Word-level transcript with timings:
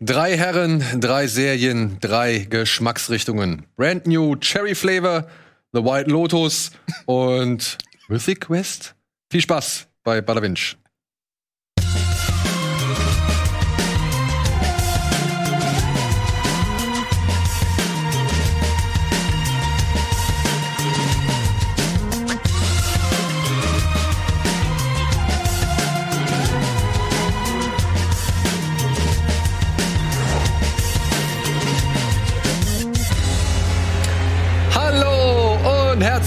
Drei 0.00 0.36
Herren, 0.36 0.84
drei 1.00 1.26
Serien, 1.26 1.96
drei 2.00 2.40
Geschmacksrichtungen. 2.50 3.64
Brand 3.76 4.06
New 4.06 4.36
Cherry 4.36 4.74
Flavor, 4.74 5.26
The 5.72 5.82
White 5.82 6.10
Lotus 6.10 6.70
und 7.06 7.78
Mythic 8.08 8.42
Quest. 8.42 8.94
Viel 9.30 9.40
Spaß 9.40 9.86
bei 10.04 10.20
Badawinch. 10.20 10.76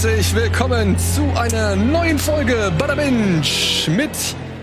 Herzlich 0.02 0.34
willkommen 0.34 0.98
zu 0.98 1.30
einer 1.36 1.76
neuen 1.76 2.18
Folge 2.18 2.72
Badabinch 2.78 3.86
mit 3.94 4.08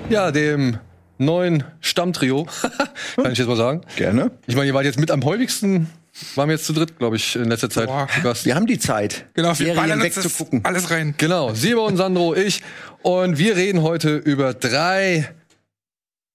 ja 0.09 0.31
dem 0.31 0.79
neuen 1.19 1.63
Stammtrio, 1.79 2.47
kann 3.15 3.33
ich 3.33 3.37
jetzt 3.37 3.47
mal 3.47 3.55
sagen. 3.55 3.81
Gerne. 3.97 4.31
Ich 4.47 4.55
meine, 4.55 4.65
ihr 4.65 4.73
wart 4.73 4.85
jetzt 4.85 4.99
mit 4.99 5.11
am 5.11 5.23
häufigsten, 5.23 5.91
waren 6.33 6.49
wir 6.49 6.55
jetzt 6.55 6.65
zu 6.65 6.73
dritt, 6.73 6.97
glaube 6.97 7.17
ich, 7.17 7.35
in 7.35 7.49
letzter 7.49 7.69
Zeit. 7.69 7.87
Wir 7.87 8.55
haben 8.55 8.65
die 8.65 8.79
Zeit, 8.79 9.27
Genau, 9.35 9.59
wir 9.59 9.75
ballern 9.75 10.01
wegzugucken. 10.01 10.65
alles 10.65 10.89
rein. 10.89 11.13
Genau, 11.19 11.53
Simon, 11.53 11.97
Sandro, 11.97 12.33
ich. 12.33 12.63
Und 13.03 13.37
wir 13.37 13.55
reden 13.57 13.83
heute 13.83 14.15
über 14.15 14.55
drei 14.55 15.29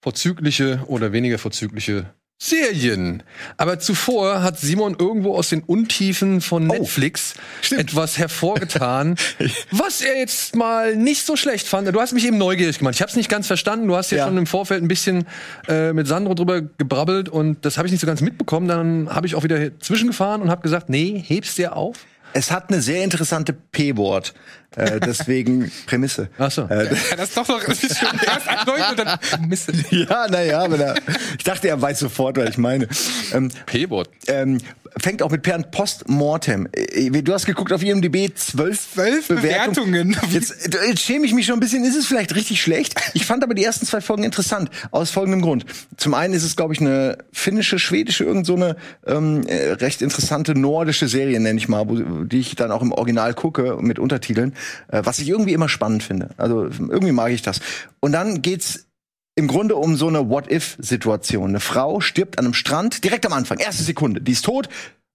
vorzügliche 0.01 0.85
oder 0.87 1.11
weniger 1.11 1.39
vorzügliche 1.39 2.07
Serien. 2.45 3.23
Aber 3.57 3.79
zuvor 3.79 4.43
hat 4.43 4.59
Simon 4.59 4.97
irgendwo 4.99 5.37
aus 5.37 5.51
den 5.51 5.63
Untiefen 5.63 6.41
von 6.41 6.67
Netflix 6.67 7.35
etwas 7.71 8.19
hervorgetan, 8.19 9.15
was 9.71 10.01
er 10.01 10.19
jetzt 10.19 10.57
mal 10.57 10.97
nicht 10.97 11.25
so 11.25 11.37
schlecht 11.37 11.69
fand. 11.69 11.87
Du 11.95 12.01
hast 12.01 12.13
mich 12.13 12.27
eben 12.27 12.39
neugierig 12.39 12.79
gemacht. 12.79 12.97
Ich 12.97 13.01
habe 13.01 13.11
es 13.11 13.17
nicht 13.17 13.29
ganz 13.29 13.47
verstanden. 13.47 13.87
Du 13.87 13.95
hast 13.97 14.11
ja, 14.11 14.19
Ja. 14.19 14.25
schon 14.27 14.39
im 14.39 14.47
Vorfeld 14.47 14.83
ein 14.83 14.89
bisschen 14.89 15.25
äh, 15.69 15.93
mit 15.93 16.09
Sandro 16.09 16.35
drüber 16.35 16.63
gebrabbelt 16.63 17.29
und 17.29 17.65
das 17.65 17.79
habe 17.79 17.87
ich 17.87 17.93
nicht 17.93 18.01
so 18.01 18.09
ganz 18.09 18.21
mitbekommen. 18.21 18.67
Dann 18.67 19.09
habe 19.09 19.29
ich 19.29 19.37
auch 19.37 19.45
wieder 19.45 19.79
zwischengefahren 19.79 20.43
und 20.43 20.51
habe 20.51 20.63
gesagt, 20.63 20.89
nee, 20.91 21.23
hebst 21.25 21.59
dir 21.59 21.77
auf. 21.77 21.97
Es 22.35 22.51
hat 22.51 22.71
eine 22.71 22.81
sehr 22.81 23.05
interessante 23.05 23.53
P-Wort, 23.53 24.35
äh, 24.77 25.01
deswegen 25.01 25.71
Prämisse. 25.87 26.29
Ach 26.39 26.51
so. 26.51 26.63
Äh, 26.63 26.85
Ja, 27.11 27.17
das 27.17 27.29
ist 27.31 27.37
doch 27.37 27.49
noch 27.49 27.63
das 27.65 27.83
ist 27.83 27.99
schon 27.99 28.19
erst 28.27 28.49
andeuten 28.49 28.91
und 28.91 28.99
dann 28.99 29.49
Mist. 29.49 29.71
ja, 29.91 30.27
naja, 30.29 30.61
aber 30.63 30.79
da, 30.79 30.95
ich 31.39 31.45
dachte, 31.45 31.69
er 31.69 31.81
weiß 31.81 31.99
sofort, 32.01 32.37
was 32.37 32.51
ich 32.51 32.59
meine. 32.59 32.89
Ähm, 33.33 33.51
P-Wort. 33.67 34.09
ähm, 34.29 34.59
fängt 34.99 35.23
auch 35.23 35.31
mit 35.31 35.43
Per 35.43 35.59
Postmortem. 35.63 36.69
Äh, 36.73 37.11
Du 37.23 37.33
hast 37.33 37.47
geguckt 37.47 37.73
auf 37.73 37.83
IMDb 37.83 38.31
zwölf, 38.37 38.93
Zwölf 38.93 39.29
Bewertungen. 39.29 40.17
Jetzt, 40.31 40.75
äh, 40.75 40.89
jetzt 40.89 41.01
schäme 41.03 41.25
ich 41.27 41.33
mich 41.33 41.47
schon 41.47 41.57
ein 41.57 41.61
bisschen. 41.61 41.85
Ist 41.85 41.97
es 41.97 42.07
vielleicht 42.07 42.35
richtig 42.35 42.61
schlecht? 42.61 42.95
Ich 43.15 43.25
fand 43.25 43.43
aber 43.45 43.55
die 43.55 43.65
ersten 43.65 43.87
zwei 43.87 44.01
Folgen 44.01 44.23
interessant. 44.25 44.71
Aus 44.91 45.11
folgendem 45.11 45.41
Grund. 45.43 45.65
Zum 45.97 46.15
einen 46.15 46.35
ist 46.35 46.43
es, 46.45 46.57
glaube 46.57 46.75
ich, 46.75 46.81
eine 46.81 47.19
finnische, 47.33 47.79
schwedische, 47.79 48.25
irgend 48.25 48.47
so 48.47 48.55
eine 48.57 48.77
ähm, 49.07 49.47
äh, 49.47 49.73
recht 49.73 50.03
interessante 50.03 50.55
nordische 50.59 51.09
Serie, 51.09 51.39
nenne 51.41 51.59
ich 51.59 51.69
mal, 51.69 51.89
wo, 51.89 52.25
die 52.25 52.41
ich 52.41 52.55
dann 52.57 52.71
auch 52.71 52.83
im 52.83 52.93
Original 52.93 53.35
gucke 53.35 53.79
mit 53.81 53.99
Untertiteln, 53.99 54.51
äh, 54.53 54.55
was 54.89 55.19
ich 55.19 55.29
irgendwie 55.29 55.53
immer 55.53 55.69
spannend 55.69 56.03
finde. 56.03 56.31
Also 56.37 56.65
irgendwie 56.65 57.13
mag 57.13 57.33
ich 57.33 57.43
das. 57.43 57.61
Und 58.01 58.13
dann 58.13 58.43
geht's 58.43 58.87
im 59.35 59.49
Grunde 59.49 59.77
um 59.77 59.97
so 59.97 60.09
eine 60.09 60.29
What-if-Situation. 60.29 61.51
Eine 61.51 61.61
Frau 61.61 62.01
stirbt 62.01 62.39
an 62.39 62.45
einem 62.45 62.55
Strand, 62.55 63.05
direkt 63.05 63.25
am 63.27 63.33
Anfang, 63.33 63.59
erste 63.59 63.83
Sekunde. 63.83 64.21
Die 64.21 64.33
ist 64.33 64.45
tot 64.45 64.69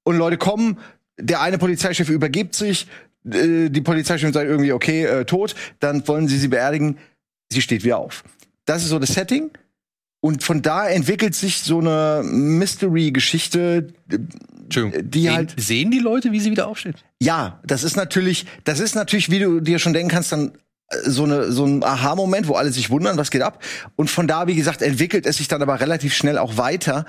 und 0.03 0.18
Leute 0.18 0.38
kommen, 0.38 0.80
der 1.20 1.42
eine 1.42 1.58
Polizeichef 1.58 2.09
übergibt 2.09 2.56
sich, 2.56 2.88
äh, 3.25 3.70
die 3.70 3.81
Polizeichef 3.81 4.34
sagt 4.34 4.50
irgendwie, 4.50 4.72
okay, 4.72 5.06
äh, 5.06 5.25
tot, 5.25 5.56
dann 5.79 6.08
wollen 6.08 6.28
sie 6.28 6.38
sie 6.38 6.47
beerdigen, 6.47 6.97
sie 7.52 7.62
steht 7.62 7.84
wieder 7.84 7.97
auf. 7.97 8.24
Das 8.66 8.84
ist 8.84 8.90
so 8.90 9.00
das 9.00 9.14
Setting. 9.14 9.52
Und 10.19 10.44
von 10.44 10.62
da 10.62 10.88
entwickelt 10.88 11.35
sich 11.35 11.62
so 11.62 11.79
eine 11.79 12.22
Mystery-Geschichte, 12.24 13.94
Entschuldigung. 14.67 15.09
die 15.09 15.23
sehen, 15.23 15.35
halt 15.35 15.53
sehen 15.57 15.91
die 15.91 16.00
Leute, 16.00 16.31
wie 16.31 16.39
sie 16.39 16.51
wieder 16.51 16.67
aufsteht? 16.67 16.95
ja, 17.22 17.59
das 17.66 17.83
ist 17.83 17.95
natürlich, 17.95 18.45
das 18.63 18.79
ist 18.79 18.95
natürlich, 18.95 19.31
wie 19.31 19.39
du 19.39 19.59
dir 19.59 19.79
schon 19.79 19.94
denken 19.94 20.09
kannst, 20.09 20.31
dann 20.31 20.51
äh, 20.89 21.09
so 21.09 21.23
eine 21.23 21.51
so 21.51 21.66
ein 21.66 21.83
Aha-Moment, 21.83 22.47
wo 22.47 22.53
alle 22.53 22.72
sich 22.72 22.89
wundern, 22.89 23.17
was 23.17 23.31
geht 23.31 23.41
ab. 23.41 23.63
Und 23.95 24.09
von 24.09 24.28
da, 24.28 24.47
wie 24.47 24.55
gesagt, 24.55 24.81
entwickelt 24.81 25.25
es 25.25 25.38
sich 25.38 25.47
dann 25.47 25.61
aber 25.61 25.79
relativ 25.79 26.13
schnell 26.13 26.38
auch 26.38 26.57
weiter. 26.57 27.05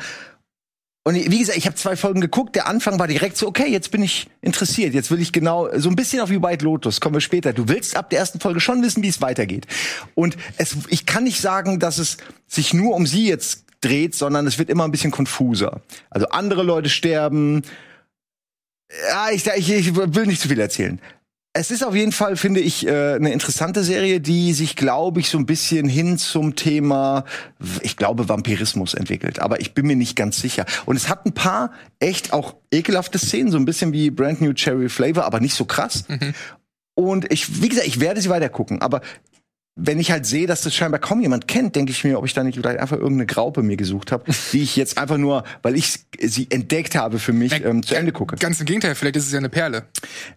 Und 1.04 1.14
wie 1.14 1.38
gesagt, 1.38 1.56
ich 1.56 1.64
habe 1.64 1.74
zwei 1.74 1.96
Folgen 1.96 2.20
geguckt. 2.20 2.54
Der 2.54 2.66
Anfang 2.66 2.98
war 2.98 3.06
direkt 3.06 3.38
so, 3.38 3.46
okay, 3.46 3.66
jetzt 3.66 3.90
bin 3.90 4.02
ich 4.02 4.28
interessiert. 4.42 4.92
Jetzt 4.92 5.10
will 5.10 5.22
ich 5.22 5.32
genau 5.32 5.66
so 5.75 5.88
ein 5.88 5.96
bisschen 5.96 6.20
auf 6.20 6.28
wie 6.28 6.42
White 6.42 6.62
Lotus. 6.62 7.00
Kommen 7.00 7.14
wir 7.14 7.22
später. 7.22 7.54
Du 7.54 7.66
willst 7.66 7.96
ab 7.96 8.10
der 8.10 8.19
ersten 8.19 8.40
Folge 8.40 8.60
schon 8.60 8.82
wissen, 8.82 9.02
wie 9.02 9.08
es 9.08 9.22
weitergeht. 9.22 9.66
Und 10.14 10.36
es, 10.58 10.76
ich 10.90 11.06
kann 11.06 11.25
nicht 11.25 11.40
sagen, 11.40 11.78
dass 11.78 11.96
es 11.96 12.19
sich 12.46 12.75
nur 12.75 12.94
um 12.94 13.06
sie 13.06 13.26
jetzt 13.26 13.64
dreht, 13.81 14.15
sondern 14.15 14.47
es 14.47 14.59
wird 14.59 14.71
immer 14.71 14.84
ein 14.84 14.91
bisschen 14.91 15.11
konfuser. 15.11 15.81
Also 16.11 16.28
andere 16.28 16.62
Leute 16.62 16.89
sterben, 16.89 17.62
ja, 19.11 19.31
ich, 19.31 19.47
ich, 19.47 19.71
ich 19.71 19.97
will 19.97 20.27
nicht 20.27 20.41
zu 20.41 20.49
viel 20.49 20.61
erzählen. 20.61 21.00
Es 21.55 21.71
ist 21.71 21.83
auf 21.83 21.94
jeden 21.94 22.12
Fall, 22.12 22.37
finde 22.37 22.61
ich, 22.61 22.87
äh, 22.87 23.15
eine 23.15 23.33
interessante 23.33 23.83
Serie, 23.83 24.21
die 24.21 24.53
sich, 24.53 24.77
glaube 24.77 25.21
ich, 25.21 25.28
so 25.28 25.38
ein 25.38 25.47
bisschen 25.47 25.88
hin 25.88 26.17
zum 26.19 26.55
Thema, 26.55 27.25
ich 27.83 27.97
glaube, 27.97 28.28
Vampirismus 28.28 28.94
entwickelt. 28.94 29.41
Aber 29.41 29.61
ich 29.61 29.75
bin 29.75 29.87
mir 29.87 29.97
nicht 29.97 30.15
ganz 30.15 30.41
sicher. 30.41 30.67
Und 30.87 30.97
es 30.97 31.09
hat 31.09 31.27
ein 31.27 31.33
paar 31.33 31.72
echt 31.99 32.33
auch 32.33 32.55
ekelhafte 32.71 33.19
Szenen, 33.19 33.50
so 33.50 33.59
ein 33.59 33.65
bisschen 33.65 33.93
wie 33.93 34.11
Brand 34.11 34.41
New 34.41 34.53
Cherry 34.53 34.88
Flavor, 34.88 35.25
aber 35.25 35.41
nicht 35.41 35.55
so 35.55 35.65
krass. 35.65 36.05
Und 36.94 37.33
ich, 37.33 37.62
wie 37.62 37.69
gesagt, 37.69 37.87
ich 37.87 38.00
werde 38.00 38.21
sie 38.21 38.28
weiter 38.28 38.49
gucken. 38.49 38.83
Aber 38.83 39.00
wenn 39.81 40.00
ich 40.00 40.11
halt 40.11 40.27
sehe, 40.27 40.47
dass 40.47 40.62
das 40.62 40.75
scheinbar 40.75 41.00
kaum 41.00 41.21
jemand 41.21 41.47
kennt, 41.47 41.77
denke 41.77 41.93
ich 41.93 42.03
mir, 42.03 42.19
ob 42.19 42.27
ich 42.27 42.34
da 42.34 42.43
nicht 42.43 42.56
vielleicht 42.56 42.81
einfach 42.81 42.97
irgendeine 42.97 43.27
Graupe 43.27 43.62
mir 43.62 43.77
gesucht 43.77 44.11
habe, 44.11 44.25
die 44.53 44.62
ich 44.62 44.77
jetzt 44.77 44.99
einfach 44.99 45.19
nur, 45.19 45.44
weil 45.62 45.77
ich 45.77 46.00
sie 46.21 46.49
entdeckt 46.50 46.97
habe 46.97 47.19
für 47.19 47.33
mich, 47.33 47.65
ähm, 47.65 47.83
zu 47.83 47.94
Ende 47.94 48.12
gucke. 48.12 48.37
Ganz 48.37 48.59
im 48.61 48.67
Gegenteil, 48.67 48.94
vielleicht 48.97 49.17
ist 49.17 49.27
es 49.27 49.33
ja 49.33 49.38
eine 49.38 49.49
Perle. 49.49 49.84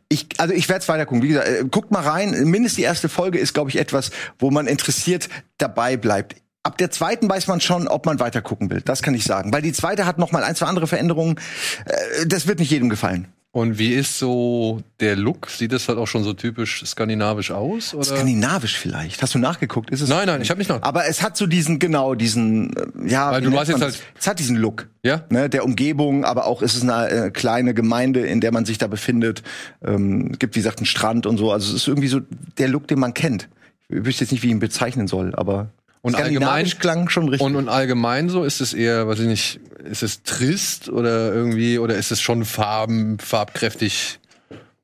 Ich, 0.09 0.27
also 0.37 0.53
ich 0.53 0.69
werde 0.69 0.81
es 0.81 0.87
weiter 0.87 1.05
gucken. 1.05 1.23
Wie 1.23 1.29
gesagt, 1.29 1.47
äh, 1.47 1.65
guckt 1.69 1.91
mal 1.91 2.01
rein. 2.03 2.31
Mindestens 2.45 2.75
die 2.75 2.83
erste 2.83 3.09
Folge 3.09 3.39
ist, 3.39 3.53
glaube 3.53 3.71
ich, 3.71 3.79
etwas, 3.79 4.11
wo 4.37 4.51
man 4.51 4.67
interessiert 4.67 5.27
dabei 5.57 5.97
bleibt. 5.97 6.35
Ab 6.63 6.77
der 6.77 6.91
zweiten 6.91 7.27
weiß 7.27 7.47
man 7.47 7.59
schon, 7.59 7.87
ob 7.87 8.05
man 8.05 8.19
weiter 8.19 8.43
gucken 8.43 8.69
will. 8.69 8.81
Das 8.81 9.01
kann 9.01 9.15
ich 9.15 9.23
sagen. 9.23 9.51
Weil 9.51 9.63
die 9.63 9.73
zweite 9.73 10.05
hat 10.05 10.19
noch 10.19 10.31
mal 10.31 10.43
ein, 10.43 10.55
zwei 10.55 10.67
andere 10.67 10.85
Veränderungen. 10.85 11.39
Äh, 11.85 12.27
Das 12.27 12.45
wird 12.45 12.59
nicht 12.59 12.69
jedem 12.69 12.89
gefallen. 12.89 13.27
Und 13.53 13.77
wie 13.77 13.93
ist 13.93 14.17
so 14.17 14.81
der 15.01 15.17
Look? 15.17 15.49
Sieht 15.49 15.73
das 15.73 15.89
halt 15.89 15.97
auch 15.97 16.07
schon 16.07 16.23
so 16.23 16.31
typisch 16.31 16.85
skandinavisch 16.85 17.51
aus? 17.51 17.93
Oder? 17.93 18.05
Skandinavisch 18.05 18.77
vielleicht. 18.77 19.21
Hast 19.21 19.35
du 19.35 19.39
nachgeguckt? 19.39 19.89
Ist 19.89 19.99
es 19.99 20.07
Nein, 20.07 20.25
nein, 20.27 20.41
ich 20.41 20.49
habe 20.49 20.57
nicht 20.57 20.69
noch. 20.69 20.81
Aber 20.83 21.05
es 21.07 21.21
hat 21.21 21.35
so 21.35 21.47
diesen, 21.47 21.77
genau, 21.77 22.15
diesen, 22.15 22.73
äh, 22.77 23.09
ja, 23.09 23.29
Weil 23.29 23.41
du 23.41 23.51
hast 23.59 23.67
jetzt 23.67 23.81
halt- 23.81 24.01
es 24.17 24.25
hat 24.25 24.39
diesen 24.39 24.55
Look. 24.55 24.87
Ja? 25.03 25.25
Ne, 25.29 25.49
der 25.49 25.65
Umgebung, 25.65 26.23
aber 26.23 26.45
auch 26.45 26.61
ist 26.61 26.75
es 26.75 26.83
eine 26.83 27.09
äh, 27.09 27.29
kleine 27.31 27.73
Gemeinde, 27.73 28.21
in 28.25 28.39
der 28.39 28.53
man 28.53 28.63
sich 28.63 28.77
da 28.77 28.87
befindet. 28.87 29.43
Ähm, 29.83 30.29
es 30.31 30.39
gibt, 30.39 30.55
wie 30.55 30.59
gesagt, 30.59 30.79
einen 30.79 30.85
Strand 30.85 31.25
und 31.25 31.37
so. 31.37 31.51
Also 31.51 31.75
es 31.75 31.81
ist 31.81 31.87
irgendwie 31.89 32.07
so 32.07 32.21
der 32.57 32.69
Look, 32.69 32.87
den 32.87 32.99
man 32.99 33.13
kennt. 33.13 33.49
Ich 33.89 34.05
wüsste 34.05 34.23
jetzt 34.23 34.31
nicht, 34.31 34.43
wie 34.43 34.47
ich 34.47 34.53
ihn 34.53 34.59
bezeichnen 34.59 35.07
soll, 35.09 35.35
aber 35.35 35.67
Und 36.03 36.15
allgemein- 36.15 36.65
klang 36.79 37.09
schon 37.09 37.29
richtig. 37.29 37.45
Und, 37.45 37.55
und 37.55 37.69
allgemein 37.69 38.29
so 38.29 38.43
ist 38.43 38.59
es 38.61 38.73
eher, 38.73 39.07
weiß 39.07 39.19
ich 39.19 39.27
nicht, 39.27 39.59
ist 39.83 40.01
es 40.03 40.23
trist 40.23 40.89
oder 40.89 41.31
irgendwie, 41.33 41.77
oder 41.79 41.95
ist 41.95 42.11
es 42.11 42.21
schon 42.21 42.43
farben, 42.45 43.19
farbkräftig? 43.19 44.19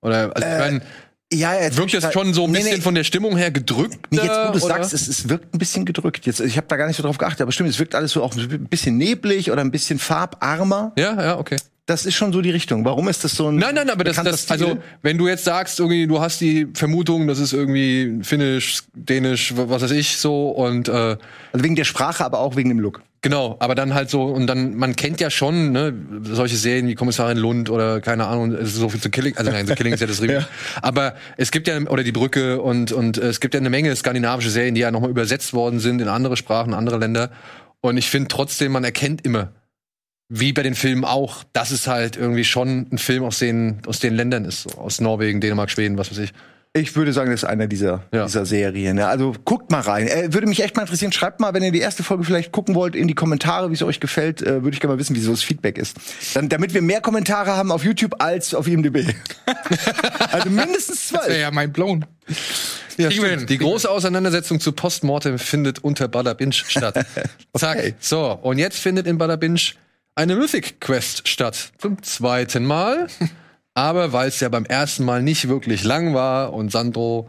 Oder, 0.02 0.32
also 0.36 0.48
ich 0.48 0.58
mein, 0.60 0.82
ja, 1.34 1.56
jetzt 1.56 1.76
wirkt 1.78 1.92
grad- 1.92 2.14
schon 2.14 2.34
so 2.34 2.44
ein 2.46 2.52
Nee, 2.52 2.60
bisschen 2.60 2.76
nee, 2.76 2.82
von 2.82 2.96
der 2.96 3.04
Stimmung 3.04 3.36
her 3.36 3.52
gedrückt? 3.52 3.98
Nee, 4.12 4.18
jetzt 4.22 4.30
wo 4.48 4.54
du 4.54 4.60
sagst, 4.60 4.94
es, 4.94 5.08
es 5.08 5.28
wirkt 5.28 5.54
ein 5.54 5.58
bisschen 5.58 5.86
gedrückt. 5.86 6.26
Jetzt, 6.28 6.40
ich 6.40 6.56
habe 6.56 6.68
da 6.68 6.78
gar 6.78 6.88
nicht 6.88 6.98
so 6.98 7.04
drauf 7.04 7.18
geachtet, 7.18 7.42
aber 7.42 7.52
stimmt, 7.52 7.70
es 7.70 7.80
wirkt 7.80 7.96
alles 7.96 8.12
so 8.12 8.22
auch 8.24 8.36
ein 8.36 8.68
bisschen 8.70 8.98
neblig 8.98 9.52
oder 9.52 9.62
ein 9.62 9.72
bisschen 9.72 10.00
farbarmer. 10.00 10.94
Ja, 10.98 11.22
ja, 11.22 11.38
okay. 11.40 11.58
Das 11.88 12.06
ist 12.06 12.16
schon 12.16 12.34
so 12.34 12.42
die 12.42 12.50
Richtung. 12.50 12.84
Warum 12.84 13.08
ist 13.08 13.24
das 13.24 13.32
so 13.32 13.48
ein 13.48 13.56
Nein, 13.56 13.74
nein, 13.76 13.90
aber 13.90 14.04
das, 14.04 14.18
das 14.18 14.52
also 14.52 14.78
wenn 15.04 15.18
du 15.18 15.30
jetzt 15.30 15.46
sagst, 15.46 15.80
irgendwie, 15.80 16.06
du 16.06 16.20
hast 16.20 16.42
die 16.42 16.68
Vermutung, 16.74 17.28
das 17.28 17.40
ist 17.40 17.54
irgendwie 17.54 18.20
finnisch, 18.24 18.84
dänisch, 18.94 19.54
was 19.56 19.82
weiß 19.82 19.92
ich, 19.92 20.18
so 20.18 20.50
und 20.50 20.90
äh, 20.90 20.92
also 20.92 21.18
wegen 21.54 21.78
der 21.78 21.86
Sprache, 21.86 22.26
aber 22.26 22.40
auch 22.40 22.58
wegen 22.58 22.68
dem 22.68 22.82
Look. 22.82 23.02
Genau, 23.22 23.56
aber 23.60 23.74
dann 23.74 23.94
halt 23.94 24.10
so, 24.10 24.26
und 24.26 24.48
dann, 24.48 24.76
man 24.76 24.98
kennt 24.98 25.22
ja 25.22 25.30
schon, 25.30 25.72
ne, 25.72 25.94
solche 26.24 26.58
Serien 26.58 26.90
wie 26.90 26.96
Kommissarin 26.96 27.38
Lund 27.38 27.70
oder 27.70 28.02
keine 28.02 28.28
Ahnung, 28.28 28.52
es 28.52 28.74
ist 28.74 28.76
so 28.76 28.90
viel 28.90 29.00
zu 29.00 29.10
Killing, 29.10 29.38
also 29.38 29.50
nein, 29.50 29.66
The 29.66 29.76
Killing 29.76 29.94
ist 29.94 30.02
ja 30.02 30.08
das 30.08 30.22
Remake. 30.22 30.46
Aber 30.82 31.16
es 31.38 31.52
gibt 31.52 31.70
ja, 31.70 31.80
oder 31.80 32.04
die 32.04 32.12
Brücke 32.12 32.62
und, 32.62 32.92
und 32.92 33.18
es 33.18 33.40
gibt 33.40 33.54
ja 33.54 33.62
eine 33.62 33.70
Menge 33.70 33.96
skandinavische 33.96 34.50
Serien, 34.50 34.76
die 34.76 34.82
ja 34.82 34.92
nochmal 34.92 35.10
übersetzt 35.10 35.54
worden 35.54 35.80
sind 35.80 36.02
in 36.02 36.10
andere 36.10 36.36
Sprachen, 36.36 36.74
andere 36.74 36.98
Länder. 36.98 37.32
Und 37.80 37.96
ich 37.96 38.10
finde 38.10 38.28
trotzdem, 38.28 38.74
man 38.74 38.84
erkennt 38.84 39.24
immer, 39.26 39.54
wie 40.30 40.52
bei 40.54 40.64
den 40.64 40.76
Filmen 40.76 41.06
auch, 41.06 41.44
dass 41.54 41.72
es 41.72 41.88
halt 41.88 42.18
irgendwie 42.18 42.44
schon 42.44 42.88
ein 42.92 42.98
Film 42.98 43.24
aus 43.24 43.40
den, 43.40 43.82
aus 43.88 44.00
den 44.00 44.14
Ländern 44.16 44.46
ist, 44.46 44.64
so 44.64 44.70
aus 44.78 45.00
Norwegen, 45.00 45.40
Dänemark, 45.42 45.72
Schweden, 45.72 45.98
was 45.98 46.12
weiß 46.12 46.18
ich. 46.20 46.34
Ich 46.74 46.96
würde 46.96 47.12
sagen, 47.12 47.32
das 47.32 47.42
ist 47.42 47.50
einer 47.50 47.66
dieser, 47.66 48.04
Ja. 48.14 48.26
dieser 48.26 48.46
Serien. 48.46 48.98
Ja, 49.00 49.08
also 49.08 49.34
guckt 49.46 49.72
mal 49.72 49.80
rein. 49.80 50.08
Äh, 50.08 50.34
würde 50.34 50.46
mich 50.46 50.62
echt 50.62 50.76
mal 50.76 50.84
interessieren. 50.84 51.12
Schreibt 51.12 51.40
mal, 51.40 51.54
wenn 51.56 51.64
ihr 51.64 51.72
die 51.72 51.80
erste 51.80 52.04
Folge 52.04 52.24
vielleicht 52.24 52.52
gucken 52.52 52.76
wollt, 52.76 52.96
in 52.96 53.08
die 53.08 53.16
Kommentare, 53.16 53.72
wie 53.72 53.74
es 53.74 53.82
euch 53.82 54.00
gefällt. 54.00 54.42
Äh, 54.44 54.62
würde 54.64 54.76
ich 54.76 54.80
gerne 54.82 54.94
mal 54.94 55.00
wissen, 55.00 55.16
wie 55.16 55.20
so 55.22 55.32
das 55.32 55.42
Feedback 55.42 55.78
ist. 55.80 55.96
Dann, 56.36 56.50
damit 56.50 56.76
wir 56.76 56.84
mehr 56.84 57.02
Kommentare 57.02 57.56
haben 57.56 57.72
auf 57.72 57.84
YouTube 57.84 58.22
als 58.22 58.54
auf 58.54 58.68
IMDb. 58.68 59.08
also 60.32 60.50
mindestens 60.50 61.10
Das 61.10 61.14
wäre 61.14 61.26
zwei. 61.26 61.38
ja 61.40 61.52
mein 61.52 61.72
blown. 61.72 62.06
Ja. 62.98 63.10
Die 63.10 63.58
große 63.58 63.90
Auseinandersetzung 63.90 64.60
zu 64.60 64.72
Postmortem 64.72 65.40
findet 65.40 65.80
unter 65.80 66.08
Bada 66.08 66.34
Binge 66.34 66.54
statt. 66.54 67.06
Zack. 67.58 67.96
So, 68.00 68.32
und 68.42 68.58
jetzt 68.60 68.78
findet 68.80 69.08
in 69.08 69.18
Bada 69.18 69.36
Binge 69.36 69.60
eine 70.18 70.36
Mythic 70.36 70.82
Quest 70.82 71.28
statt. 71.28 71.72
Zum 71.78 72.02
zweiten 72.02 72.66
Mal. 72.66 73.08
Aber 73.76 74.12
weil 74.14 74.30
es 74.30 74.40
ja 74.40 74.50
beim 74.50 74.66
ersten 74.66 75.06
Mal 75.06 75.22
nicht 75.22 75.48
wirklich 75.48 75.84
lang 75.84 76.16
war 76.16 76.54
und 76.54 76.72
Sandro 76.72 77.28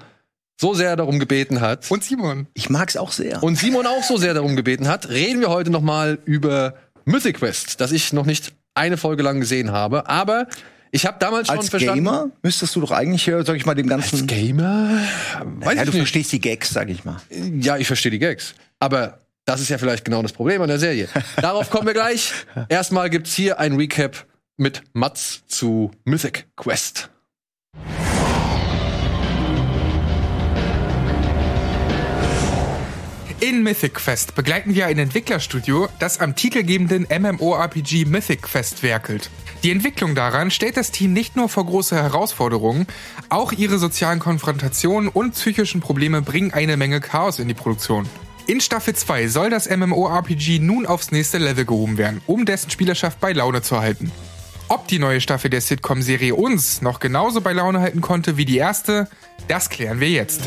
so 0.61 0.73
sehr 0.75 0.97
darum 0.97 1.19
gebeten 1.19 1.61
hat 1.61 1.89
Und 1.91 2.03
Simon. 2.03 2.49
Ich 2.55 2.71
mag's 2.71 2.97
auch 2.97 3.13
sehr. 3.13 3.43
und 3.43 3.57
Simon 3.57 3.87
auch 3.87 4.03
so 4.03 4.17
sehr 4.17 4.35
darum 4.35 4.57
gebeten 4.57 4.89
hat, 4.89 5.09
reden 5.11 5.41
wir 5.41 5.51
heute 5.51 5.71
noch 5.71 5.83
mal 5.83 6.19
über 6.25 6.75
Mythic 7.05 7.37
Quest, 7.39 7.81
das 7.81 7.93
ich 7.93 8.13
noch 8.13 8.27
nicht 8.27 8.55
eine 8.75 8.97
Folge 8.97 9.23
lang 9.23 9.39
gesehen 9.41 9.71
habe. 9.71 10.09
Aber 10.09 10.49
ich 10.91 11.05
habe 11.05 11.19
damals 11.21 11.49
schon 11.49 11.59
als 11.59 11.69
verstanden. 11.69 12.05
Gamer 12.05 12.31
müsstest 12.43 12.75
du 12.75 12.81
doch 12.81 12.91
eigentlich, 12.91 13.25
sag 13.25 13.55
ich 13.57 13.67
mal, 13.67 13.75
dem 13.75 13.87
ganzen. 13.87 14.27
Gamer? 14.27 14.99
Weiß 15.61 15.75
ja, 15.75 15.83
ich 15.83 15.91
du 15.91 15.91
nicht. 15.91 15.97
verstehst 15.97 16.33
die 16.33 16.41
Gags, 16.41 16.71
sag 16.71 16.89
ich 16.89 17.05
mal. 17.05 17.21
Ja, 17.61 17.77
ich 17.77 17.87
verstehe 17.87 18.11
die 18.11 18.19
Gags. 18.19 18.55
Aber 18.81 19.19
das 19.49 19.63
ist 19.63 19.71
ja 19.71 19.79
vielleicht 19.79 20.05
genau 20.05 20.21
das 20.21 20.33
Problem 20.33 20.61
an 20.61 20.69
der 20.69 20.79
Serie. 20.79 21.09
Darauf 21.37 21.71
kommen 21.71 21.87
wir 21.87 21.95
gleich. 21.95 22.33
Erstmal 22.69 23.09
gibt's 23.09 23.35
hier 23.35 23.59
ein 23.59 23.77
Recap 23.77 24.27
mit 24.59 24.83
Mats 24.93 25.43
zu 25.47 25.91
Mythic 26.05 26.47
Quest. 26.57 27.09
In 33.41 33.63
Mythic 33.63 33.95
Quest 33.95 34.35
begleiten 34.35 34.75
wir 34.75 34.87
ein 34.87 34.99
Entwicklerstudio, 34.99 35.89
das 35.99 36.21
am 36.21 36.35
titelgebenden 36.35 37.07
MMORPG 37.09 38.05
Mythic 38.05 38.43
Quest 38.43 38.83
werkelt. 38.83 39.31
Die 39.63 39.71
Entwicklung 39.71 40.15
daran 40.15 40.51
stellt 40.51 40.77
das 40.77 40.91
Team 40.91 41.15
nicht 41.15 41.37
nur 41.37 41.49
vor 41.49 41.65
große 41.65 41.97
Herausforderungen, 41.97 42.87
auch 43.31 43.53
ihre 43.53 43.79
sozialen 43.79 44.19
Konfrontationen 44.19 45.09
und 45.09 45.33
psychischen 45.33 45.81
Probleme 45.81 46.21
bringen 46.21 46.53
eine 46.53 46.77
Menge 46.77 47.01
Chaos 47.01 47.39
in 47.39 47.49
die 47.49 47.55
Produktion. 47.55 48.07
In 48.49 48.63
Staffel 48.63 48.95
2 48.95 49.29
soll 49.29 49.51
das 49.51 49.69
MMORPG 49.69 50.59
nun 50.59 50.87
aufs 50.87 51.11
nächste 51.11 51.37
Level 51.37 51.67
gehoben 51.67 51.99
werden, 51.99 52.23
um 52.27 52.47
dessen 52.47 52.71
Spielerschaft 52.71 53.21
bei 53.21 53.35
Laune 53.35 53.61
zu 53.61 53.79
halten. 53.79 54.11
Ob 54.69 54.89
die 54.89 54.99
neue 54.99 55.21
Staffel 55.21 55.51
der 55.51 55.61
Sitcom-Serie 55.61 56.35
uns 56.35 56.81
noch 56.81 56.99
genauso 56.99 57.43
bei 57.43 57.53
Laune 57.53 57.81
halten 57.81 58.01
konnte 58.01 58.39
wie 58.39 58.47
die 58.47 58.57
erste, 58.57 59.07
das 59.49 59.69
klären 59.69 60.01
wir 60.01 60.09
jetzt. 60.09 60.45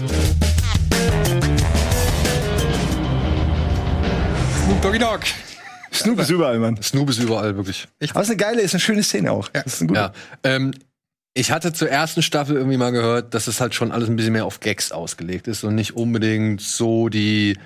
Snoop 4.63 4.81
Doggy 4.81 4.98
Dogg. 4.98 5.27
Snoop 5.94 6.21
ist 6.21 6.31
überall, 6.31 6.57
Mann. 6.57 6.81
Snoop 6.81 7.07
ist 7.07 7.19
überall 7.19 7.56
wirklich. 7.56 7.88
Aber 8.09 8.21
es 8.21 8.30
ist 8.30 8.31
eine 8.31 8.38
geile, 8.38 8.62
ist 8.62 8.74
eine 8.74 8.81
schöne 8.81 9.03
Szene 9.03 9.31
auch. 9.31 9.48
Das 9.50 9.68
ist 9.68 9.81
ein 9.81 9.89
guter. 9.89 10.12
Ja. 10.44 10.56
Ähm, 10.56 10.74
ich 11.33 11.51
hatte 11.51 11.71
zur 11.71 11.89
ersten 11.89 12.21
Staffel 12.21 12.57
irgendwie 12.57 12.75
mal 12.75 12.92
gehört, 12.92 13.33
dass 13.33 13.48
es 13.48 13.62
halt 13.62 13.74
schon 13.74 13.94
alles 13.94 14.09
ein 14.09 14.18
bisschen 14.18 14.33
mehr 14.33 14.45
auf 14.45 14.59
Gags 14.59 14.92
ausgelegt 14.92 15.48
ist 15.48 15.63
und 15.63 15.75
nicht 15.75 15.95
unbedingt 15.95 16.59
so 16.59 17.07
die. 17.07 17.57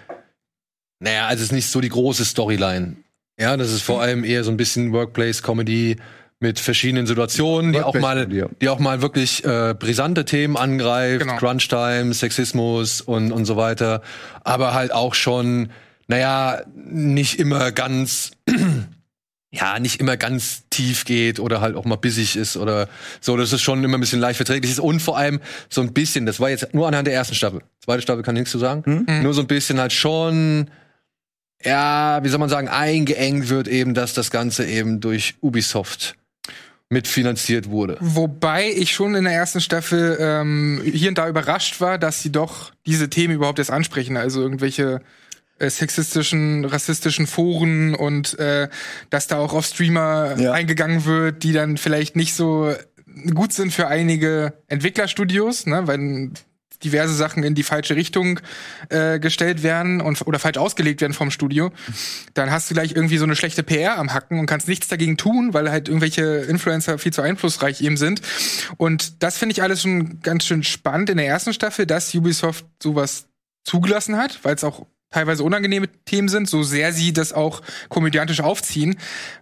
Naja, 0.99 1.27
also 1.27 1.41
es 1.41 1.47
ist 1.49 1.51
nicht 1.51 1.67
so 1.69 1.81
die 1.81 1.89
große 1.89 2.25
Storyline. 2.25 2.95
Ja, 3.39 3.57
das 3.57 3.71
ist 3.71 3.81
vor 3.81 4.01
allem 4.01 4.23
eher 4.23 4.43
so 4.43 4.51
ein 4.51 4.57
bisschen 4.57 4.93
Workplace-Comedy 4.93 5.97
mit 6.39 6.59
verschiedenen 6.59 7.07
Situationen, 7.07 7.73
die 7.73 7.81
auch 7.81 7.93
mal, 7.95 8.27
die 8.27 8.69
auch 8.69 8.79
mal 8.79 9.01
wirklich 9.01 9.43
äh, 9.45 9.73
brisante 9.77 10.25
Themen 10.25 10.57
angreift, 10.57 11.19
Genau. 11.21 11.37
Crunch-Time, 11.37 12.13
Sexismus 12.13 13.01
und, 13.01 13.31
und 13.31 13.45
so 13.45 13.57
weiter. 13.57 14.01
Aber 14.43 14.73
halt 14.73 14.93
auch 14.93 15.13
schon, 15.15 15.69
naja, 16.07 16.61
nicht 16.75 17.39
immer 17.39 17.71
ganz 17.71 18.31
ja, 19.51 19.79
nicht 19.79 19.99
immer 20.01 20.17
ganz 20.17 20.63
tief 20.69 21.05
geht 21.05 21.39
oder 21.39 21.61
halt 21.61 21.75
auch 21.75 21.85
mal 21.85 21.95
bissig 21.95 22.35
ist 22.35 22.57
oder 22.57 22.89
so, 23.21 23.37
dass 23.37 23.53
es 23.53 23.61
schon 23.61 23.83
immer 23.83 23.97
ein 23.97 24.01
bisschen 24.01 24.19
leicht 24.19 24.37
verträglich 24.37 24.71
ist 24.71 24.79
und 24.79 25.01
vor 25.01 25.17
allem 25.17 25.39
so 25.69 25.81
ein 25.81 25.93
bisschen, 25.93 26.25
das 26.25 26.39
war 26.41 26.49
jetzt 26.49 26.73
nur 26.73 26.87
anhand 26.87 27.07
der 27.07 27.13
ersten 27.13 27.35
Staffel. 27.35 27.61
Zweite 27.83 28.01
Staffel 28.01 28.23
kann 28.23 28.35
ich 28.35 28.41
nichts 28.41 28.51
zu 28.51 28.59
sagen. 28.59 29.05
Nur 29.23 29.33
so 29.33 29.41
ein 29.41 29.47
bisschen 29.47 29.79
halt 29.79 29.93
schon, 29.93 30.69
ja, 31.65 32.23
wie 32.23 32.29
soll 32.29 32.39
man 32.39 32.49
sagen, 32.49 32.67
eingeengt 32.69 33.49
wird 33.49 33.67
eben, 33.67 33.93
dass 33.93 34.13
das 34.13 34.31
Ganze 34.31 34.65
eben 34.65 35.01
durch 35.01 35.35
Ubisoft 35.41 36.15
mitfinanziert 36.89 37.69
wurde. 37.69 37.97
Wobei 37.99 38.69
ich 38.71 38.93
schon 38.93 39.15
in 39.15 39.23
der 39.23 39.33
ersten 39.33 39.59
Staffel 39.59 40.17
ähm, 40.19 40.81
hier 40.85 41.09
und 41.09 41.17
da 41.17 41.27
überrascht 41.27 41.81
war, 41.81 41.97
dass 41.97 42.21
sie 42.21 42.31
doch 42.31 42.71
diese 42.85 43.09
Themen 43.09 43.33
überhaupt 43.33 43.57
erst 43.59 43.71
ansprechen. 43.71 44.17
Also 44.17 44.41
irgendwelche 44.41 45.01
äh, 45.57 45.69
sexistischen, 45.69 46.63
rassistischen 46.63 47.25
Foren 47.27 47.95
und 47.95 48.37
äh, 48.37 48.69
dass 49.09 49.25
da 49.27 49.37
auch 49.39 49.53
auf 49.53 49.65
Streamer 49.65 50.35
Ja. 50.37 50.51
eingegangen 50.51 51.05
wird, 51.05 51.41
die 51.43 51.53
dann 51.53 51.77
vielleicht 51.77 52.15
nicht 52.15 52.35
so 52.35 52.71
gut 53.33 53.51
sind 53.53 53.73
für 53.73 53.87
einige 53.87 54.53
Entwicklerstudios, 54.67 55.65
ne, 55.65 55.87
weil 55.87 56.29
diverse 56.85 57.13
Sachen 57.13 57.43
in 57.43 57.55
die 57.55 57.63
falsche 57.63 57.95
Richtung 57.95 58.39
äh, 58.89 59.19
gestellt 59.19 59.63
werden 59.63 60.01
und 60.01 60.25
oder 60.25 60.39
falsch 60.39 60.57
ausgelegt 60.57 61.01
werden 61.01 61.13
vom 61.13 61.31
Studio, 61.31 61.71
dann 62.33 62.51
hast 62.51 62.69
du 62.69 62.73
gleich 62.75 62.93
irgendwie 62.95 63.17
so 63.17 63.25
eine 63.25 63.35
schlechte 63.35 63.63
PR 63.63 63.97
am 63.97 64.13
Hacken 64.13 64.39
und 64.39 64.45
kannst 64.45 64.67
nichts 64.67 64.87
dagegen 64.87 65.17
tun, 65.17 65.53
weil 65.53 65.69
halt 65.69 65.87
irgendwelche 65.89 66.23
Influencer 66.23 66.97
viel 66.97 67.11
zu 67.11 67.21
einflussreich 67.21 67.81
eben 67.81 67.97
sind. 67.97 68.21
Und 68.77 69.23
das 69.23 69.37
finde 69.37 69.53
ich 69.53 69.61
alles 69.61 69.81
schon 69.81 70.21
ganz 70.21 70.45
schön 70.45 70.63
spannend 70.63 71.09
in 71.09 71.17
der 71.17 71.27
ersten 71.27 71.53
Staffel, 71.53 71.85
dass 71.85 72.13
Ubisoft 72.13 72.65
sowas 72.81 73.27
zugelassen 73.63 74.17
hat, 74.17 74.39
weil 74.43 74.55
es 74.55 74.63
auch 74.63 74.85
teilweise 75.15 75.43
unangenehme 75.43 75.87
Themen 76.03 76.27
sind, 76.27 76.49
so 76.49 76.61
sehr 76.61 76.91
sie 76.91 77.13
das 77.13 77.31
auch 77.31 77.61
komödiantisch 77.87 78.41
aufziehen. 78.41 78.97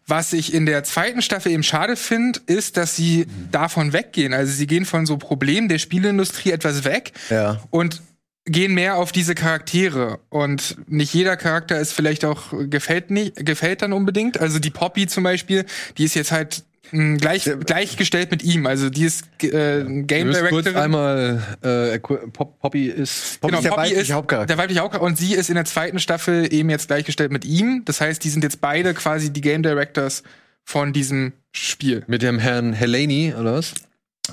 Was 0.06 0.32
ich 0.34 0.54
in 0.54 0.68
der 0.68 0.84
zweiten 0.84 1.24
Staffel 1.24 1.52
eben 1.52 1.64
schade 1.64 1.96
finde, 1.96 2.40
ist, 2.46 2.78
dass 2.78 2.96
sie 2.96 3.26
davon 3.52 3.92
weggehen. 3.92 4.34
Also 4.34 4.54
sie 4.54 4.68
gehen 4.68 4.86
von 4.86 5.08
so 5.08 5.18
Problemen 5.18 5.70
der 5.70 5.80
Spieleindustrie 5.80 6.52
etwas 6.52 6.84
weg 6.84 7.14
Ja. 7.32 7.60
und 7.72 8.02
gehen 8.46 8.74
mehr 8.76 8.98
auf 8.98 9.12
diese 9.12 9.34
Charaktere 9.36 10.20
und 10.30 10.76
nicht 10.88 11.14
jeder 11.14 11.38
Charakter 11.38 11.80
ist 11.80 11.94
vielleicht 11.94 12.24
auch 12.26 12.54
gefällt 12.70 13.10
nicht 13.10 13.38
gefällt 13.38 13.82
dann 13.82 13.94
unbedingt 13.94 14.38
also 14.38 14.60
die 14.60 14.70
Poppy 14.70 15.08
zum 15.08 15.24
Beispiel 15.24 15.64
die 15.98 16.04
ist 16.04 16.14
jetzt 16.14 16.34
halt 16.34 16.66
mh, 16.94 17.18
gleich 17.18 17.50
gleichgestellt 17.66 18.32
mit 18.32 18.44
ihm 18.44 18.66
also 18.66 18.90
die 18.90 19.04
ist 19.04 19.26
äh, 19.44 19.84
Game 19.84 20.08
Wir 20.08 20.26
müssen 20.26 20.48
kurz 20.50 20.68
einmal, 20.68 21.42
äh, 21.62 22.00
Pop 22.00 22.60
Poppy 22.60 22.88
ist 22.88 23.42
Poppy 23.42 23.56
ist 23.56 23.64
der 23.66 23.72
weibliche 23.76 24.02
ist 24.02 24.12
Hauptcharakter. 24.14 24.46
der 24.48 24.58
weibliche 24.58 24.80
Hauptcharakter 24.82 25.06
und 25.06 25.18
sie 25.18 25.34
ist 25.36 25.50
in 25.50 25.56
der 25.56 25.66
zweiten 25.66 26.00
Staffel 26.00 26.54
eben 26.54 26.70
jetzt 26.70 26.88
gleichgestellt 26.88 27.32
mit 27.32 27.44
ihm 27.44 27.82
das 27.86 28.00
heißt 28.00 28.24
die 28.24 28.30
sind 28.30 28.44
jetzt 28.44 28.62
beide 28.62 28.94
quasi 28.94 29.32
die 29.34 29.42
Game 29.42 29.64
Directors 29.64 30.24
von 30.64 30.94
diesem 30.94 31.34
Spiel 31.52 32.04
mit 32.08 32.22
dem 32.22 32.40
Herrn 32.40 32.72
Helene, 32.74 33.36
oder 33.38 33.56
was? 33.56 33.74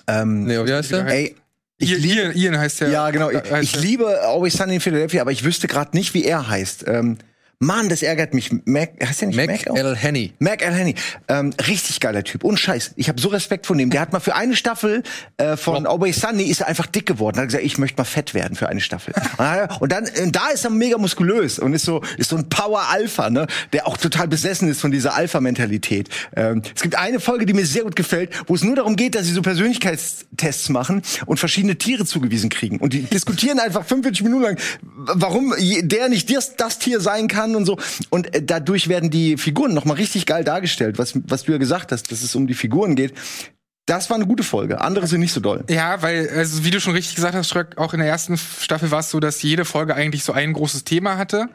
Ähm, 0.06 0.44
Nee, 0.44 0.64
wie 0.64 0.72
heißt 0.72 0.92
der? 0.92 1.06
Ey, 1.08 1.34
ich 1.78 1.90
Ian. 1.92 2.04
Ian, 2.04 2.36
Ian 2.36 2.58
heißt 2.58 2.82
der 2.82 2.90
Ja, 2.90 3.10
genau. 3.10 3.30
Ich, 3.30 3.50
äh, 3.50 3.60
ich 3.62 3.72
der. 3.72 3.80
liebe 3.82 4.20
Always 4.22 4.52
Sunny 4.54 4.74
in 4.76 4.80
Philadelphia, 4.80 5.22
aber 5.22 5.32
ich 5.32 5.42
wüsste 5.44 5.66
gerade 5.66 5.96
nicht, 5.96 6.14
wie 6.14 6.24
er 6.24 6.48
heißt. 6.48 6.84
Ähm, 6.86 7.18
Mann, 7.62 7.90
das 7.90 8.02
ärgert 8.02 8.32
mich. 8.32 8.50
Mac, 8.64 8.92
heißt 9.06 9.20
der 9.20 9.28
nicht 9.28 9.36
Mac? 9.36 9.48
Mac? 9.68 9.78
L. 9.78 9.94
Henny. 9.94 10.32
Mac 10.38 10.62
Elheny, 10.62 10.94
ähm, 11.28 11.52
richtig 11.68 12.00
geiler 12.00 12.24
Typ. 12.24 12.42
Und 12.42 12.58
Scheiß, 12.58 12.92
ich 12.96 13.10
habe 13.10 13.20
so 13.20 13.28
Respekt 13.28 13.66
vor 13.66 13.76
dem. 13.76 13.90
Der 13.90 14.00
hat 14.00 14.14
mal 14.14 14.20
für 14.20 14.34
eine 14.34 14.56
Staffel 14.56 15.02
äh, 15.36 15.58
von 15.58 15.86
Always 15.86 16.22
Sunny 16.22 16.44
ist 16.44 16.62
er 16.62 16.68
einfach 16.68 16.86
dick 16.86 17.04
geworden. 17.04 17.36
Hat 17.36 17.48
gesagt, 17.48 17.62
ich 17.62 17.76
möchte 17.76 18.00
mal 18.00 18.06
fett 18.06 18.32
werden 18.32 18.56
für 18.56 18.70
eine 18.70 18.80
Staffel. 18.80 19.12
und 19.80 19.92
dann 19.92 20.06
äh, 20.06 20.30
da 20.30 20.48
ist 20.48 20.64
er 20.64 20.70
mega 20.70 20.96
muskulös 20.96 21.58
und 21.58 21.74
ist 21.74 21.84
so 21.84 22.00
ist 22.16 22.30
so 22.30 22.36
ein 22.36 22.48
Power 22.48 22.80
Alpha, 22.88 23.28
ne, 23.28 23.46
der 23.74 23.86
auch 23.86 23.98
total 23.98 24.26
besessen 24.26 24.66
ist 24.70 24.80
von 24.80 24.90
dieser 24.90 25.14
Alpha 25.14 25.42
Mentalität. 25.42 26.08
Ähm, 26.34 26.62
es 26.74 26.80
gibt 26.80 26.94
eine 26.94 27.20
Folge, 27.20 27.44
die 27.44 27.52
mir 27.52 27.66
sehr 27.66 27.82
gut 27.82 27.94
gefällt, 27.94 28.30
wo 28.46 28.54
es 28.54 28.64
nur 28.64 28.74
darum 28.74 28.96
geht, 28.96 29.14
dass 29.14 29.26
sie 29.26 29.34
so 29.34 29.42
Persönlichkeitstests 29.42 30.70
machen 30.70 31.02
und 31.26 31.38
verschiedene 31.38 31.76
Tiere 31.76 32.06
zugewiesen 32.06 32.48
kriegen 32.48 32.78
und 32.78 32.94
die 32.94 33.02
diskutieren 33.02 33.60
einfach 33.60 33.84
45 33.84 34.24
Minuten 34.24 34.44
lang, 34.44 34.58
warum 34.80 35.52
der 35.82 36.08
nicht 36.08 36.34
das, 36.34 36.56
das 36.56 36.78
Tier 36.78 37.00
sein 37.00 37.28
kann 37.28 37.49
und 37.56 37.64
so 37.64 37.78
und 38.10 38.34
äh, 38.34 38.42
dadurch 38.42 38.88
werden 38.88 39.10
die 39.10 39.36
Figuren 39.36 39.74
noch 39.74 39.84
mal 39.84 39.94
richtig 39.94 40.26
geil 40.26 40.44
dargestellt, 40.44 40.98
was 40.98 41.14
was 41.26 41.44
du 41.44 41.52
ja 41.52 41.58
gesagt 41.58 41.92
hast, 41.92 42.10
dass 42.10 42.22
es 42.22 42.34
um 42.34 42.46
die 42.46 42.54
Figuren 42.54 42.96
geht. 42.96 43.14
Das 43.86 44.08
war 44.08 44.16
eine 44.16 44.26
gute 44.26 44.44
Folge. 44.44 44.80
Andere 44.80 45.08
sind 45.08 45.20
nicht 45.20 45.32
so 45.32 45.40
doll. 45.40 45.64
Ja, 45.68 46.00
weil, 46.00 46.28
also 46.28 46.64
wie 46.64 46.70
du 46.70 46.80
schon 46.80 46.92
richtig 46.92 47.16
gesagt 47.16 47.34
hast, 47.34 47.48
Schröck, 47.48 47.76
auch 47.76 47.92
in 47.92 47.98
der 47.98 48.08
ersten 48.08 48.36
Staffel 48.36 48.92
war 48.92 49.00
es 49.00 49.10
so, 49.10 49.18
dass 49.18 49.42
jede 49.42 49.64
Folge 49.64 49.96
eigentlich 49.96 50.22
so 50.22 50.32
ein 50.32 50.52
großes 50.52 50.84
Thema 50.84 51.16
hatte 51.16 51.48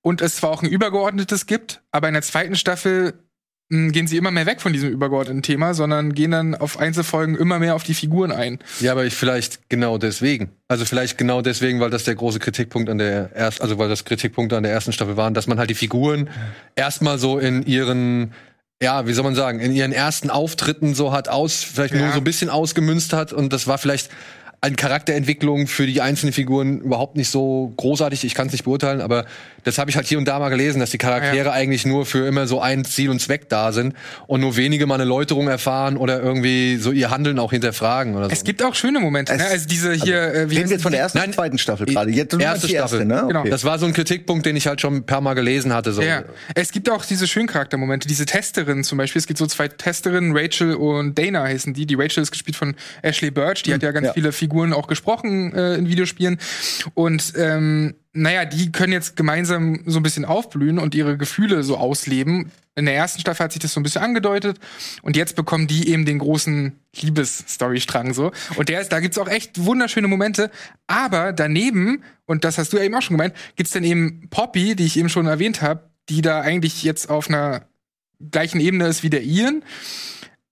und 0.00 0.22
es 0.22 0.36
zwar 0.36 0.50
auch 0.50 0.62
ein 0.62 0.70
übergeordnetes 0.70 1.46
gibt, 1.46 1.82
aber 1.90 2.08
in 2.08 2.14
der 2.14 2.22
zweiten 2.22 2.56
Staffel 2.56 3.25
gehen 3.68 4.06
sie 4.06 4.16
immer 4.16 4.30
mehr 4.30 4.46
weg 4.46 4.60
von 4.60 4.72
diesem 4.72 4.90
übergeordneten 4.90 5.42
Thema, 5.42 5.74
sondern 5.74 6.14
gehen 6.14 6.30
dann 6.30 6.54
auf 6.54 6.78
Einzelfolgen 6.78 7.36
immer 7.36 7.58
mehr 7.58 7.74
auf 7.74 7.82
die 7.82 7.94
Figuren 7.94 8.30
ein. 8.30 8.60
Ja, 8.80 8.92
aber 8.92 9.04
ich 9.04 9.14
vielleicht 9.14 9.68
genau 9.68 9.98
deswegen. 9.98 10.50
Also 10.68 10.84
vielleicht 10.84 11.18
genau 11.18 11.42
deswegen, 11.42 11.80
weil 11.80 11.90
das 11.90 12.04
der 12.04 12.14
große 12.14 12.38
Kritikpunkt 12.38 12.88
an 12.88 12.98
der 12.98 13.32
ersten, 13.34 13.62
also 13.62 13.76
weil 13.78 13.88
das 13.88 14.04
Kritikpunkte 14.04 14.56
an 14.56 14.62
der 14.62 14.70
ersten 14.72 14.92
Staffel 14.92 15.16
waren, 15.16 15.34
dass 15.34 15.48
man 15.48 15.58
halt 15.58 15.68
die 15.70 15.74
Figuren 15.74 16.30
erstmal 16.76 17.18
so 17.18 17.38
in 17.38 17.64
ihren, 17.66 18.32
ja, 18.80 19.08
wie 19.08 19.12
soll 19.12 19.24
man 19.24 19.34
sagen, 19.34 19.58
in 19.58 19.72
ihren 19.72 19.92
ersten 19.92 20.30
Auftritten 20.30 20.94
so 20.94 21.12
hat 21.12 21.28
aus, 21.28 21.64
vielleicht 21.64 21.94
nur 21.94 22.02
Ja. 22.04 22.12
so 22.12 22.18
ein 22.18 22.24
bisschen 22.24 22.50
ausgemünzt 22.50 23.12
hat 23.12 23.32
und 23.32 23.52
das 23.52 23.66
war 23.66 23.78
vielleicht 23.78 24.10
an 24.60 24.74
Charakterentwicklung 24.74 25.66
für 25.66 25.86
die 25.86 26.00
einzelnen 26.00 26.32
Figuren 26.32 26.80
überhaupt 26.80 27.16
nicht 27.16 27.28
so 27.28 27.74
großartig. 27.76 28.24
Ich 28.24 28.34
kann 28.34 28.46
es 28.46 28.52
nicht 28.52 28.64
beurteilen, 28.64 29.00
aber 29.02 29.26
das 29.66 29.78
habe 29.78 29.90
ich 29.90 29.96
halt 29.96 30.06
hier 30.06 30.16
und 30.18 30.26
da 30.26 30.38
mal 30.38 30.48
gelesen, 30.48 30.78
dass 30.78 30.90
die 30.90 30.98
Charaktere 30.98 31.46
Ja. 31.48 31.52
eigentlich 31.52 31.84
nur 31.84 32.06
für 32.06 32.26
immer 32.26 32.46
so 32.46 32.60
ein 32.60 32.84
Ziel 32.84 33.10
und 33.10 33.20
Zweck 33.20 33.48
da 33.48 33.72
sind 33.72 33.94
und 34.28 34.40
nur 34.40 34.56
wenige 34.56 34.86
mal 34.86 34.94
eine 34.94 35.04
Läuterung 35.04 35.48
erfahren 35.48 35.96
oder 35.96 36.22
irgendwie 36.22 36.76
so 36.76 36.92
ihr 36.92 37.10
Handeln 37.10 37.40
auch 37.40 37.50
hinterfragen 37.50 38.14
oder 38.14 38.26
so. 38.26 38.30
Es 38.32 38.44
gibt 38.44 38.62
auch 38.62 38.76
schöne 38.76 39.00
Momente, 39.00 39.32
Es- 39.32 39.38
ne? 39.38 39.46
Also 39.48 39.66
diese 39.66 39.92
hier, 39.92 40.22
äh, 40.22 40.50
wie 40.50 40.56
Reden 40.56 40.68
wir 40.70 40.76
jetzt 40.76 40.82
von 40.82 40.92
der 40.92 41.00
ersten 41.00 41.18
Nein, 41.18 41.32
zweiten 41.32 41.58
Staffel 41.58 41.86
gerade? 41.86 42.10
Jetzt 42.12 42.38
erste 42.40 42.68
die 42.68 42.74
Staffel. 42.74 43.04
ne? 43.04 43.24
Genau. 43.26 43.40
Okay. 43.40 43.50
Das 43.50 43.64
war 43.64 43.78
so 43.80 43.86
ein 43.86 43.92
Kritikpunkt, 43.92 44.46
den 44.46 44.54
ich 44.54 44.68
halt 44.68 44.80
schon 44.80 44.94
ein 44.96 45.04
paar 45.04 45.20
Mal 45.20 45.34
gelesen 45.34 45.74
hatte. 45.74 45.92
So. 45.92 46.00
Ja, 46.00 46.22
es 46.54 46.70
gibt 46.70 46.88
auch 46.88 47.04
diese 47.04 47.26
schönen 47.26 47.48
Charaktermomente, 47.48 48.06
diese 48.06 48.24
Testerinnen 48.24 48.84
zum 48.84 48.98
Beispiel. 48.98 49.18
Es 49.18 49.26
gibt 49.26 49.38
so 49.38 49.46
zwei 49.46 49.66
Testerinnen, 49.66 50.36
Rachel 50.36 50.74
und 50.76 51.18
Dana 51.18 51.42
heißen 51.42 51.74
die. 51.74 51.86
Die 51.86 51.96
Rachel 51.96 52.22
ist 52.22 52.30
gespielt 52.30 52.56
von 52.56 52.76
Ashley 53.02 53.32
Birch, 53.32 53.64
die 53.64 53.74
hat 53.74 53.82
ja 53.82 53.90
ganz 53.90 54.06
ja. 54.06 54.12
viele 54.12 54.30
Figuren 54.30 54.72
auch 54.72 54.86
gesprochen 54.86 55.52
äh, 55.54 55.74
in 55.74 55.88
Videospielen. 55.88 56.38
Und 56.94 57.32
ähm, 57.36 57.94
naja, 58.16 58.44
die 58.44 58.72
können 58.72 58.92
jetzt 58.92 59.16
gemeinsam 59.16 59.80
so 59.86 59.98
ein 59.98 60.02
bisschen 60.02 60.24
aufblühen 60.24 60.78
und 60.78 60.94
ihre 60.94 61.16
Gefühle 61.16 61.62
so 61.62 61.76
ausleben. 61.76 62.50
In 62.74 62.86
der 62.86 62.94
ersten 62.94 63.20
Staffel 63.20 63.44
hat 63.44 63.52
sich 63.52 63.60
das 63.60 63.72
so 63.72 63.80
ein 63.80 63.82
bisschen 63.82 64.02
angedeutet 64.02 64.58
und 65.02 65.16
jetzt 65.16 65.36
bekommen 65.36 65.66
die 65.66 65.88
eben 65.88 66.04
den 66.04 66.18
großen 66.18 66.72
Liebesstorystrang 67.00 68.14
so. 68.14 68.32
Und 68.56 68.68
der 68.68 68.80
ist, 68.80 68.92
da 68.92 69.00
gibt's 69.00 69.18
auch 69.18 69.28
echt 69.28 69.64
wunderschöne 69.64 70.08
Momente. 70.08 70.50
Aber 70.86 71.32
daneben, 71.32 72.02
und 72.26 72.44
das 72.44 72.58
hast 72.58 72.72
du 72.72 72.78
ja 72.78 72.84
eben 72.84 72.94
auch 72.94 73.02
schon 73.02 73.16
gemeint, 73.16 73.34
gibt's 73.54 73.72
dann 73.72 73.84
eben 73.84 74.28
Poppy, 74.30 74.74
die 74.74 74.86
ich 74.86 74.98
eben 74.98 75.08
schon 75.08 75.26
erwähnt 75.26 75.62
habe, 75.62 75.90
die 76.08 76.22
da 76.22 76.40
eigentlich 76.40 76.82
jetzt 76.82 77.10
auf 77.10 77.28
einer 77.28 77.66
gleichen 78.30 78.60
Ebene 78.60 78.86
ist 78.86 79.02
wie 79.02 79.10
der 79.10 79.22
Ian. 79.22 79.62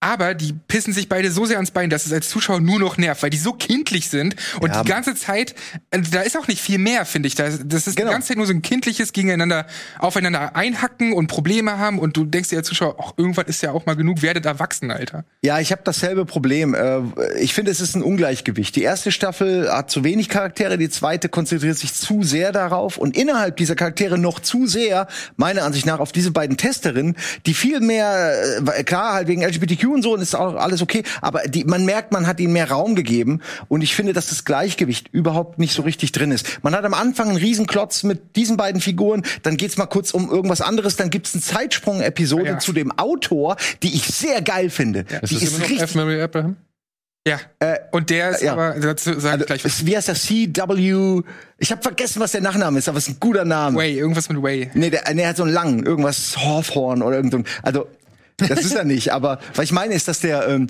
Aber 0.01 0.35
die 0.35 0.53
pissen 0.53 0.93
sich 0.93 1.09
beide 1.09 1.31
so 1.31 1.45
sehr 1.45 1.55
ans 1.57 1.71
Bein, 1.71 1.89
dass 1.89 2.05
es 2.05 2.13
als 2.13 2.29
Zuschauer 2.29 2.59
nur 2.59 2.79
noch 2.79 2.97
nervt, 2.97 3.23
weil 3.23 3.29
die 3.31 3.37
so 3.37 3.53
kindlich 3.53 4.09
sind 4.09 4.35
und 4.59 4.69
Ja. 4.69 4.83
die 4.83 4.89
ganze 4.89 5.15
Zeit, 5.15 5.55
äh, 5.89 5.99
da 6.11 6.21
ist 6.21 6.37
auch 6.37 6.47
nicht 6.47 6.61
viel 6.61 6.77
mehr, 6.77 7.05
finde 7.05 7.27
ich. 7.27 7.33
Da, 7.35 7.45
das 7.49 7.87
ist 7.87 7.95
Genau. 7.95 8.09
die 8.09 8.13
ganze 8.13 8.27
Zeit 8.27 8.37
nur 8.37 8.45
so 8.45 8.53
ein 8.53 8.61
kindliches 8.61 9.13
Gegeneinander 9.13 9.65
aufeinander 9.97 10.55
einhacken 10.55 11.13
und 11.13 11.27
Probleme 11.27 11.79
haben 11.79 11.97
und 11.97 12.15
du 12.17 12.25
denkst 12.25 12.49
dir 12.49 12.57
als 12.59 12.67
Zuschauer, 12.67 12.97
ach, 13.01 13.13
irgendwann 13.17 13.45
ist 13.47 13.63
ja 13.63 13.71
auch 13.71 13.85
mal 13.87 13.95
genug, 13.95 14.21
werdet 14.21 14.45
erwachsen, 14.45 14.91
Alter. 14.91 15.23
Ja, 15.41 15.59
ich 15.59 15.71
habe 15.71 15.81
dasselbe 15.83 16.25
Problem. 16.25 16.75
Äh, 16.75 16.99
Ich 17.39 17.53
finde, 17.55 17.71
es 17.71 17.79
ist 17.79 17.95
ein 17.95 18.03
Ungleichgewicht. 18.03 18.75
Die 18.75 18.83
erste 18.83 19.11
Staffel 19.11 19.71
hat 19.71 19.89
zu 19.89 20.03
wenig 20.03 20.29
Charaktere, 20.29 20.77
die 20.77 20.89
zweite 20.89 21.29
konzentriert 21.29 21.77
sich 21.77 21.93
zu 21.95 22.21
sehr 22.21 22.51
darauf 22.51 22.97
und 22.97 23.17
innerhalb 23.17 23.57
dieser 23.57 23.75
Charaktere 23.75 24.17
noch 24.19 24.39
zu 24.39 24.67
sehr, 24.67 25.07
meiner 25.37 25.63
Ansicht 25.63 25.85
nach, 25.87 25.99
auf 25.99 26.11
diese 26.11 26.31
beiden 26.31 26.57
Testerinnen, 26.57 27.15
die 27.45 27.53
viel 27.55 27.79
mehr, 27.79 28.59
äh, 28.75 28.83
klar, 28.83 29.13
halt 29.13 29.27
wegen 29.27 29.41
LGBTQ 29.41 29.94
und 29.95 30.01
so, 30.01 30.13
und 30.13 30.21
ist 30.21 30.35
auch 30.35 30.55
alles 30.55 30.81
okay, 30.81 31.03
aber 31.21 31.41
die, 31.47 31.63
man 31.63 31.85
merkt, 31.85 32.11
man 32.11 32.27
hat 32.27 32.39
ihnen 32.39 32.53
mehr 32.53 32.69
Raum 32.69 32.95
gegeben 32.95 33.41
und 33.67 33.81
ich 33.81 33.95
finde, 33.95 34.13
dass 34.13 34.29
das 34.29 34.45
Gleichgewicht 34.45 35.07
überhaupt 35.11 35.59
nicht 35.59 35.73
so 35.73 35.81
richtig 35.81 36.11
drin 36.11 36.31
ist. 36.31 36.63
Man 36.63 36.75
hat 36.75 36.85
am 36.85 36.93
Anfang 36.93 37.29
einen 37.29 37.37
Riesenklotz 37.37 38.03
mit 38.03 38.35
diesen 38.35 38.57
beiden 38.57 38.81
Figuren, 38.81 39.23
dann 39.43 39.57
geht's 39.57 39.77
mal 39.77 39.85
kurz 39.87 40.11
um 40.11 40.29
irgendwas 40.29 40.61
anderes, 40.61 40.95
dann 40.95 41.09
gibt's 41.09 41.33
eine 41.33 41.41
Zeitsprung-Episode 41.41 42.45
Ja. 42.45 42.59
zu 42.59 42.73
dem 42.73 42.91
Autor, 42.97 43.55
die 43.83 43.95
ich 43.95 44.03
sehr 44.05 44.41
geil 44.41 44.69
finde. 44.69 45.05
Ist 45.21 45.31
die 45.31 45.35
das 45.35 45.43
ist 45.43 45.57
immer 45.57 45.67
noch 45.67 45.81
F. 45.83 45.95
Mary 45.95 46.21
Abraham? 46.21 46.55
Ja. 47.27 47.39
und 47.91 48.11
der 48.11 48.29
ist 48.31 48.43
ja. 48.43 48.53
aber, 48.53 48.75
dazu 48.79 49.19
sag 49.19 49.39
ich 49.39 49.45
gleich 49.47 49.65
was. 49.65 49.83
Wie 49.85 49.97
heißt 49.97 50.09
der? 50.09 50.15
CW? 50.15 51.23
Ich 51.57 51.71
habe 51.71 51.81
vergessen, 51.81 52.19
was 52.19 52.33
der 52.33 52.41
Nachname 52.41 52.77
ist, 52.77 52.87
aber 52.87 52.99
es 52.99 53.07
ist 53.07 53.15
ein 53.15 53.19
guter 53.19 53.45
Name. 53.45 53.77
Way, 53.77 53.97
irgendwas 53.97 54.29
mit 54.29 54.41
Way. 54.43 54.69
Nee, 54.75 54.91
der, 54.91 55.01
der 55.11 55.29
hat 55.29 55.37
so 55.37 55.43
einen 55.43 55.53
langen, 55.53 55.85
irgendwas 55.85 56.37
Hawthorne 56.37 57.03
oder 57.03 57.15
irgend 57.17 57.33
so 57.33 57.43
also 57.63 57.87
das 58.37 58.59
ist 58.59 58.75
er 58.75 58.85
nicht, 58.85 59.13
aber 59.13 59.39
was 59.53 59.65
ich 59.65 59.71
meine 59.71 59.93
ist, 59.93 60.07
dass 60.07 60.19
der 60.19 60.47
ähm, 60.47 60.67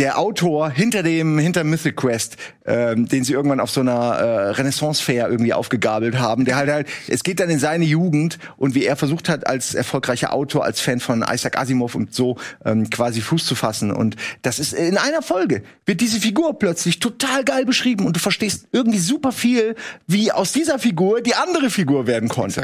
der 0.00 0.18
Autor 0.18 0.70
hinter 0.70 1.02
dem 1.02 1.38
hinter 1.38 1.62
Mythic 1.62 1.96
Quest, 1.96 2.36
ähm, 2.64 3.06
den 3.06 3.22
sie 3.22 3.34
irgendwann 3.34 3.60
auf 3.60 3.70
so 3.70 3.80
einer 3.80 3.92
äh, 3.92 4.50
Renaissance 4.50 5.02
Fair 5.02 5.28
irgendwie 5.28 5.52
aufgegabelt 5.52 6.18
haben, 6.18 6.44
der 6.44 6.56
halt 6.56 6.70
halt 6.70 6.88
es 7.06 7.22
geht 7.22 7.38
dann 7.38 7.50
in 7.50 7.58
seine 7.58 7.84
Jugend 7.84 8.38
und 8.56 8.74
wie 8.74 8.84
er 8.84 8.96
versucht 8.96 9.28
hat 9.28 9.46
als 9.46 9.74
erfolgreicher 9.74 10.32
Autor, 10.32 10.64
als 10.64 10.80
Fan 10.80 11.00
von 11.00 11.22
Isaac 11.30 11.58
Asimov 11.58 11.94
und 11.94 12.14
so 12.14 12.36
ähm, 12.64 12.88
quasi 12.88 13.20
Fuß 13.20 13.44
zu 13.44 13.54
fassen 13.54 13.92
und 13.92 14.16
das 14.42 14.58
ist 14.58 14.72
in 14.72 14.96
einer 14.96 15.22
Folge 15.22 15.62
wird 15.84 16.00
diese 16.00 16.20
Figur 16.20 16.58
plötzlich 16.58 16.98
total 16.98 17.44
geil 17.44 17.66
beschrieben 17.66 18.06
und 18.06 18.16
du 18.16 18.20
verstehst 18.20 18.68
irgendwie 18.72 18.98
super 18.98 19.32
viel, 19.32 19.74
wie 20.06 20.32
aus 20.32 20.52
dieser 20.52 20.78
Figur 20.78 21.20
die 21.20 21.34
andere 21.34 21.68
Figur 21.68 22.06
werden 22.06 22.28
konnte. 22.28 22.62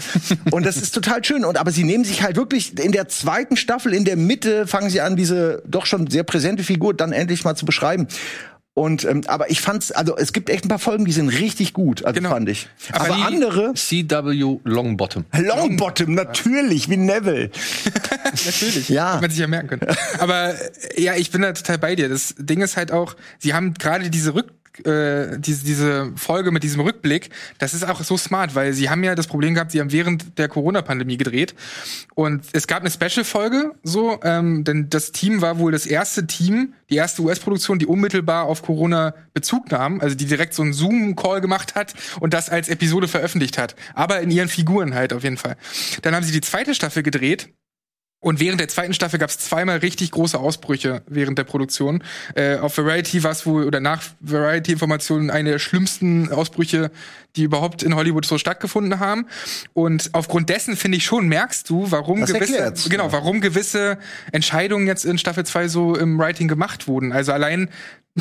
Und 0.50 0.64
das 0.64 0.76
ist 0.76 0.94
total 0.94 1.24
schön. 1.24 1.44
Und 1.44 1.58
aber 1.58 1.70
sie 1.72 1.84
nehmen 1.84 2.04
sich 2.04 2.22
halt 2.22 2.36
wirklich 2.36 2.78
in 2.78 2.92
der 2.92 3.08
zweiten 3.08 3.56
Staffel, 3.56 3.92
in 3.94 4.04
der 4.04 4.16
Mitte, 4.16 4.66
fangen 4.66 4.90
sie 4.90 5.00
an, 5.00 5.16
diese 5.16 5.62
doch 5.66 5.86
schon 5.86 6.08
sehr 6.08 6.22
präsente 6.22 6.62
Figur 6.62 6.94
dann 6.94 7.12
endlich 7.26 7.44
mal 7.44 7.54
zu 7.56 7.66
beschreiben. 7.66 8.06
Und 8.74 9.04
ähm, 9.06 9.22
aber 9.26 9.50
ich 9.50 9.62
fand's, 9.62 9.90
also 9.90 10.18
es 10.18 10.34
gibt 10.34 10.50
echt 10.50 10.66
ein 10.66 10.68
paar 10.68 10.78
Folgen, 10.78 11.06
die 11.06 11.12
sind 11.12 11.30
richtig 11.30 11.72
gut, 11.72 12.04
also 12.04 12.14
Genau. 12.14 12.28
fand 12.28 12.46
ich. 12.50 12.68
Aber 12.92 13.06
Aber, 13.06 13.16
die- 13.16 13.22
andere 13.22 13.72
CW 13.72 14.58
Longbottom. 14.64 15.24
Longbottom, 15.34 16.12
natürlich, 16.14 16.90
wie 16.90 16.98
Neville. 16.98 17.50
Natürlich. 18.44 18.88
Ja. 18.90 19.12
Hätte 19.12 19.20
man 19.22 19.30
sich 19.30 19.38
ja 19.40 19.46
merken 19.46 19.68
können. 19.68 19.96
Aber 20.18 20.50
äh, 20.94 21.02
ja, 21.02 21.14
ich 21.14 21.30
bin 21.30 21.40
da 21.42 21.52
total 21.52 21.78
bei 21.78 21.94
dir. 21.96 22.08
Das 22.10 22.34
Ding 22.38 22.60
ist 22.60 22.76
halt 22.76 22.92
auch, 22.92 23.16
sie 23.38 23.54
haben 23.54 23.72
gerade 23.74 24.10
diese 24.10 24.34
Rück 24.34 24.52
äh, 24.84 25.38
diese, 25.38 25.64
diese 25.64 26.12
Folge 26.16 26.50
mit 26.50 26.62
diesem 26.62 26.80
Rückblick, 26.80 27.30
das 27.58 27.74
ist 27.74 27.88
auch 27.88 28.02
so 28.02 28.16
smart, 28.16 28.54
weil 28.54 28.72
sie 28.72 28.90
haben 28.90 29.02
ja 29.04 29.14
das 29.14 29.26
Problem 29.26 29.54
gehabt, 29.54 29.72
sie 29.72 29.80
haben 29.80 29.92
während 29.92 30.38
der 30.38 30.48
Corona-Pandemie 30.48 31.16
gedreht. 31.16 31.54
Und 32.14 32.44
es 32.52 32.66
gab 32.66 32.80
eine 32.80 32.90
Special-Folge, 32.90 33.72
so, 33.82 34.20
ähm, 34.22 34.64
denn 34.64 34.90
das 34.90 35.12
Team 35.12 35.40
war 35.40 35.58
wohl 35.58 35.72
das 35.72 35.86
erste 35.86 36.26
Team, 36.26 36.74
die 36.90 36.96
erste 36.96 37.22
US-Produktion, 37.22 37.78
die 37.78 37.86
unmittelbar 37.86 38.44
auf 38.44 38.62
Corona 38.62 39.14
Bezug 39.34 39.70
nahm, 39.70 40.00
also 40.00 40.14
die 40.14 40.26
direkt 40.26 40.54
so 40.54 40.62
einen 40.62 40.72
Zoom-Call 40.72 41.40
gemacht 41.40 41.74
hat 41.74 41.94
und 42.20 42.34
das 42.34 42.48
als 42.48 42.68
Episode 42.68 43.08
veröffentlicht 43.08 43.58
hat, 43.58 43.76
aber 43.94 44.20
in 44.20 44.30
ihren 44.30 44.48
Figuren 44.48 44.94
halt 44.94 45.12
auf 45.12 45.24
jeden 45.24 45.36
Fall. 45.36 45.56
Dann 46.02 46.14
haben 46.14 46.24
sie 46.24 46.32
die 46.32 46.40
zweite 46.40 46.74
Staffel 46.74 47.02
gedreht 47.02 47.50
und 48.20 48.40
während 48.40 48.60
der 48.60 48.68
zweiten 48.68 48.94
Staffel 48.94 49.18
gab 49.18 49.30
es 49.30 49.38
zweimal 49.38 49.78
richtig 49.78 50.10
große 50.10 50.38
Ausbrüche 50.38 51.02
während 51.06 51.38
der 51.38 51.44
Produktion. 51.44 52.02
Äh, 52.34 52.56
auf 52.56 52.76
Variety 52.78 53.22
war 53.22 53.30
es 53.30 53.46
wohl, 53.46 53.64
oder 53.64 53.78
nach 53.78 54.02
Variety-Informationen, 54.20 55.30
eine 55.30 55.50
der 55.50 55.58
schlimmsten 55.58 56.32
Ausbrüche, 56.32 56.90
die 57.36 57.42
überhaupt 57.42 57.82
in 57.82 57.94
Hollywood 57.94 58.24
so 58.24 58.38
stattgefunden 58.38 58.98
haben. 58.98 59.26
Und 59.74 60.10
aufgrund 60.12 60.48
dessen, 60.48 60.76
finde 60.76 60.98
ich 60.98 61.04
schon, 61.04 61.28
merkst 61.28 61.68
du, 61.68 61.90
warum 61.90 62.20
Das 62.20 62.32
gewisse, 62.32 62.54
erklärt's, 62.54 62.88
genau, 62.88 63.12
warum 63.12 63.40
gewisse 63.40 63.98
Entscheidungen 64.32 64.86
jetzt 64.86 65.04
in 65.04 65.18
Staffel 65.18 65.44
2 65.44 65.68
so 65.68 65.94
im 65.94 66.18
Writing 66.18 66.48
gemacht 66.48 66.88
wurden. 66.88 67.12
Also 67.12 67.32
allein, 67.32 67.68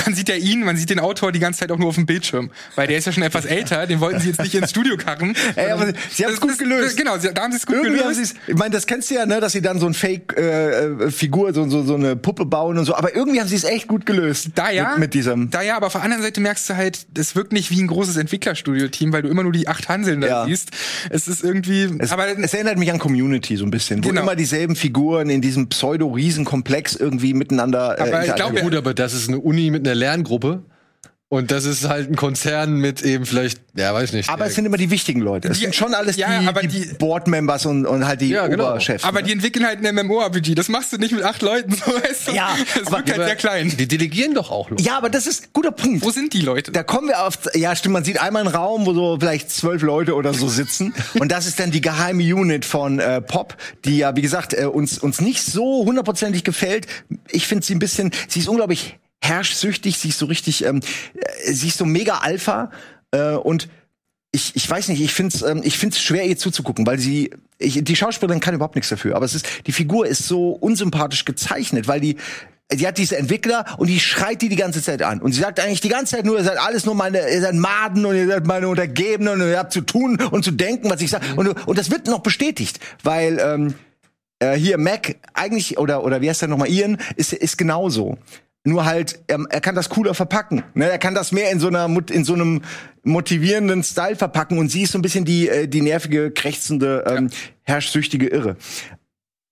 man 0.06 0.14
sieht 0.14 0.30
ja 0.30 0.36
ihn, 0.36 0.64
man 0.64 0.78
sieht 0.78 0.90
den 0.90 1.00
Autor 1.00 1.32
die 1.32 1.40
ganze 1.40 1.62
Zeit 1.62 1.72
auch 1.72 1.78
nur 1.78 1.88
auf 1.90 1.96
dem 1.96 2.06
Bildschirm. 2.06 2.52
Weil 2.76 2.88
der 2.88 2.98
ist 2.98 3.06
ja 3.06 3.12
schon 3.12 3.24
etwas 3.24 3.46
älter, 3.46 3.88
den 3.88 4.00
wollten 4.00 4.20
sie 4.20 4.28
jetzt 4.30 4.42
nicht 4.42 4.54
ins 4.56 4.70
Studio 4.70 4.98
karren. 4.98 5.36
Ey, 5.56 5.72
aber 5.72 5.88
sie 6.12 6.24
haben's 6.24 6.36
Das 6.38 6.42
gut 6.42 6.52
ist- 6.52 6.60
gelöst. 6.60 6.98
Genau, 6.98 7.18
sie, 7.18 7.34
da 7.34 7.44
haben 7.44 7.52
sie 7.52 7.58
es 7.58 7.66
gut 7.66 7.76
Irgendwie 7.78 8.02
haben 8.02 8.14
gelöst. 8.14 8.36
ich 8.48 8.56
meine, 8.56 8.72
das 8.72 8.86
kennst 8.88 9.10
du 9.10 9.16
ja, 9.16 9.26
ne, 9.26 9.40
dass 9.40 9.54
sie 9.54 9.62
dann 9.62 9.80
so 9.80 9.88
ein 9.88 9.94
Fake-Figur, 9.94 11.54
so, 11.54 11.68
so, 11.70 11.84
so 11.84 11.96
eine 11.96 12.16
Puppe 12.16 12.46
bauen 12.46 12.78
und 12.78 12.86
so, 12.86 12.96
aber 12.96 13.16
irgendwie 13.16 13.40
haben 13.40 13.48
sie 13.48 13.56
es 13.56 13.64
echt 13.64 13.88
gut 13.88 14.06
gelöst. 14.06 14.50
Da 14.56 14.70
ja, 14.72 14.90
Mit, 14.92 15.00
mit 15.00 15.14
diesem. 15.14 15.50
Da 15.50 15.62
ja, 15.62 15.78
aber 15.78 15.88
auf 15.88 15.94
der 15.94 16.04
anderen 16.04 16.24
Seite 16.24 16.42
merkst 16.42 16.70
du 16.70 16.76
halt, 16.76 17.06
das 17.14 17.36
wirkt 17.36 17.54
nicht 17.54 17.72
wie 17.72 17.82
ein 17.82 17.88
großes 17.88 18.18
Entwicklerstudio-Team, 18.18 19.14
weil 19.14 19.22
du 19.22 19.30
immer 19.30 19.44
nur 19.44 19.52
die 19.52 19.68
acht 19.68 19.88
Hanseln 19.90 20.22
da 20.22 20.28
Ja. 20.28 20.46
siehst. 20.46 20.72
Es 21.10 21.28
ist 21.28 21.44
irgendwie, 21.44 21.90
Es, 22.00 22.12
aber 22.12 22.28
es 22.38 22.54
erinnert 22.54 22.78
mich 22.78 22.92
an 22.92 23.00
Community 23.00 23.56
so 23.58 23.66
ein 23.66 23.72
bisschen, 23.72 24.04
wo 24.04 24.10
Genau. 24.10 24.22
immer 24.24 24.36
dieselben 24.36 24.76
Figuren 24.76 25.30
in 25.30 25.42
diesem 25.42 25.68
Pseudo-Riesenkomplex 25.70 26.96
irgendwie 26.96 27.34
miteinander 27.34 27.98
äh, 27.98 28.02
Aber 28.02 28.26
ich 28.26 28.36
glaube, 28.36 28.62
Gut, 28.62 28.76
aber 28.76 28.94
das 28.94 29.14
ist 29.14 29.28
eine 29.28 29.40
Uni 29.40 29.70
mit 29.70 29.85
einer 29.86 29.96
Lerngruppe. 29.96 30.64
Und 31.28 31.50
das 31.50 31.66
ist 31.66 31.90
halt 31.90 32.08
ein 32.10 32.16
Konzern 32.16 32.76
mit 32.76 33.02
eben 33.02 33.26
vielleicht, 33.26 33.60
ja, 33.76 33.92
weiß 33.96 34.14
nicht. 34.14 34.30
aber 34.30 34.46
es 34.46 34.54
sind 34.54 34.66
immer 34.66 34.78
die 34.78 34.92
wichtigen 34.92 35.22
Leute. 35.22 35.48
Es 35.48 35.58
Die- 35.58 35.64
sind 35.64 35.76
schon 35.76 35.96
alles 35.96 36.18
ja, 36.18 36.40
die, 36.40 36.48
aber 36.48 36.62
die, 36.62 36.68
die- 36.68 36.94
Board-Members 36.94 37.66
und, 37.66 37.88
und 37.88 38.06
halt 38.06 38.22
die 38.22 38.30
Ja, 38.30 38.46
genau. 38.46 38.70
Oberchefs. 38.70 39.04
aber 39.04 39.22
ne? 39.22 39.26
die 39.28 39.34
entwickeln 39.34 39.66
halt 39.66 39.84
ein 39.84 39.96
MMORPG. 39.96 40.54
Das 40.54 40.70
machst 40.70 40.94
du 40.94 40.98
nicht 40.98 41.14
mit 41.14 41.24
acht 41.24 41.42
Leuten, 41.42 41.72
so 41.74 41.82
weißt 41.92 42.28
du? 42.28 42.32
Ja, 42.34 42.56
das 42.76 42.88
aber- 42.88 42.98
wirkt 42.98 43.10
halt 43.18 43.26
sehr 43.28 43.36
klein. 43.36 43.74
Die 43.76 43.88
delegieren 43.88 44.36
doch 44.36 44.52
auch. 44.52 44.70
Leute. 44.70 44.84
ja, 44.84 44.96
aber 44.98 45.10
das 45.10 45.26
ist 45.26 45.46
ein 45.46 45.50
guter 45.52 45.72
Punkt. 45.72 46.06
Wo 46.06 46.12
sind 46.12 46.32
die 46.34 46.42
Leute? 46.42 46.72
Da 46.72 46.84
kommen 46.84 47.08
wir 47.08 47.26
auf, 47.26 47.40
ja 47.56 47.76
stimmt, 47.76 47.94
man 47.94 48.04
sieht 48.04 48.22
einmal 48.22 48.46
einen 48.46 48.56
Raum, 48.56 48.86
wo 48.86 48.94
so 48.94 49.18
vielleicht 49.20 49.50
zwölf 49.50 49.82
Leute 49.82 50.14
oder 50.14 50.32
so 50.36 50.48
sitzen. 50.48 50.94
und 51.20 51.32
das 51.32 51.48
ist 51.48 51.60
dann 51.60 51.72
die 51.72 51.82
geheime 51.82 52.24
Unit 52.24 52.66
von 52.66 53.00
äh, 53.00 53.20
Pop, 53.20 53.58
die 53.84 53.98
ja, 53.98 54.16
wie 54.16 54.22
gesagt, 54.22 54.54
äh, 54.54 54.66
uns, 54.66 55.00
uns 55.00 55.20
nicht 55.22 55.42
so 55.44 55.84
hundertprozentig 55.86 56.44
gefällt. 56.44 56.86
Ich 57.32 57.48
finde 57.48 57.66
sie 57.66 57.74
ein 57.74 57.80
bisschen, 57.80 58.12
sie 58.30 58.40
ist 58.40 58.48
unglaublich 58.48 59.00
herrschsüchtig, 59.28 59.98
sie 59.98 60.10
ist 60.10 60.20
so 60.20 60.26
richtig, 60.26 60.64
ähm, 60.66 60.82
äh, 61.16 61.54
sie 61.54 61.68
ist 61.68 61.78
so 61.78 61.86
mega 61.86 62.20
Alpha 62.20 62.72
äh, 63.12 63.34
und 63.34 63.70
ich, 64.32 64.56
ich 64.56 64.70
weiß 64.70 64.90
nicht, 64.90 65.02
ich 65.02 65.14
find's, 65.14 65.42
ähm, 65.42 65.62
ich 65.64 65.78
find's 65.78 66.02
schwer, 66.02 66.26
ihr 66.26 66.38
zuzugucken, 66.38 66.86
weil 66.86 67.00
sie, 67.00 67.32
ich, 67.58 67.84
die 67.84 67.96
Schauspielerin 67.96 68.42
kann 68.42 68.54
überhaupt 68.54 68.76
nichts 68.76 68.90
dafür, 68.90 69.16
aber 69.16 69.26
es 69.26 69.34
ist, 69.34 69.48
die 69.66 69.72
Figur 69.72 70.06
ist 70.08 70.28
so 70.28 70.50
unsympathisch 70.50 71.26
gezeichnet, 71.26 71.88
weil 71.88 72.02
die, 72.02 72.18
die 72.72 72.86
hat 72.86 72.98
diese 72.98 73.18
Entwickler 73.18 73.66
und 73.78 73.88
die 73.88 74.00
schreit 74.00 74.42
die 74.42 74.50
die 74.50 74.56
ganze 74.56 74.82
Zeit 74.82 75.04
an. 75.04 75.22
Und 75.22 75.34
sie 75.34 75.40
sagt 75.40 75.60
eigentlich 75.60 75.82
die 75.82 75.90
ganze 75.90 76.16
Zeit 76.16 76.26
nur, 76.26 76.38
ihr 76.38 76.44
seid 76.44 76.58
alles 76.58 76.86
nur 76.86 76.96
meine, 76.96 77.20
ihr 77.32 77.42
seid 77.42 77.54
Maden 77.54 78.06
und 78.06 78.16
ihr 78.16 78.28
seid 78.28 78.46
meine 78.46 78.68
Untergebenen 78.68 79.42
und 79.42 79.50
ihr 79.50 79.60
habt 79.60 79.72
zu 79.72 79.82
tun 79.82 80.20
und 80.32 80.44
zu 80.44 80.52
denken, 80.52 80.90
was 80.90 81.02
ich 81.02 81.12
sage. 81.12 81.26
Und, 81.36 81.48
und 81.68 81.78
das 81.78 81.92
wird 81.92 82.08
noch 82.08 82.20
bestätigt, 82.20 82.80
weil, 83.04 83.40
ähm, 83.40 83.76
äh, 84.40 84.58
hier 84.58 84.78
Mac 84.78 85.16
eigentlich 85.34 85.78
oder 85.78 86.04
oder 86.04 86.22
wie 86.22 86.30
heißt 86.30 86.42
der 86.42 86.50
nochmal 86.50 86.70
Ian 86.70 86.98
ist 87.16 87.34
ist 87.34 87.58
genauso. 87.58 88.18
Nur 88.66 88.86
halt, 88.86 89.20
er, 89.28 89.40
er 89.50 89.62
kann 89.62 89.76
das 89.76 89.90
cooler 89.90 90.14
verpacken. 90.16 90.64
Ne? 90.74 90.90
Er 90.90 90.98
kann 90.98 91.14
das 91.14 91.32
mehr 91.32 91.52
in 91.52 91.60
so 91.60 91.68
einer 91.68 91.88
in 92.12 92.26
so 92.26 92.34
einem 92.34 92.64
motivierenden 93.04 93.84
Style 93.84 94.16
verpacken 94.16 94.58
und 94.58 94.70
sie 94.70 94.82
ist 94.82 94.92
so 94.92 94.98
ein 94.98 95.04
bisschen 95.04 95.24
die 95.24 95.48
äh, 95.48 95.68
die 95.68 95.82
nervige, 95.82 96.32
krächzende, 96.32 97.04
ähm, 97.08 97.30
herrschsüchtige 97.62 98.28
Irre. 98.28 98.58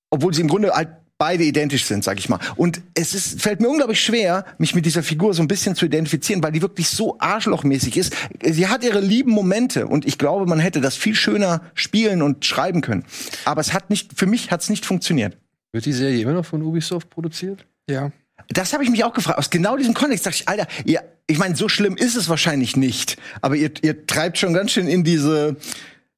Obwohl 0.10 0.34
sie 0.34 0.42
im 0.42 0.48
Grunde 0.48 0.72
halt 0.72 0.90
beide 1.20 1.44
identisch 1.44 1.86
sind, 1.86 2.04
sag 2.04 2.20
ich 2.20 2.28
mal. 2.28 2.40
Und 2.56 2.82
es 2.96 3.14
ist, 3.14 3.42
fällt 3.42 3.62
mir 3.62 3.70
unglaublich 3.70 4.02
schwer, 4.02 4.46
mich 4.58 4.76
mit 4.76 4.86
dieser 4.86 5.04
Figur 5.04 5.34
so 5.34 5.42
ein 5.42 5.48
bisschen 5.48 5.76
zu 5.76 5.86
identifizieren, 5.86 6.44
weil 6.44 6.52
die 6.52 6.62
wirklich 6.62 6.90
so 6.90 7.18
arschlochmäßig 7.20 7.98
ist. 7.98 8.14
Sie 8.44 8.68
hat 8.68 8.84
ihre 8.84 9.00
lieben 9.00 9.32
Momente 9.32 9.88
und 9.88 10.06
ich 10.06 10.18
glaube, 10.18 10.46
man 10.48 10.60
hätte 10.60 10.82
das 10.82 10.96
viel 10.96 11.16
schöner 11.16 11.62
spielen 11.76 12.22
und 12.22 12.44
schreiben 12.44 12.82
können. 12.82 13.06
Aber 13.46 13.62
es 13.62 13.74
hat 13.74 13.90
nicht, 13.90 14.20
für 14.20 14.26
mich 14.26 14.52
hat 14.52 14.64
es 14.64 14.70
nicht 14.70 14.86
funktioniert. 14.86 15.38
Wird 15.72 15.86
die 15.86 15.94
Serie 15.94 16.22
immer 16.22 16.34
noch 16.34 16.46
von 16.46 16.62
Ubisoft 16.62 17.10
produziert? 17.10 17.66
Ja. 17.90 18.12
Das 18.50 18.74
habe 18.74 18.84
ich 18.84 18.90
mich 18.90 19.04
auch 19.04 19.14
gefragt. 19.14 19.38
Aus 19.38 19.50
genau 19.50 19.78
diesem 19.78 19.94
Kontext 19.94 20.26
dachte 20.26 20.38
ich, 20.38 20.50
Alter, 20.50 20.68
ihr, 20.86 21.02
ich 21.28 21.38
meine, 21.38 21.56
so 21.56 21.70
schlimm 21.70 21.96
ist 21.96 22.16
es 22.16 22.30
wahrscheinlich 22.30 22.76
nicht. 22.76 23.18
Aber 23.42 23.56
ihr, 23.56 23.72
ihr 23.82 24.06
treibt 24.06 24.38
schon 24.38 24.54
ganz 24.54 24.72
schön 24.72 24.88
in 24.88 25.04
diese. 25.04 25.56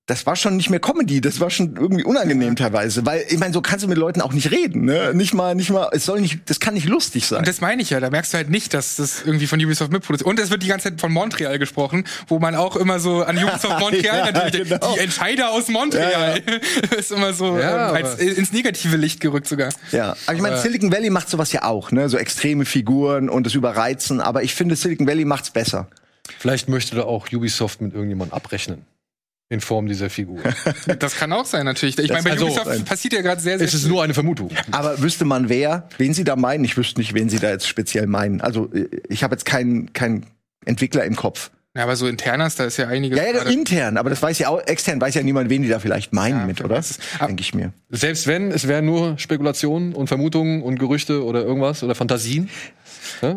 Das 0.07 0.27
war 0.27 0.35
schon 0.35 0.55
nicht 0.55 0.69
mehr 0.69 0.79
Comedy, 0.79 1.19
das 1.19 1.39
war 1.39 1.49
schon 1.49 1.77
irgendwie 1.77 2.03
unangenehm 2.03 2.55
teilweise, 2.55 3.03
weil 3.07 3.25
ich 3.27 3.39
meine, 3.39 3.53
so 3.53 3.61
kannst 3.61 3.83
du 3.83 3.87
mit 3.87 3.97
Leuten 3.97 4.21
auch 4.21 4.33
nicht 4.33 4.51
reden, 4.51 4.85
ne? 4.85 5.15
Nicht 5.15 5.33
mal, 5.33 5.55
nicht 5.55 5.71
mal, 5.71 5.89
es 5.93 6.05
soll 6.05 6.21
nicht, 6.21 6.47
das 6.47 6.59
kann 6.59 6.75
nicht 6.75 6.87
lustig 6.87 7.25
sein. 7.25 7.39
Und 7.39 7.47
das 7.47 7.59
meine 7.59 7.81
ich 7.81 7.89
ja, 7.89 7.99
da 7.99 8.11
merkst 8.11 8.31
du 8.31 8.37
halt 8.37 8.51
nicht, 8.51 8.75
dass 8.75 8.97
das 8.97 9.23
irgendwie 9.25 9.47
von 9.47 9.59
Ubisoft 9.59 9.91
mitproduziert. 9.91 10.27
Und 10.27 10.39
es 10.39 10.51
wird 10.51 10.61
die 10.61 10.67
ganze 10.67 10.89
Zeit 10.89 11.01
von 11.01 11.11
Montreal 11.11 11.57
gesprochen, 11.57 12.03
wo 12.27 12.37
man 12.37 12.53
auch 12.53 12.75
immer 12.75 12.99
so 12.99 13.23
an 13.23 13.35
Ubisoft 13.35 13.79
Montreal 13.79 14.19
Ja, 14.27 14.31
natürlich 14.31 14.69
genau. 14.69 14.93
die 14.93 14.99
Entscheider 14.99 15.49
aus 15.49 15.69
Montreal 15.69 16.39
ist 16.97 17.11
immer 17.11 17.33
so 17.33 17.57
Ja, 17.57 17.89
ähm, 17.89 17.95
als, 17.95 18.19
ins 18.19 18.51
negative 18.51 18.97
Licht 18.97 19.21
gerückt 19.21 19.47
sogar. 19.47 19.69
Ja, 19.91 20.15
aber 20.27 20.35
ich 20.35 20.41
meine, 20.41 20.57
Silicon 20.59 20.91
Valley 20.91 21.09
macht 21.09 21.29
sowas 21.29 21.51
ja 21.51 21.63
auch, 21.63 21.91
ne? 21.91 22.09
So 22.09 22.17
extreme 22.17 22.65
Figuren 22.65 23.27
und 23.27 23.47
das 23.47 23.55
Überreizen, 23.55 24.21
aber 24.21 24.43
ich 24.43 24.53
finde, 24.53 24.75
Silicon 24.75 25.07
Valley 25.07 25.25
macht's 25.25 25.49
besser. 25.49 25.87
Vielleicht 26.37 26.69
möchte 26.69 26.95
da 26.95 27.03
auch 27.05 27.27
Ubisoft 27.33 27.81
mit 27.81 27.93
irgendjemandem 27.93 28.35
abrechnen. 28.35 28.85
In 29.47 29.61
Form 29.61 29.87
dieser 29.87 30.09
Figur. 30.09 30.39
Das 30.99 31.15
kann 31.17 31.31
auch 31.31 31.45
sein 31.45 31.65
natürlich. 31.65 31.97
Ich 31.99 32.11
meine, 32.11 32.23
bei 32.23 32.31
also, 32.31 32.47
Ubisoft 32.47 32.85
passiert 32.85 33.13
ja 33.13 33.21
gerade 33.21 33.41
sehr, 33.41 33.59
sehr 33.59 33.67
es 33.67 33.73
ist 33.75 33.81
viel. 33.81 33.91
nur 33.91 34.03
eine 34.03 34.13
Vermutung. 34.15 34.49
Aber 34.71 35.01
wüsste 35.01 35.23
man 35.23 35.49
wer, 35.49 35.87
wen 35.97 36.13
sie 36.15 36.23
da 36.23 36.35
meinen? 36.35 36.63
Ich 36.63 36.77
wüsste 36.77 36.99
nicht, 36.99 37.13
wen 37.13 37.29
sie 37.29 37.37
da 37.37 37.51
jetzt 37.51 37.67
speziell 37.67 38.07
meinen. 38.07 38.41
Also 38.41 38.71
äh, 38.73 38.87
ich 39.07 39.23
habe 39.23 39.35
jetzt 39.35 39.45
keinen 39.45 39.93
keinen 39.93 40.25
Entwickler 40.65 41.03
im 41.05 41.15
Kopf. 41.15 41.51
Ja, 41.75 41.83
aber 41.83 41.95
so 41.97 42.07
internas, 42.07 42.55
da 42.55 42.63
ist 42.63 42.77
ja 42.77 42.87
einiges. 42.87 43.19
Ja, 43.19 43.25
ja, 43.25 43.31
gerade- 43.33 43.51
intern, 43.51 43.97
aber 43.97 44.09
das 44.09 44.21
weiß 44.21 44.39
ja 44.39 44.47
auch, 44.47 44.65
extern 44.65 44.99
weiß 45.01 45.13
ja 45.13 45.23
niemand, 45.23 45.49
wen 45.49 45.61
die 45.61 45.67
da 45.67 45.79
vielleicht 45.79 46.13
meinen 46.13 46.39
Ja, 46.39 46.45
mit, 46.45 46.63
oder? 46.63 46.81
Denke 47.19 47.41
ich 47.41 47.53
mir. 47.53 47.73
Selbst 47.89 48.27
wenn, 48.27 48.49
es 48.51 48.67
wären 48.67 48.85
nur 48.85 49.19
Spekulationen 49.19 49.93
und 49.93 50.07
Vermutungen 50.07 50.63
und 50.63 50.79
Gerüchte 50.79 51.23
oder 51.23 51.43
irgendwas 51.43 51.83
oder 51.83 51.93
Fantasien. 51.93 52.49
Ja? 53.21 53.35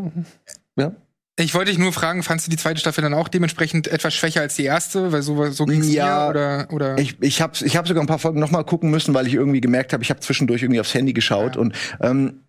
ja. 0.76 0.92
Ich 1.40 1.54
wollte 1.54 1.70
dich 1.70 1.78
nur 1.78 1.92
fragen, 1.92 2.24
fandst 2.24 2.46
du 2.46 2.50
die 2.50 2.56
zweite 2.56 2.80
Staffel 2.80 3.02
dann 3.02 3.14
auch 3.14 3.28
dementsprechend 3.28 3.86
etwas 3.86 4.12
schwächer 4.12 4.40
als 4.40 4.56
die 4.56 4.64
erste? 4.64 5.12
Weil 5.12 5.22
so, 5.22 5.50
so 5.52 5.66
ging's 5.66 5.88
Ja, 5.92 6.26
dir 6.26 6.30
oder, 6.30 6.66
oder? 6.72 6.98
Ich, 6.98 7.16
ich 7.22 7.40
habe 7.40 7.52
ich 7.64 7.76
hab 7.76 7.86
sogar 7.86 8.02
ein 8.02 8.08
paar 8.08 8.18
Folgen 8.18 8.40
noch 8.40 8.50
mal 8.50 8.64
gucken 8.64 8.90
müssen, 8.90 9.14
weil 9.14 9.26
ich 9.28 9.34
irgendwie 9.34 9.60
gemerkt 9.60 9.92
habe, 9.92 10.02
ich 10.02 10.10
habe 10.10 10.18
zwischendurch 10.18 10.62
irgendwie 10.62 10.80
aufs 10.80 10.94
Handy 10.94 11.12
geschaut 11.12 11.54
Ja. 11.54 11.60
und 11.62 11.74
ähm, 12.00 12.40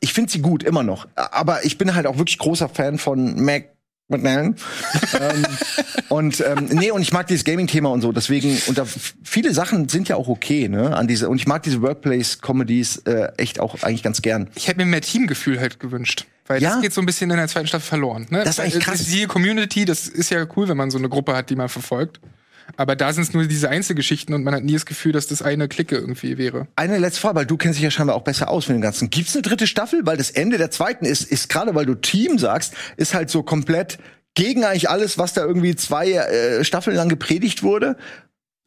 ich 0.00 0.12
finde 0.12 0.32
sie 0.32 0.40
gut 0.40 0.64
immer 0.64 0.82
noch. 0.82 1.06
Aber 1.14 1.64
ich 1.64 1.78
bin 1.78 1.94
halt 1.94 2.06
auch 2.08 2.18
wirklich 2.18 2.38
großer 2.38 2.68
Fan 2.68 2.98
von 2.98 3.42
Mac 3.42 3.73
McMahon. 4.08 4.56
ähm, 5.18 5.46
und 6.10 6.40
ähm, 6.46 6.68
nee, 6.72 6.90
und 6.90 7.00
ich 7.02 7.12
mag 7.12 7.26
dieses 7.26 7.44
Gaming-Thema 7.44 7.88
und 7.90 8.02
so. 8.02 8.12
Deswegen, 8.12 8.60
und 8.66 8.76
da, 8.76 8.84
viele 9.22 9.54
Sachen 9.54 9.88
sind 9.88 10.08
ja 10.08 10.16
auch 10.16 10.28
okay, 10.28 10.68
ne? 10.68 10.94
An 10.96 11.08
diese, 11.08 11.28
und 11.28 11.38
ich 11.38 11.46
mag 11.46 11.62
diese 11.62 11.80
Workplace-Comedies 11.82 12.98
äh, 13.06 13.32
echt 13.38 13.60
auch 13.60 13.82
eigentlich 13.82 14.02
ganz 14.02 14.20
gern. 14.22 14.48
ich 14.54 14.68
hätte 14.68 14.78
mir 14.78 14.86
mehr 14.86 15.00
Teamgefühl 15.00 15.58
halt 15.60 15.80
gewünscht. 15.80 16.26
Weil 16.46 16.62
Ja. 16.62 16.72
das 16.74 16.82
geht 16.82 16.92
so 16.92 17.00
ein 17.00 17.06
bisschen 17.06 17.30
in 17.30 17.38
der 17.38 17.48
zweiten 17.48 17.66
Staffel 17.66 17.86
verloren. 17.88 18.26
Ne? 18.28 18.40
Das 18.44 18.58
ist 18.58 18.60
eigentlich 18.60 18.84
krass. 18.84 19.04
Die 19.06 19.24
Community, 19.26 19.86
das 19.86 20.06
ist 20.08 20.30
ja 20.30 20.46
cool, 20.56 20.68
wenn 20.68 20.76
man 20.76 20.90
so 20.90 20.98
eine 20.98 21.08
Gruppe 21.08 21.34
hat, 21.34 21.48
die 21.48 21.56
man 21.56 21.70
verfolgt. 21.70 22.20
Aber 22.76 22.96
da 22.96 23.12
sind 23.12 23.22
es 23.24 23.32
nur 23.32 23.44
diese 23.46 23.68
Einzelgeschichten 23.68 24.34
und 24.34 24.42
man 24.44 24.54
hat 24.54 24.64
nie 24.64 24.72
das 24.72 24.86
Gefühl, 24.86 25.12
dass 25.12 25.26
das 25.26 25.42
eine 25.42 25.68
Clique 25.68 25.96
irgendwie 25.96 26.38
wäre. 26.38 26.66
Eine 26.76 26.98
letzte 26.98 27.20
Frage, 27.20 27.36
weil 27.36 27.46
du 27.46 27.56
kennst 27.56 27.78
dich 27.78 27.84
ja 27.84 27.90
scheinbar 27.90 28.16
auch 28.16 28.22
besser 28.24 28.48
aus 28.50 28.68
mit 28.68 28.76
dem 28.76 28.80
Ganzen. 28.82 29.10
Gibt's 29.10 29.34
eine 29.34 29.42
dritte 29.42 29.66
Staffel? 29.66 30.00
Weil 30.04 30.16
das 30.16 30.30
Ende 30.30 30.58
der 30.58 30.70
zweiten 30.70 31.04
ist, 31.04 31.22
ist 31.30 31.48
gerade 31.48 31.74
weil 31.74 31.86
du 31.86 31.94
Team 31.94 32.38
sagst, 32.38 32.74
ist 32.96 33.14
halt 33.14 33.30
so 33.30 33.42
komplett 33.42 33.98
gegen 34.34 34.64
eigentlich 34.64 34.90
alles, 34.90 35.18
was 35.18 35.32
da 35.32 35.44
irgendwie 35.44 35.76
zwei 35.76 36.12
äh, 36.12 36.64
Staffeln 36.64 36.96
lang 36.96 37.08
gepredigt 37.08 37.62
wurde. 37.62 37.96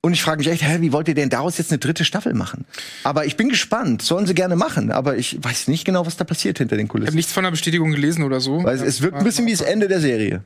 Und 0.02 0.14
ich 0.14 0.22
frage 0.22 0.38
mich 0.38 0.48
echt, 0.48 0.64
hä, 0.64 0.78
wie 0.80 0.94
wollt 0.94 1.08
ihr 1.10 1.16
denn 1.16 1.30
daraus 1.30 1.58
jetzt 1.58 1.72
eine 1.72 1.80
dritte 1.80 2.06
Staffel 2.06 2.34
machen? 2.34 2.66
Aber 3.04 3.26
ich 3.26 3.36
bin 3.36 3.50
gespannt. 3.50 4.02
Sollen 4.02 4.26
sie 4.28 4.36
gerne 4.36 4.56
machen, 4.56 4.92
aber 4.92 5.18
ich 5.18 5.44
weiß 5.44 5.68
nicht 5.68 5.84
genau, 5.84 6.06
was 6.06 6.16
da 6.16 6.24
passiert 6.24 6.60
hinter 6.60 6.78
den 6.78 6.86
Ich 6.86 6.90
habe 6.90 7.00
Kulissen. 7.00 7.16
nichts 7.16 7.34
von 7.34 7.44
der 7.44 7.52
Bestätigung 7.52 7.92
gelesen 7.92 8.24
oder 8.24 8.40
so. 8.40 8.64
Weil 8.64 8.76
es, 8.76 8.82
es 8.82 9.02
wirkt 9.02 9.18
ein 9.18 9.24
bisschen 9.26 9.46
wie 9.48 9.52
das 9.52 9.62
Ende 9.62 9.88
der 9.90 10.00
Serie. 10.00 10.44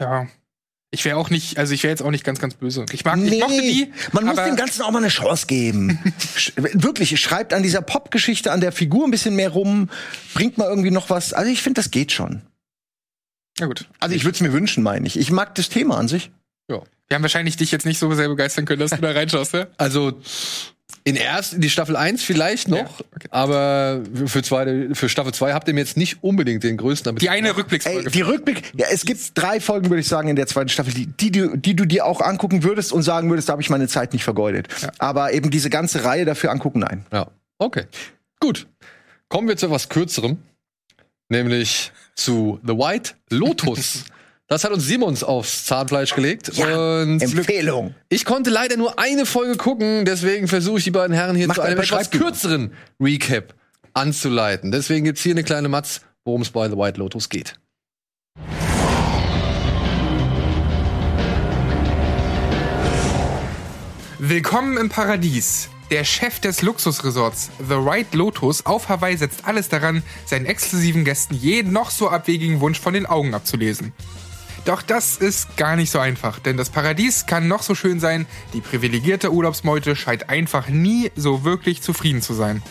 Ja. 0.00 0.26
Ich 0.94 1.04
wäre 1.04 1.16
auch 1.16 1.30
nicht, 1.30 1.58
also 1.58 1.74
ich 1.74 1.82
wäre 1.82 1.90
jetzt 1.90 2.02
auch 2.02 2.10
nicht 2.10 2.24
ganz, 2.24 2.38
ganz 2.38 2.54
böse. 2.54 2.86
Ich 2.92 3.04
mag, 3.04 3.18
ich 3.18 3.40
mochte 3.40 3.60
die. 3.60 3.92
man 4.12 4.24
muss 4.24 4.36
dem 4.36 4.56
Ganzen 4.56 4.82
auch 4.82 4.90
mal 4.90 4.98
eine 4.98 5.08
Chance 5.08 5.46
geben. 5.46 5.98
Wirklich, 6.56 7.20
schreibt 7.20 7.52
an 7.52 7.62
dieser 7.62 7.82
Popgeschichte, 7.82 8.52
an 8.52 8.60
der 8.60 8.72
Figur 8.72 9.04
ein 9.04 9.10
bisschen 9.10 9.36
mehr 9.36 9.50
rum, 9.50 9.90
bringt 10.32 10.56
mal 10.56 10.68
irgendwie 10.68 10.90
noch 10.90 11.10
was. 11.10 11.32
Also 11.32 11.50
ich 11.50 11.62
finde, 11.62 11.80
das 11.80 11.90
geht 11.90 12.12
schon. 12.12 12.42
Ja 13.58 13.66
gut. 13.66 13.88
Also 14.00 14.16
ich 14.16 14.24
würde 14.24 14.36
es 14.36 14.40
mir 14.40 14.52
wünschen, 14.52 14.82
meine 14.82 15.06
ich. 15.06 15.18
Ich 15.18 15.30
mag 15.30 15.54
das 15.54 15.68
Thema 15.68 15.98
an 15.98 16.08
sich. 16.08 16.30
Wir 17.08 17.16
haben 17.16 17.22
wahrscheinlich 17.22 17.56
dich 17.56 17.70
jetzt 17.70 17.84
nicht 17.84 17.98
so 17.98 18.12
sehr 18.14 18.28
begeistern 18.28 18.64
können, 18.64 18.80
dass 18.80 18.90
du 18.90 19.00
da 19.00 19.10
reinschaust, 19.10 19.52
ne? 19.52 19.68
Also 19.76 20.20
in 21.04 21.16
erst 21.16 21.52
in 21.54 21.60
die 21.60 21.68
Staffel 21.70 21.96
1 21.96 22.22
vielleicht 22.22 22.68
noch, 22.68 22.78
Ja, 22.78 23.06
okay. 23.14 23.28
aber 23.30 24.02
für, 24.26 24.42
zweite, 24.42 24.94
für 24.94 25.08
Staffel 25.08 25.34
2 25.34 25.52
habt 25.52 25.68
ihr 25.68 25.74
mir 25.74 25.80
jetzt 25.80 25.96
nicht 25.96 26.22
unbedingt 26.22 26.62
den 26.64 26.76
größten 26.76 27.10
Appetit. 27.10 27.22
Die 27.22 27.30
eine 27.30 27.48
Ey, 27.48 27.54
Rückblicksfolge. 27.54 28.10
die 28.10 28.20
Rückblick, 28.22 28.72
ja, 28.76 28.86
es 28.90 29.04
gibt 29.04 29.20
drei 29.34 29.60
Folgen, 29.60 29.90
würde 29.90 30.00
ich 30.00 30.08
sagen, 30.08 30.28
in 30.28 30.36
der 30.36 30.46
zweiten 30.46 30.68
Staffel, 30.70 30.94
die, 30.94 31.06
die, 31.06 31.30
die, 31.30 31.48
die 31.56 31.76
du 31.76 31.84
dir 31.84 32.06
auch 32.06 32.20
angucken 32.20 32.62
würdest 32.62 32.92
und 32.92 33.02
sagen 33.02 33.28
würdest, 33.28 33.48
da 33.48 33.52
habe 33.52 33.62
ich 33.62 33.70
meine 33.70 33.88
Zeit 33.88 34.12
nicht 34.14 34.24
vergeudet. 34.24 34.68
Aber 34.98 35.32
eben 35.32 35.50
diese 35.50 35.68
ganze 35.68 36.04
Reihe 36.04 36.24
dafür 36.24 36.50
angucken, 36.50 36.78
nein. 36.80 37.04
Ja, 37.12 37.26
okay. 37.58 37.84
Gut. 38.40 38.66
Kommen 39.28 39.48
wir 39.48 39.56
zu 39.56 39.66
etwas 39.66 39.88
kürzerem, 39.88 40.38
nämlich 41.28 41.92
zu 42.14 42.60
The 42.66 42.74
White 42.74 43.12
Lotus. 43.30 44.04
Das 44.46 44.62
hat 44.62 44.72
uns 44.72 44.86
Simons 44.86 45.24
aufs 45.24 45.64
Zahnfleisch 45.64 46.14
gelegt. 46.14 46.54
Ja, 46.54 47.00
und 47.00 47.22
Empfehlung. 47.22 47.94
ich 48.10 48.26
konnte 48.26 48.50
leider 48.50 48.76
nur 48.76 48.98
eine 48.98 49.24
Folge 49.24 49.56
gucken, 49.56 50.04
deswegen 50.04 50.48
versuche 50.48 50.78
ich 50.78 50.84
die 50.84 50.90
beiden 50.90 51.16
Herren 51.16 51.34
hier 51.34 51.46
Macht 51.46 51.56
zu 51.56 51.62
einem 51.62 51.78
ein 51.78 51.84
etwas 51.84 52.10
kürzeren 52.10 52.74
Recap 53.00 53.54
anzuleiten. 53.94 54.70
Deswegen 54.70 55.06
gibt's 55.06 55.22
hier 55.22 55.32
eine 55.32 55.44
kleine 55.44 55.70
Matz, 55.70 56.02
worum 56.26 56.42
es 56.42 56.50
bei 56.50 56.68
The 56.68 56.76
White 56.76 56.98
Lotus 56.98 57.30
geht. 57.30 57.54
Willkommen 64.18 64.76
im 64.76 64.90
Paradies. 64.90 65.70
Der 65.90 66.04
Chef 66.04 66.40
des 66.40 66.60
Luxusresorts 66.60 67.50
The 67.60 67.76
White 67.76 68.14
Lotus 68.16 68.66
auf 68.66 68.90
Hawaii 68.90 69.16
setzt 69.16 69.46
alles 69.46 69.70
daran, 69.70 70.02
seinen 70.26 70.44
exklusiven 70.44 71.04
Gästen 71.04 71.34
jeden 71.34 71.72
noch 71.72 71.90
so 71.90 72.10
abwegigen 72.10 72.60
Wunsch 72.60 72.80
von 72.80 72.92
den 72.92 73.06
Augen 73.06 73.32
abzulesen. 73.34 73.92
Doch 74.64 74.80
das 74.80 75.16
ist 75.18 75.56
gar 75.58 75.76
nicht 75.76 75.90
so 75.90 75.98
einfach, 75.98 76.38
denn 76.38 76.56
das 76.56 76.70
Paradies 76.70 77.26
kann 77.26 77.48
noch 77.48 77.62
so 77.62 77.74
schön 77.74 78.00
sein, 78.00 78.26
die 78.54 78.62
privilegierte 78.62 79.30
Urlaubsmeute 79.30 79.94
scheint 79.94 80.30
einfach 80.30 80.68
nie 80.68 81.10
so 81.16 81.44
wirklich 81.44 81.82
zufrieden 81.82 82.22
zu 82.22 82.32
sein. 82.32 82.62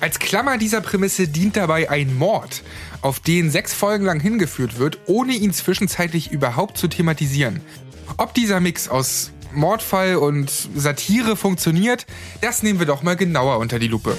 Als 0.00 0.18
Klammer 0.18 0.58
dieser 0.58 0.80
Prämisse 0.80 1.28
dient 1.28 1.56
dabei 1.56 1.90
ein 1.90 2.16
Mord, 2.16 2.62
auf 3.00 3.20
den 3.20 3.50
sechs 3.50 3.72
Folgen 3.72 4.04
lang 4.04 4.20
hingeführt 4.20 4.78
wird, 4.78 4.98
ohne 5.06 5.32
ihn 5.32 5.52
zwischenzeitlich 5.52 6.30
überhaupt 6.30 6.76
zu 6.76 6.88
thematisieren. 6.88 7.60
Ob 8.18 8.34
dieser 8.34 8.60
Mix 8.60 8.88
aus 8.88 9.30
Mordfall 9.52 10.16
und 10.16 10.50
Satire 10.74 11.36
funktioniert, 11.36 12.06
das 12.40 12.62
nehmen 12.62 12.78
wir 12.78 12.86
doch 12.86 13.02
mal 13.02 13.16
genauer 13.16 13.58
unter 13.58 13.78
die 13.78 13.88
Lupe. 13.88 14.16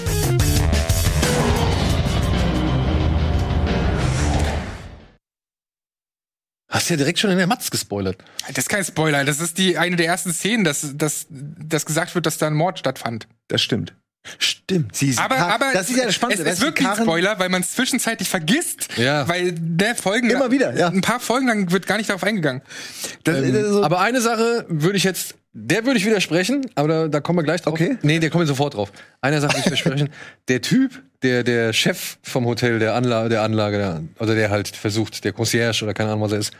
Ja 6.91 6.97
direkt 6.97 7.19
schon 7.19 7.31
in 7.31 7.37
der 7.37 7.47
Matz 7.47 7.71
gespoilert. 7.71 8.17
Das 8.47 8.59
ist 8.59 8.69
kein 8.69 8.83
Spoiler, 8.83 9.25
das 9.25 9.39
ist 9.39 9.57
die 9.57 9.77
eine 9.77 9.95
der 9.95 10.07
ersten 10.07 10.33
Szenen, 10.33 10.63
dass, 10.63 10.95
dass, 10.95 11.25
dass 11.29 11.85
gesagt 11.85 12.13
wird, 12.15 12.25
dass 12.25 12.37
da 12.37 12.47
ein 12.47 12.53
Mord 12.53 12.79
stattfand. 12.79 13.27
Das 13.47 13.61
stimmt. 13.61 13.93
Stimmt. 14.37 14.95
Sie, 14.95 15.15
Aber, 15.17 15.35
aber 15.37 15.71
das 15.73 15.89
ist 15.89 15.97
ja 15.97 16.05
das 16.05 16.13
Spannende. 16.13 16.47
es, 16.47 16.61
wirkt 16.61 16.79
wie 16.79 16.85
ein 16.85 16.95
Spoiler, 16.95 17.39
weil 17.39 17.49
man 17.49 17.61
es 17.61 17.71
zwischenzeitlich 17.71 18.29
vergisst. 18.29 18.87
Ja. 18.97 19.27
Weil 19.27 19.53
der 19.53 19.95
Folgen 19.95 20.29
Immer 20.29 20.51
wieder, 20.51 20.77
ja. 20.77 20.89
ein 20.89 21.01
paar 21.01 21.19
Folgen 21.19 21.47
lang 21.47 21.71
wird 21.71 21.87
gar 21.87 21.97
nicht 21.97 22.09
darauf 22.09 22.23
eingegangen. 22.23 22.61
Das, 23.23 23.37
Ähm, 23.37 23.53
das 23.53 23.67
so, 23.67 23.83
aber 23.83 23.99
eine 23.99 24.21
Sache 24.21 24.65
würde 24.69 24.97
ich 24.97 25.03
jetzt, 25.03 25.35
der 25.53 25.85
würde 25.85 25.97
ich 25.97 26.05
widersprechen, 26.05 26.69
aber 26.75 26.87
da, 26.87 27.07
da 27.07 27.19
kommen 27.19 27.39
wir 27.39 27.43
gleich 27.43 27.61
drauf. 27.61 27.73
Okay. 27.73 27.97
Nee, 28.03 28.19
der 28.19 28.29
kommen 28.29 28.43
wir 28.43 28.47
sofort 28.47 28.75
drauf. 28.75 28.91
Eine 29.21 29.41
Sache 29.41 29.53
würde 29.53 29.59
ich 29.61 29.65
widersprechen. 29.65 30.09
der 30.47 30.61
Typ, 30.61 31.01
der, 31.23 31.43
der 31.43 31.73
Chef 31.73 32.17
vom 32.21 32.45
Hotel, 32.45 32.77
der 32.77 32.93
Anlage, 32.93 33.29
der 33.29 33.41
Anlage, 33.41 33.77
der, 33.77 34.03
also 34.19 34.35
der 34.35 34.51
halt 34.51 34.67
versucht, 34.67 35.23
der 35.23 35.33
Concierge 35.33 35.83
oder 35.83 35.95
keine 35.95 36.11
Ahnung, 36.11 36.21
was 36.21 36.31
er 36.31 36.39
ist. 36.39 36.53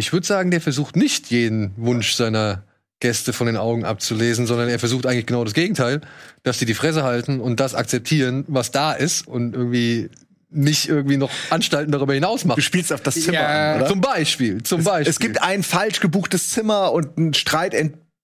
Ich 0.00 0.14
würde 0.14 0.26
sagen, 0.26 0.50
der 0.50 0.62
versucht 0.62 0.96
nicht 0.96 1.30
jeden 1.30 1.72
Wunsch 1.76 2.14
seiner 2.14 2.62
Gäste 3.00 3.34
von 3.34 3.46
den 3.46 3.58
Augen 3.58 3.84
abzulesen, 3.84 4.46
sondern 4.46 4.70
er 4.70 4.78
versucht 4.78 5.04
eigentlich 5.04 5.26
genau 5.26 5.44
das 5.44 5.52
Gegenteil, 5.52 6.00
dass 6.42 6.56
die 6.56 6.64
die 6.64 6.72
Fresse 6.72 7.02
halten 7.02 7.38
und 7.38 7.60
das 7.60 7.74
akzeptieren, 7.74 8.44
was 8.48 8.70
da 8.70 8.92
ist 8.92 9.26
und 9.28 9.54
irgendwie 9.54 10.08
nicht 10.48 10.88
irgendwie 10.88 11.18
noch 11.18 11.30
Anstalten 11.50 11.92
darüber 11.92 12.14
hinaus 12.14 12.42
Du 12.42 12.48
macht. 12.48 12.62
spielst 12.62 12.94
auf 12.94 13.02
das 13.02 13.14
Zimmer 13.14 13.34
Ja, 13.34 13.72
an, 13.74 13.80
oder? 13.82 13.88
Zum 13.90 14.00
Beispiel, 14.00 14.62
zum 14.62 14.82
Beispiel. 14.84 15.10
Es 15.10 15.18
gibt 15.18 15.42
ein 15.42 15.62
falsch 15.62 16.00
gebuchtes 16.00 16.48
Zimmer 16.48 16.92
und 16.92 17.18
ein 17.18 17.34
Streit 17.34 17.74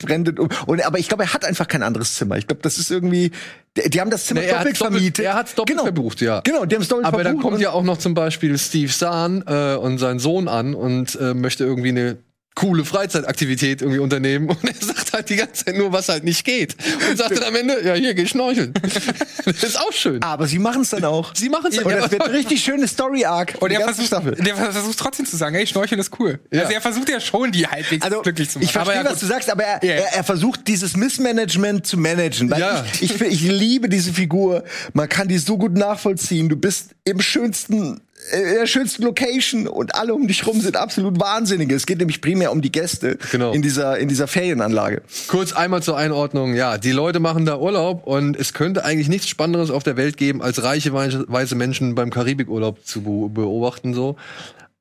entbrennt. 0.01 0.39
um- 0.39 0.49
Und, 0.67 0.85
aber 0.85 0.99
ich 0.99 1.09
glaube, 1.09 1.25
er 1.25 1.33
hat 1.33 1.45
einfach 1.45 1.69
kein 1.69 1.83
anderes 1.83 2.15
Zimmer. 2.15 2.37
Ich 2.37 2.47
glaube, 2.47 2.63
das 2.63 2.79
ist 2.79 2.91
irgendwie. 2.91 3.31
Die, 3.77 3.91
die 3.91 4.01
haben 4.01 4.11
das 4.11 4.27
Zimmer 4.27 4.41
Nee, 4.41 4.47
er 4.47 4.59
doppelt 4.59 4.79
vermietet. 4.79 5.25
er 5.25 5.35
hat's 5.35 5.55
doppelt 5.55 5.77
genau. 5.77 5.83
verbucht, 5.85 6.21
ja. 6.21 6.41
Genau, 6.41 6.65
die 6.65 6.75
haben 6.75 6.83
es 6.83 6.89
doppelt 6.89 7.07
Aber 7.07 7.19
dann 7.19 7.27
verbucht. 7.35 7.43
kommt 7.43 7.55
und- 7.57 7.61
ja 7.61 7.71
auch 7.71 7.83
noch 7.85 7.99
zum 7.99 8.15
Beispiel 8.15 8.57
Steve 8.59 8.91
Zahn 8.91 9.45
äh, 9.47 9.75
und 9.77 9.99
sein 9.99 10.19
Sohn 10.19 10.49
an 10.49 10.75
und 10.75 11.19
äh, 11.21 11.35
möchte 11.35 11.65
irgendwie 11.65 11.91
eine 11.91 12.17
coole 12.57 12.85
Freizeitaktivität 12.85 13.83
irgendwie 13.83 14.01
unternehmen 14.01 14.49
und 14.49 14.59
er 14.65 14.75
sagt 14.75 15.13
halt 15.13 15.29
die 15.29 15.37
ganze 15.37 15.65
Zeit 15.67 15.77
nur, 15.77 15.93
was 15.93 16.09
halt 16.09 16.25
nicht 16.25 16.43
geht. 16.45 16.75
Und 17.09 17.17
sagt 17.19 17.37
dann 17.37 17.45
am 17.45 17.55
Ende, 17.55 17.85
ja, 17.87 17.95
hier, 17.95 18.15
geh 18.15 18.27
schnorcheln. 18.27 18.73
das 19.45 19.63
ist 19.63 19.79
auch 19.79 19.93
schön. 19.93 20.23
aber 20.23 20.47
sie 20.49 20.59
machen 20.59 20.81
es 20.83 20.91
dann 20.91 21.05
auch. 21.05 21.35
Sie 21.35 21.49
machen 21.51 21.67
es 21.71 21.79
Und 21.79 21.91
das 21.93 22.11
wird 22.11 22.23
ein 22.23 22.31
richtig 22.31 22.65
schöne 22.65 22.89
Story-Arc. 22.89 23.57
Und 23.61 23.69
die 23.71 23.75
er 23.77 23.81
ganze 23.81 24.03
versucht, 24.03 24.07
Staffel. 24.09 24.35
der 24.43 24.57
versucht 24.57 24.99
trotzdem 24.99 25.27
zu 25.27 25.37
sagen, 25.37 25.55
ey, 25.55 25.67
Schnorcheln 25.67 26.01
ist 26.01 26.19
cool. 26.19 26.41
Ja. 26.51 26.63
Also 26.63 26.73
er 26.73 26.81
versucht 26.81 27.09
ja 27.11 27.21
schon, 27.21 27.53
die 27.53 27.67
halbwegs 27.67 28.03
Also, 28.05 28.23
glücklich 28.23 28.49
zu 28.51 28.59
machen. 28.59 28.65
ich 28.65 28.73
verstehe, 28.73 28.95
Aber 29.01 29.05
ja, 29.05 29.13
was 29.13 29.21
du 29.21 29.27
sagst, 29.27 29.51
aber 29.51 29.63
er, 29.63 29.85
Ja. 29.85 29.93
er, 30.05 30.15
er 30.15 30.25
versucht, 30.25 30.67
dieses 30.67 30.97
Missmanagement 30.97 31.87
zu 31.87 31.99
managen. 31.99 32.51
Weil 32.51 32.61
Ja. 32.61 32.85
ich, 33.01 33.03
ich, 33.15 33.21
ich 33.21 33.43
liebe 33.43 33.89
diese 33.91 34.13
Figur. 34.13 34.65
Man 34.95 35.09
kann 35.09 35.29
die 35.29 35.39
so 35.39 35.59
gut 35.59 35.75
nachvollziehen. 35.75 36.49
Du 36.49 36.57
bist 36.57 36.91
im 37.05 37.21
schönsten, 37.21 38.01
in 38.33 38.55
der 38.55 38.67
schönsten 38.67 39.03
Location 39.03 39.67
und 39.69 39.95
alle 39.95 40.15
um 40.15 40.27
dich 40.27 40.47
rum 40.47 40.61
sind 40.61 40.77
absolut 40.77 41.21
Wahnsinnige. 41.21 41.75
Es 41.75 41.87
geht 41.87 41.99
nämlich 41.99 42.21
primär 42.21 42.53
um 42.53 42.63
die 42.63 42.73
Gäste 42.73 43.19
Genau. 43.31 43.53
in 43.53 43.63
dieser, 43.63 43.99
in 43.99 44.09
dieser 44.09 44.27
Ferienanlage. 44.27 45.03
Kurz 45.29 45.53
einmal 45.53 45.83
zur 45.83 45.97
Einordnung. 45.97 46.55
Ja, 46.55 46.79
die 46.79 46.93
Leute 46.93 47.21
machen 47.21 47.47
da 47.47 47.59
Urlaub 47.59 48.07
und 48.07 48.37
es 48.37 48.53
könnte 48.53 48.85
eigentlich 48.85 49.09
nichts 49.09 49.29
Spannenderes 49.29 49.71
auf 49.71 49.83
der 49.83 49.97
Welt 49.97 50.17
geben, 50.17 50.43
als 50.43 50.63
reiche, 50.63 50.93
weise 50.93 51.55
Menschen 51.55 51.95
beim 51.95 52.11
Karibikurlaub 52.11 52.85
zu 52.85 53.03
be 53.03 53.29
beobachten, 53.29 53.95
so. 53.95 54.17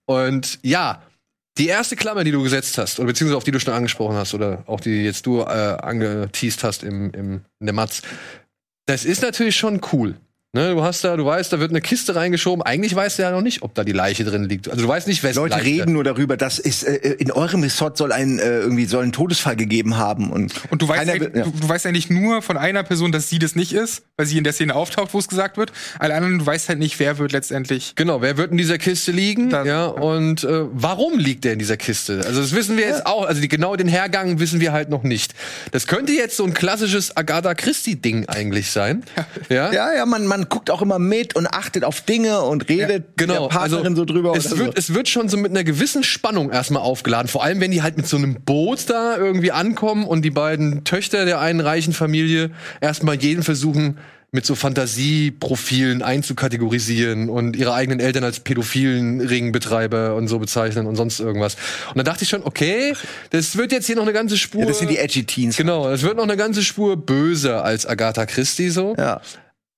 Und 0.05 0.59
ja, 0.61 1.01
die 1.57 1.67
erste 1.67 1.95
Klammer, 1.95 2.23
die 2.23 2.31
du 2.31 2.43
gesetzt 2.43 2.77
hast, 2.77 2.99
oder 2.99 3.07
beziehungsweise 3.07 3.37
auf 3.37 3.43
die 3.43 3.51
du 3.51 3.59
schon 3.59 3.73
angesprochen 3.73 4.15
hast, 4.15 4.33
oder 4.33 4.63
auch 4.67 4.79
die 4.79 5.03
jetzt 5.03 5.25
du 5.25 5.41
äh, 5.41 5.43
angeteased 5.43 6.63
hast 6.63 6.83
im, 6.83 7.11
im, 7.11 7.41
in 7.59 7.65
der 7.65 7.73
Matz, 7.73 8.01
das 8.87 9.05
ist 9.05 9.21
natürlich 9.21 9.55
schon 9.55 9.81
cool. 9.93 10.15
Ne, 10.55 10.69
du 10.73 10.81
hast 10.83 11.03
da, 11.03 11.17
du 11.17 11.25
weißt, 11.25 11.51
da 11.51 11.59
wird 11.59 11.71
eine 11.71 11.81
Kiste 11.81 12.15
reingeschoben. 12.15 12.63
Eigentlich 12.63 12.95
weißt 12.95 13.19
du 13.19 13.23
ja 13.23 13.31
noch 13.31 13.41
nicht, 13.41 13.61
ob 13.61 13.75
da 13.75 13.83
die 13.83 13.91
Leiche 13.91 14.23
drin 14.23 14.45
liegt. 14.45 14.69
Also 14.69 14.83
du 14.83 14.87
weißt 14.87 15.05
nicht, 15.05 15.21
wessen 15.21 15.37
Leute 15.39 15.55
Leiche. 15.57 15.65
reden 15.65 15.91
nur 15.91 16.05
darüber, 16.05 16.37
dass 16.37 16.59
es 16.59 16.81
äh, 16.83 16.93
in 17.19 17.29
eurem 17.29 17.61
Resort 17.61 17.97
soll 17.97 18.13
ein 18.13 18.39
äh, 18.39 18.59
irgendwie 18.59 18.85
soll 18.85 19.03
ein 19.03 19.11
Todesfall 19.11 19.57
gegeben 19.57 19.97
haben 19.97 20.31
und 20.31 20.53
Und 20.71 20.81
du 20.81 20.87
weißt, 20.87 21.05
keiner 21.11 21.21
ja, 21.21 21.29
ja. 21.39 21.43
du, 21.43 21.51
du 21.51 21.67
weißt 21.67 21.83
ja 21.83 21.91
nicht 21.91 22.09
nur 22.09 22.41
von 22.41 22.55
einer 22.57 22.83
Person, 22.83 23.11
dass 23.11 23.27
sie 23.29 23.37
das 23.37 23.55
nicht 23.55 23.73
ist, 23.73 24.03
weil 24.15 24.25
sie 24.27 24.37
in 24.37 24.45
der 24.45 24.53
Szene 24.53 24.73
auftaucht, 24.75 25.13
wo 25.13 25.19
es 25.19 25.27
gesagt 25.27 25.57
wird. 25.57 25.73
Alle 25.99 26.15
anderen, 26.15 26.39
du 26.39 26.45
weißt 26.45 26.69
halt 26.69 26.79
nicht, 26.79 26.99
wer 26.99 27.17
wird 27.17 27.33
letztendlich. 27.33 27.91
Genau, 27.95 28.21
wer 28.21 28.37
wird 28.37 28.51
in 28.51 28.57
dieser 28.57 28.77
Kiste 28.77 29.11
liegen? 29.11 29.49
Da- 29.49 29.65
ja, 29.65 29.87
und 29.87 30.45
äh, 30.45 30.61
warum 30.71 31.19
liegt 31.19 31.43
der 31.43 31.51
in 31.51 31.59
dieser 31.59 31.75
Kiste? 31.75 32.23
Also 32.25 32.39
das 32.39 32.55
wissen 32.55 32.77
wir 32.77 32.85
jetzt 32.87 33.05
auch, 33.05 33.25
also 33.27 33.41
die, 33.41 33.49
genau 33.49 33.75
den 33.75 33.89
Hergang 33.89 34.39
wissen 34.39 34.61
wir 34.61 34.71
halt 34.71 34.89
noch 34.89 35.03
nicht. 35.03 35.33
Das 35.73 35.85
könnte 35.85 36.13
jetzt 36.13 36.37
so 36.37 36.45
ein 36.45 36.53
klassisches 36.53 37.17
Agatha 37.17 37.53
Christie 37.55 37.97
Ding 37.97 38.29
eigentlich 38.29 38.71
sein. 38.71 39.03
Ja, 39.49 39.73
Ja, 39.73 39.93
ja, 39.93 40.05
man, 40.05 40.25
man 40.27 40.44
guckt 40.45 40.69
auch 40.71 40.81
immer 40.81 40.99
mit 40.99 41.35
und 41.35 41.47
achtet 41.47 41.83
auf 41.83 42.01
Dinge 42.01 42.41
und 42.41 42.69
redet 42.69 43.17
Genau, 43.17 43.33
mit 43.33 43.43
der 43.43 43.47
Partnerin 43.59 43.87
also 43.87 43.97
so 43.97 44.05
drüber. 44.05 44.33
Es 44.35 44.57
wird, 44.57 44.73
so. 44.73 44.73
es 44.75 44.93
wird 44.93 45.09
schon 45.09 45.29
so 45.29 45.37
mit 45.37 45.51
einer 45.51 45.63
gewissen 45.63 46.03
Spannung 46.03 46.51
erstmal 46.51 46.81
aufgeladen. 46.81 47.27
Vor 47.27 47.43
allem, 47.43 47.59
wenn 47.59 47.71
die 47.71 47.81
halt 47.81 47.97
mit 47.97 48.07
so 48.07 48.17
einem 48.17 48.41
Boot 48.41 48.89
da 48.89 49.17
irgendwie 49.17 49.51
ankommen 49.51 50.05
und 50.05 50.23
die 50.23 50.31
beiden 50.31 50.83
Töchter 50.83 51.25
der 51.25 51.39
einen 51.39 51.59
reichen 51.59 51.93
Familie 51.93 52.51
erstmal 52.81 53.15
jeden 53.15 53.43
versuchen, 53.43 53.97
mit 54.35 54.45
so 54.45 54.53
Fantasieprofilen 54.53 56.03
einzukategorisieren 56.03 57.29
und 57.29 57.55
ihre 57.55 57.73
eigenen 57.73 57.99
Eltern 57.99 58.23
als 58.23 58.41
pädophilen 58.41 59.21
Ringbetreiber 59.21 60.13
und 60.13 60.27
so 60.27 60.37
bezeichnen 60.37 60.85
und 60.85 60.95
sonst 60.95 61.19
irgendwas. 61.19 61.55
Und 61.89 61.97
da 61.97 62.03
dachte 62.03 62.23
ich 62.23 62.29
schon, 62.29 62.43
okay, 62.43 62.93
das 63.31 63.57
wird 63.57 63.71
jetzt 63.71 63.87
hier 63.87 63.95
noch 63.95 64.03
eine 64.03 64.13
ganze 64.13 64.37
Spur. 64.37 64.61
ja, 64.61 64.67
das 64.67 64.79
sind 64.79 64.91
die 64.91 64.97
edgy 64.97 65.23
Teens. 65.23 65.57
Genau, 65.57 65.89
es 65.89 66.03
wird 66.03 66.17
noch 66.17 66.23
eine 66.23 66.37
ganze 66.37 66.61
Spur 66.61 66.97
böser 66.97 67.63
als 67.63 67.85
Agatha 67.85 68.25
Christie 68.25 68.69
so. 68.69 68.93
Ja. 68.97 69.21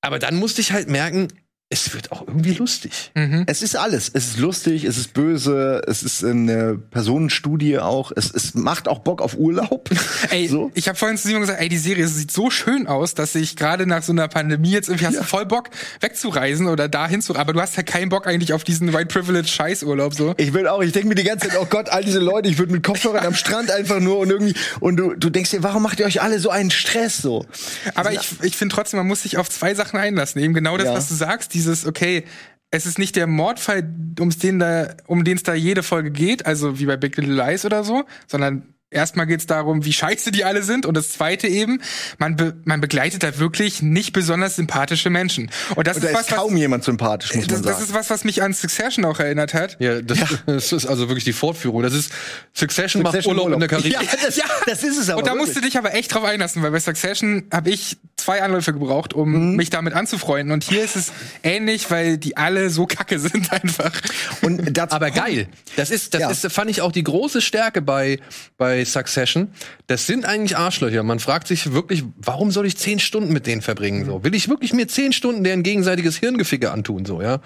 Aber 0.08 0.20
dann 0.20 0.38
musste 0.38 0.62
ich 0.62 0.72
halt 0.72 0.88
merken, 0.88 1.28
es 1.70 1.94
wird 1.94 2.14
auch 2.14 2.26
irgendwie 2.26 2.54
lustig. 2.54 3.12
Es 3.46 3.62
ist 3.62 3.76
alles. 3.76 4.10
Es 4.14 4.28
ist 4.28 4.38
lustig, 4.38 4.86
es 4.86 4.98
ist 4.98 5.14
böse, 5.14 5.82
es 5.86 6.02
ist 6.02 6.24
eine 6.24 6.78
Personenstudie 6.78 7.80
auch. 7.80 8.14
Es, 8.16 8.32
es 8.34 8.54
macht 8.54 8.88
auch 8.88 9.00
Bock 9.00 9.22
auf 9.22 9.36
Urlaub. 9.38 9.90
Ey, 10.30 10.48
so. 10.48 10.72
ich 10.76 10.88
habe 10.88 10.98
vorhin 10.98 11.18
zu 11.18 11.28
Simon 11.28 11.42
gesagt, 11.42 11.60
ey, 11.60 11.68
die 11.68 11.78
Serie 11.78 12.08
sieht 12.08 12.32
so 12.32 12.50
schön 12.50 12.88
aus, 12.88 13.16
dass 13.16 13.36
ich 13.36 13.58
gerade 13.58 13.86
nach 13.86 14.02
so 14.02 14.14
einer 14.14 14.30
Pandemie 14.30 14.72
jetzt 14.72 14.88
irgendwie 14.88 15.08
hast 15.08 15.20
du 15.20 15.24
voll 15.24 15.46
Bock 15.46 15.70
wegzureisen 16.00 16.68
oder 16.68 16.88
dahin 16.88 17.22
zu, 17.22 17.36
aber 17.36 17.52
du 17.52 17.60
hast 17.60 17.76
ja 17.76 17.84
keinen 17.84 18.08
Bock 18.08 18.28
eigentlich 18.28 18.54
auf 18.54 18.64
diesen 18.64 18.94
White 18.94 19.08
Privilege 19.08 19.48
Scheißurlaub 19.50 20.14
so. 20.14 20.36
Ich 20.38 20.54
will 20.54 20.68
auch, 20.70 20.82
ich 20.82 20.94
denke 20.94 21.10
mir 21.10 21.16
die 21.16 21.24
ganze 21.24 21.50
Zeit, 21.50 21.58
oh 21.60 21.66
Gott, 21.70 21.90
all 21.90 22.04
diese 22.04 22.20
Leute, 22.20 22.48
ich 22.48 22.58
würde 22.60 22.72
mit 22.72 22.84
Kopfhörern 22.84 23.26
am 23.26 23.34
Strand 23.36 23.72
einfach 23.72 24.00
nur 24.00 24.20
und 24.20 24.30
irgendwie, 24.30 24.54
und 24.80 24.96
du, 24.96 25.16
du 25.16 25.30
denkst 25.30 25.52
dir, 25.52 25.64
warum 25.64 25.84
macht 25.84 26.00
ihr 26.00 26.06
euch 26.06 26.22
alle 26.22 26.40
so 26.40 26.50
einen 26.50 26.72
Stress 26.72 27.18
so? 27.18 27.46
Aber 27.94 28.14
ich, 28.14 28.22
ich 28.42 28.56
finde 28.56 28.74
trotzdem, 28.74 29.00
man 29.00 29.08
muss 29.08 29.24
sich 29.24 29.38
auf 29.38 29.50
zwei 29.50 29.74
Sachen 29.76 30.00
einlassen. 30.00 30.42
Eben 30.42 30.54
genau 30.54 30.78
das, 30.78 30.88
Ja. 30.88 30.94
was 30.94 31.10
du 31.10 31.16
sagst, 31.16 31.54
dieses, 31.58 31.86
okay, 31.86 32.24
es 32.70 32.86
ist 32.86 33.00
nicht 33.00 33.16
der 33.16 33.28
Mordfall, 33.28 33.90
um's 34.20 34.38
den 34.38 34.60
da, 34.60 34.94
um 35.08 35.24
den 35.24 35.38
es 35.38 35.44
da 35.44 35.54
jede 35.54 35.84
Folge 35.84 36.12
geht, 36.12 36.46
also 36.46 36.80
wie 36.80 36.86
bei 36.86 36.98
Big 36.98 37.18
Little 37.18 37.36
Lies 37.36 37.66
oder 37.66 37.84
so, 37.84 38.06
sondern 38.28 38.74
erstmal 38.90 39.26
geht's 39.26 39.46
darum, 39.46 39.84
wie 39.86 39.94
scheiße 39.94 40.32
die 40.32 40.46
alle 40.46 40.64
sind. 40.64 40.86
Und 40.86 40.96
das 40.96 41.10
zweite 41.10 41.48
eben, 41.48 41.82
man, 42.20 42.36
be 42.36 42.56
man 42.66 42.80
begleitet 42.82 43.24
da 43.24 43.38
wirklich 43.40 43.82
nicht 43.82 44.14
besonders 44.14 44.56
sympathische 44.56 45.10
Menschen. 45.10 45.50
Und 45.76 45.88
das 45.88 45.98
Und 45.98 46.04
da 46.04 46.10
ist 46.10 46.14
ist 46.14 46.20
was, 46.20 46.32
was 46.32 46.38
kaum 46.38 46.58
jemand 46.58 46.84
sympathisch, 46.84 47.34
muss 47.36 47.48
das, 47.48 47.58
man 47.58 47.64
das 47.64 47.72
sagen. 47.74 47.86
ist 47.86 47.94
was, 47.94 48.10
was 48.10 48.24
mich 48.24 48.44
an 48.44 48.54
Succession 48.54 49.06
auch 49.06 49.20
erinnert 49.20 49.54
hat. 49.54 49.78
Ja, 49.80 50.02
das, 50.02 50.20
das 50.46 50.72
ist 50.72 50.86
also 50.86 51.10
wirklich 51.10 51.26
die 51.26 51.34
Fortführung. 51.34 51.84
Das 51.84 51.94
ist 51.94 52.12
Succession, 52.54 53.04
macht 53.04 53.14
Succession 53.14 53.38
Urlaub, 53.38 53.54
in 53.54 53.60
der 53.60 53.72
Urlaub. 53.72 53.94
Karibik. 53.94 54.12
Ja, 54.12 54.18
das, 54.26 54.42
das 54.66 54.84
ist 54.84 54.98
es 54.98 55.10
aber. 55.10 55.20
Und 55.20 55.28
da 55.28 55.36
musst 55.36 55.52
du 55.52 55.56
wirklich. 55.56 55.74
dich 55.74 55.78
aber 55.78 55.94
echt 55.94 56.14
drauf 56.14 56.24
einlassen, 56.24 56.62
weil 56.64 56.72
bei 56.72 56.80
Succession 56.80 57.48
habe 57.52 57.70
ich 57.70 57.98
zwei 58.28 58.42
Anläufe 58.44 58.74
gebraucht, 58.74 59.14
um 59.14 59.52
Mhm. 59.52 59.56
mich 59.56 59.70
damit 59.70 59.94
anzufreunden. 59.94 60.52
Und 60.52 60.66
hier 60.66 60.84
ist 60.84 60.98
es 60.98 61.14
ähnlich, 61.44 61.90
weil 61.90 62.18
die 62.18 62.36
alle 62.36 62.70
so 62.70 62.86
kacke 62.86 63.20
sind 63.20 63.54
einfach. 63.54 63.94
und 64.42 64.76
dazu 64.78 64.98
Aber 64.98 65.12
geil. 65.12 65.48
Das 65.78 65.92
ist, 65.92 66.14
das 66.14 66.22
Ja. 66.22 66.30
ist, 66.30 66.52
fand 66.52 66.70
ich 66.70 66.82
auch 66.82 66.92
die 66.92 67.04
große 67.06 67.40
Stärke 67.42 67.82
bei, 67.82 68.20
bei 68.58 68.84
Succession. 68.84 69.54
Das 69.88 70.08
sind 70.08 70.26
eigentlich 70.26 70.58
Arschlöcher. 70.58 71.04
Man 71.04 71.20
fragt 71.20 71.48
sich 71.48 71.72
wirklich, 71.72 72.04
warum 72.18 72.52
soll 72.52 72.66
ich 72.66 72.76
zehn 72.78 73.00
Stunden 73.00 73.32
mit 73.32 73.48
denen 73.48 73.62
verbringen? 73.62 74.04
So, 74.06 74.22
will 74.26 74.36
ich 74.36 74.50
wirklich 74.50 74.74
mir 74.74 74.90
zehn 74.90 75.14
Stunden 75.14 75.46
deren 75.46 75.64
gegenseitiges 75.64 76.18
Hirngeficke 76.18 76.72
antun? 76.72 77.06
So, 77.06 77.22
ja. 77.22 77.40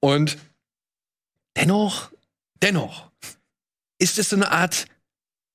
Und 0.00 0.36
dennoch, 1.56 2.10
dennoch 2.60 3.10
ist 4.00 4.18
es 4.18 4.30
so 4.30 4.36
eine 4.36 4.50
Art 4.50 4.86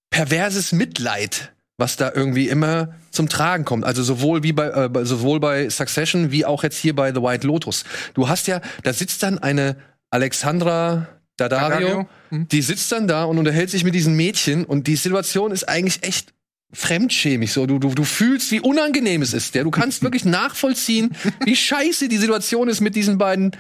perverses 0.10 0.72
Mitleid, 0.72 1.53
was 1.78 1.98
da 1.98 2.12
irgendwie 2.14 2.50
immer 2.50 2.96
zum 3.12 3.30
Tragen 3.30 3.66
kommt. 3.66 3.84
Also 3.84 4.04
sowohl 4.04 4.44
wie 4.44 4.54
bei 4.54 4.68
äh, 4.68 5.06
sowohl 5.06 5.40
bei 5.40 5.70
Succession 5.70 6.32
wie 6.32 6.46
auch 6.46 6.64
jetzt 6.64 6.78
hier 6.78 6.96
bei 6.96 7.14
The 7.14 7.22
White 7.22 7.48
Lotus. 7.48 7.84
Du 8.14 8.30
hast 8.30 8.48
ja, 8.48 8.62
da 8.84 8.94
sitzt 8.94 9.24
dann 9.24 9.40
eine 9.40 9.76
Alexandra 10.10 11.08
Daddario, 11.38 11.80
Daddario, 11.80 12.10
mhm. 12.30 12.48
die 12.50 12.62
sitzt 12.62 12.92
dann 12.92 13.08
da 13.08 13.24
und 13.24 13.40
unterhält 13.40 13.72
sich 13.72 13.84
mit 13.84 13.96
diesen 13.96 14.16
Mädchen 14.16 14.66
und 14.66 14.86
die 14.86 14.96
Situation 14.96 15.52
ist 15.52 15.68
eigentlich 15.68 16.04
echt 16.04 16.34
fremdschämig 16.72 17.52
so. 17.52 17.66
Du, 17.66 17.80
du, 17.80 17.90
du 17.90 18.04
fühlst, 18.04 18.52
wie 18.52 18.60
unangenehm 18.60 19.22
es 19.22 19.34
ist. 19.34 19.56
Ja, 19.56 19.64
du 19.64 19.72
kannst 19.72 20.04
wirklich 20.04 20.26
nachvollziehen, 20.26 21.16
wie 21.46 21.56
scheiße 21.56 22.08
die 22.08 22.18
Situation 22.18 22.68
ist 22.68 22.82
mit 22.82 22.96
diesen 22.96 23.18
beiden 23.18 23.56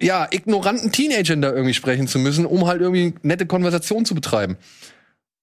ja, 0.00 0.26
ignoranten 0.30 0.90
Teenagern 0.90 1.40
da 1.40 1.52
irgendwie 1.52 1.74
sprechen 1.74 2.08
zu 2.08 2.18
müssen, 2.18 2.46
um 2.46 2.66
halt 2.66 2.80
irgendwie 2.80 3.14
nette 3.22 3.46
Konversation 3.46 4.04
zu 4.04 4.14
betreiben. 4.14 4.56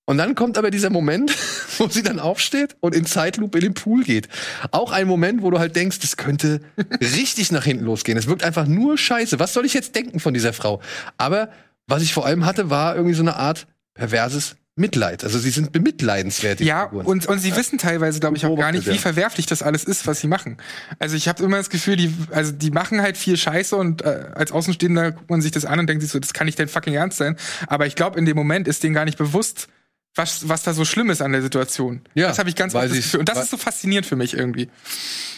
Und 0.05 0.17
dann 0.17 0.35
kommt 0.35 0.57
aber 0.57 0.71
dieser 0.71 0.89
Moment, 0.89 1.35
wo 1.77 1.87
sie 1.87 2.03
dann 2.03 2.19
aufsteht 2.19 2.75
und 2.79 2.95
in 2.95 3.05
Zeitlupe 3.05 3.57
in 3.57 3.63
den 3.63 3.73
Pool 3.73 4.03
geht. 4.03 4.29
Auch 4.71 4.91
ein 4.91 5.07
Moment, 5.07 5.41
wo 5.41 5.49
du 5.49 5.59
halt 5.59 5.75
denkst, 5.75 5.99
das 5.99 6.17
könnte 6.17 6.61
richtig 7.01 7.51
nach 7.51 7.63
hinten 7.63 7.85
losgehen. 7.85 8.17
Es 8.17 8.27
wirkt 8.27 8.43
einfach 8.43 8.67
nur 8.67 8.97
scheiße. 8.97 9.39
Was 9.39 9.53
soll 9.53 9.65
ich 9.65 9.73
jetzt 9.73 9.95
denken 9.95 10.19
von 10.19 10.33
dieser 10.33 10.53
Frau? 10.53 10.81
Aber 11.17 11.49
was 11.87 12.03
ich 12.03 12.13
vor 12.13 12.25
allem 12.25 12.45
hatte, 12.45 12.69
war 12.69 12.95
irgendwie 12.95 13.15
so 13.15 13.23
eine 13.23 13.35
Art 13.35 13.67
perverses 13.93 14.55
Mitleid. 14.77 15.23
Also 15.23 15.39
sie 15.39 15.51
sind 15.51 15.71
bemitleidenswert. 15.71 16.59
Ja, 16.59 16.89
Figuren. 16.89 17.05
und, 17.05 17.25
und 17.27 17.39
sie 17.39 17.55
wissen 17.55 17.77
teilweise, 17.77 18.19
glaube 18.19 18.35
ich, 18.35 18.45
auch 18.45 18.57
gar 18.57 18.73
nicht, 18.73 18.85
wie 18.87 18.91
ja. 18.91 18.97
verwerflich 18.97 19.45
das 19.45 19.63
alles 19.63 19.85
ist, 19.85 20.05
was 20.05 20.19
sie 20.19 20.27
machen. 20.27 20.57
Also 20.99 21.15
ich 21.15 21.29
habe 21.29 21.41
immer 21.43 21.57
das 21.57 21.69
Gefühl, 21.69 21.95
die, 21.95 22.13
also 22.31 22.51
die 22.51 22.71
machen 22.71 23.01
halt 23.01 23.15
viel 23.15 23.37
Scheiße 23.37 23.73
und 23.75 24.01
äh, 24.01 24.31
als 24.35 24.51
Außenstehender 24.51 25.13
guckt 25.13 25.29
man 25.29 25.41
sich 25.41 25.51
das 25.51 25.63
an 25.63 25.79
und 25.79 25.87
denkt 25.87 26.01
sich 26.01 26.11
so, 26.11 26.19
das 26.19 26.33
kann 26.33 26.45
nicht 26.45 26.59
dein 26.59 26.67
fucking 26.67 26.93
Ernst 26.93 27.17
sein. 27.17 27.37
Aber 27.67 27.85
ich 27.85 27.95
glaube, 27.95 28.19
in 28.19 28.25
dem 28.25 28.35
Moment 28.35 28.67
ist 28.67 28.83
denen 28.83 28.93
gar 28.93 29.05
nicht 29.05 29.17
bewusst, 29.17 29.69
was, 30.15 30.47
was 30.47 30.63
da 30.63 30.73
so 30.73 30.85
schlimm 30.85 31.09
ist 31.09 31.21
an 31.21 31.31
der 31.33 31.41
Situation. 31.41 32.01
Ja, 32.13 32.27
das 32.29 32.39
habe 32.39 32.49
ich 32.49 32.55
ganz 32.55 32.73
weil 32.73 32.87
das 32.87 32.97
Gefühl. 32.97 33.19
Und 33.21 33.29
das 33.29 33.39
ist 33.43 33.49
so 33.51 33.57
faszinierend 33.57 34.05
für 34.05 34.15
mich 34.15 34.33
irgendwie. 34.33 34.69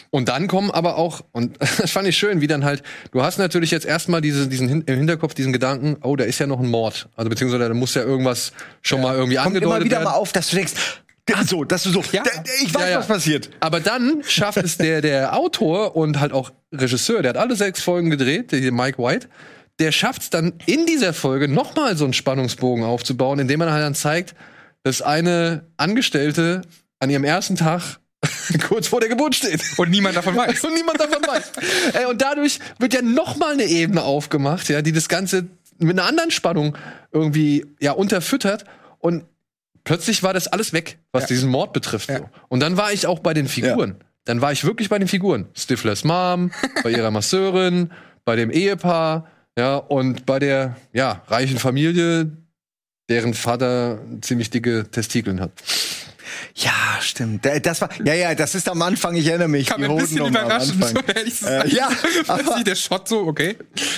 Und 0.10 0.30
dann 0.30 0.48
kommen 0.48 0.72
aber 0.72 0.98
auch, 0.98 1.22
und 1.32 1.58
das 1.80 1.92
fand 1.92 2.08
ich 2.08 2.18
schön, 2.18 2.40
wie 2.42 2.48
dann 2.48 2.64
halt, 2.64 2.84
du 3.12 3.22
hast 3.24 3.38
natürlich 3.40 3.72
jetzt 3.72 3.86
erstmal 3.86 4.22
diese, 4.22 4.48
diesen 4.48 4.68
Hin- 4.70 4.84
im 4.86 4.98
Hinterkopf 4.98 5.34
diesen 5.34 5.52
Gedanken, 5.52 5.98
oh, 6.02 6.16
da 6.16 6.24
ist 6.26 6.40
ja 6.40 6.48
noch 6.48 6.60
ein 6.60 6.68
Mord. 6.68 7.10
Also 7.16 7.30
beziehungsweise 7.30 7.68
da 7.68 7.74
muss 7.74 7.94
ja 7.96 8.04
irgendwas 8.04 8.54
schon 8.82 9.02
mal 9.02 9.16
irgendwie 9.16 9.36
kommt 9.36 9.48
angedeutet 9.48 9.76
immer 9.78 9.86
wieder 9.86 9.98
werden. 9.98 10.06
mal 10.06 10.14
auf, 10.14 10.32
dass 10.32 10.50
du 10.50 10.56
denkst, 10.58 10.74
so, 11.46 11.66
dass 11.66 11.84
du 11.84 11.90
so, 11.90 12.02
Ja. 12.14 12.24
ich 12.64 12.74
weiß, 12.74 12.82
Ja, 12.84 12.90
ja. 12.90 13.00
was 13.00 13.08
passiert. 13.08 13.50
Aber 13.60 13.80
dann 13.82 14.24
schafft 14.26 14.60
es 14.60 14.78
der, 14.78 15.02
der 15.02 15.36
Autor 15.36 15.96
und 15.98 16.20
halt 16.22 16.32
auch 16.32 16.52
Regisseur, 16.72 17.22
der 17.22 17.30
hat 17.32 17.38
alle 17.38 17.56
sechs 17.56 17.82
Folgen 17.82 18.10
gedreht, 18.10 18.52
der 18.54 18.60
hier 18.60 18.72
Mike 18.72 18.98
White, 19.02 19.28
der 19.80 19.92
schafft 19.92 20.22
es 20.22 20.30
dann 20.30 20.54
in 20.68 20.86
dieser 20.86 21.14
Folge 21.14 21.48
nochmal 21.50 21.98
so 21.98 22.06
einen 22.06 22.14
Spannungsbogen 22.14 22.84
aufzubauen, 22.86 23.40
indem 23.40 23.60
man 23.60 23.72
halt 23.72 23.84
dann 23.84 23.94
zeigt, 23.96 24.36
dass 24.88 25.02
eine 25.02 25.68
Angestellte 25.76 26.62
an 27.00 27.10
ihrem 27.10 27.26
ersten 27.26 27.58
Tag 27.58 28.00
kurz 28.70 28.88
vor 28.88 29.02
der 29.02 29.10
Geburt 29.10 29.36
steht. 29.36 29.62
Und 29.76 29.90
niemand 29.90 30.16
davon 30.16 30.34
weiß. 30.34 30.64
Und 30.64 30.74
niemand 30.76 30.98
davon 30.98 31.22
weiß. 31.22 31.52
Ey, 31.94 32.06
und 32.06 32.22
dadurch 32.22 32.60
wird 32.80 32.94
ja 32.94 33.02
nochmal 33.02 33.54
eine 33.54 33.66
Ebene 33.66 34.04
aufgemacht, 34.04 34.70
ja, 34.70 34.82
die 34.82 34.94
das 34.94 35.10
Ganze 35.10 35.48
mit 35.78 36.00
einer 36.00 36.08
anderen 36.08 36.32
Spannung 36.32 36.78
irgendwie 37.12 37.66
ja 37.82 37.92
unterfüttert. 37.92 38.64
Und 39.00 39.26
plötzlich 39.84 40.24
war 40.24 40.34
das 40.34 40.48
alles 40.48 40.72
weg, 40.72 41.00
was 41.12 41.26
diesen 41.26 41.50
Mord 41.50 41.74
betrifft. 41.74 42.08
Ja. 42.08 42.20
So. 42.20 42.30
Und 42.48 42.62
dann 42.62 42.78
war 42.78 42.94
ich 42.94 43.08
auch 43.08 43.20
bei 43.20 43.34
den 43.34 43.50
Figuren. 43.50 43.96
Dann 44.24 44.40
war 44.40 44.54
ich 44.54 44.64
wirklich 44.64 44.88
bei 44.88 45.00
den 45.00 45.10
Figuren. 45.10 45.48
Stiflers 45.54 46.06
Mom, 46.06 46.52
bei 46.82 46.92
ihrer 46.92 47.12
Masseurin, 47.12 47.92
bei 48.24 48.38
dem 48.38 48.52
Ehepaar, 48.52 49.28
ja, 49.58 49.76
und 49.76 50.26
bei 50.26 50.40
der 50.40 50.78
ja, 50.94 51.24
reichen 51.28 51.60
Familie, 51.60 52.32
deren 53.10 53.34
Vater 53.34 54.00
ziemlich 54.22 54.50
dicke 54.50 54.86
Testikeln 54.92 55.40
hat. 55.40 55.52
Ja, 56.56 56.72
stimmt. 57.02 57.46
Da- 57.46 57.58
Das 57.60 57.80
war, 57.82 57.90
ja, 58.04 58.14
ja, 58.14 58.36
das 58.36 58.54
ist 58.54 58.68
am 58.68 58.82
Anfang, 58.82 59.16
ich 59.16 59.26
erinnere 59.28 59.48
mich. 59.48 59.68
Kam 59.68 59.82
die 59.82 59.88
ein 59.88 59.96
bisschen 59.96 60.20
Hoden 60.20 60.30
überraschend, 60.36 60.84
so 60.84 60.88
Anfang. 61.00 61.16
ehrlich 61.16 61.36
zu 61.40 61.46
Äh, 61.48 61.68
ja, 61.70 61.90
aber- 62.28 62.44
Plötzlich 62.44 62.64
der 62.66 62.76
Shot 62.76 63.08
so, 63.08 63.20
okay. 63.28 63.56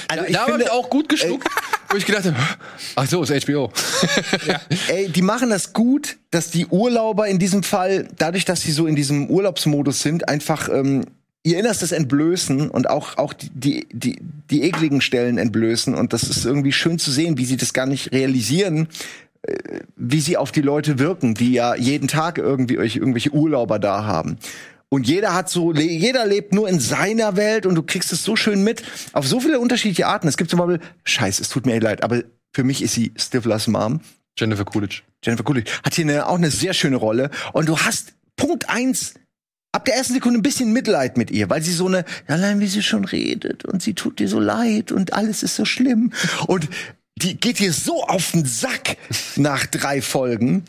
Also 0.08 0.26
ich 0.26 0.34
da 0.34 0.41
habe 0.41 0.52
finde, 0.52 0.65
ich 0.65 0.72
auch 0.72 0.89
gut 0.89 1.10
geschluckt, 1.10 1.48
wo 1.89 1.98
ich 1.98 2.06
gedacht 2.06 2.26
habe, 2.26 2.36
ach 2.95 3.08
so, 3.08 3.24
ist 3.24 3.45
HBO. 3.45 3.72
ey, 4.89 5.10
die 5.10 5.22
machen 5.24 5.50
das 5.50 5.74
gut, 5.74 6.17
dass 6.32 6.52
die 6.52 6.67
Urlauber 6.67 7.28
in 7.28 7.39
diesem 7.39 7.63
Fall, 7.63 8.08
dadurch, 8.17 8.45
dass 8.45 8.62
sie 8.62 8.72
so 8.72 8.86
in 8.86 8.95
diesem 8.95 9.28
Urlaubsmodus 9.30 10.02
sind, 10.02 10.30
einfach 10.30 10.69
ähm, 10.69 11.06
ihr 11.49 11.59
Innerstes 11.59 11.91
entblößen 11.91 12.69
und 12.69 12.89
auch, 12.89 13.17
auch 13.17 13.33
die, 13.33 13.88
die, 13.91 14.19
die, 14.49 14.63
ekligen 14.63 15.01
Stellen 15.01 15.38
entblößen. 15.38 15.95
Und 15.95 16.13
das 16.13 16.23
ist 16.23 16.45
irgendwie 16.45 16.71
schön 16.71 16.99
zu 16.99 17.12
sehen, 17.12 17.38
wie 17.38 17.45
sie 17.45 17.57
das 17.57 17.73
gar 17.73 17.85
nicht 17.85 18.12
realisieren, 18.12 18.88
äh, 19.43 19.81
wie 19.95 20.21
sie 20.21 20.38
auf 20.38 20.51
die 20.51 20.62
Leute 20.62 20.99
wirken, 20.99 21.33
die 21.33 21.53
ja 21.53 21.75
jeden 21.75 22.07
Tag 22.07 22.38
irgendwie 22.38 22.77
euch 22.77 22.95
irgendwelche 22.95 23.31
Urlauber 23.31 23.79
da 23.79 24.05
haben. 24.05 24.38
Und 24.89 25.07
jeder 25.07 25.33
hat 25.35 25.49
so, 25.49 25.73
jeder 25.73 26.25
lebt 26.25 26.53
nur 26.53 26.67
in 26.67 26.79
seiner 26.79 27.35
Welt 27.35 27.67
und 27.67 27.75
du 27.75 27.83
kriegst 27.83 28.12
es 28.12 28.23
so 28.23 28.35
schön 28.35 28.63
mit 28.63 28.83
auf 29.13 29.27
so 29.27 29.39
viele 29.39 29.59
unterschiedliche 29.59 30.07
Arten. 30.07 30.27
Es 30.27 30.35
gibt 30.35 30.49
zum 30.49 30.59
Beispiel, 30.59 30.79
scheiße, 31.03 31.43
es 31.43 31.49
tut 31.49 31.67
mir 31.67 31.79
leid, 31.79 32.03
aber 32.03 32.23
für 32.53 32.63
mich 32.63 32.81
ist 32.81 32.95
sie 32.95 33.12
Stiflers 33.15 33.67
Mom. 33.67 34.01
Jennifer 34.38 34.65
Coolidge. 34.65 35.01
Jennifer 35.23 35.43
Coolidge 35.43 35.71
hat 35.83 35.93
hier 35.93 36.05
eine, 36.05 36.27
auch 36.27 36.38
eine 36.38 36.49
sehr 36.49 36.73
schöne 36.73 36.95
Rolle. 36.95 37.29
Und 37.53 37.69
du 37.69 37.77
hast 37.77 38.13
Punkt 38.35 38.69
eins 38.69 39.13
ab 39.71 39.86
der 39.86 39.95
ersten 39.95 40.13
Sekunde 40.13 40.39
ein 40.39 40.43
bisschen 40.43 40.73
Mitleid 40.73 41.17
mit 41.17 41.32
ihr, 41.32 41.49
weil 41.49 41.62
sie 41.62 41.73
so 41.73 41.88
eine, 41.88 42.05
allein 42.27 42.60
wie 42.60 42.67
sie 42.67 42.82
schon 42.82 43.05
redet 43.05 43.65
und 43.65 43.82
sie 43.82 43.93
tut 43.93 44.19
dir 44.19 44.27
so 44.27 44.39
leid 44.39 44.91
und 44.91 45.13
alles 45.13 45.43
ist 45.43 45.55
so 45.55 45.65
schlimm. 45.65 46.12
Und 46.47 46.67
die 47.17 47.36
geht 47.36 47.60
dir 47.60 47.73
so 47.73 48.03
auf 48.03 48.32
den 48.32 48.45
Sack 48.45 48.97
nach 49.36 49.65
drei 49.65 50.01
Folgen. 50.01 50.63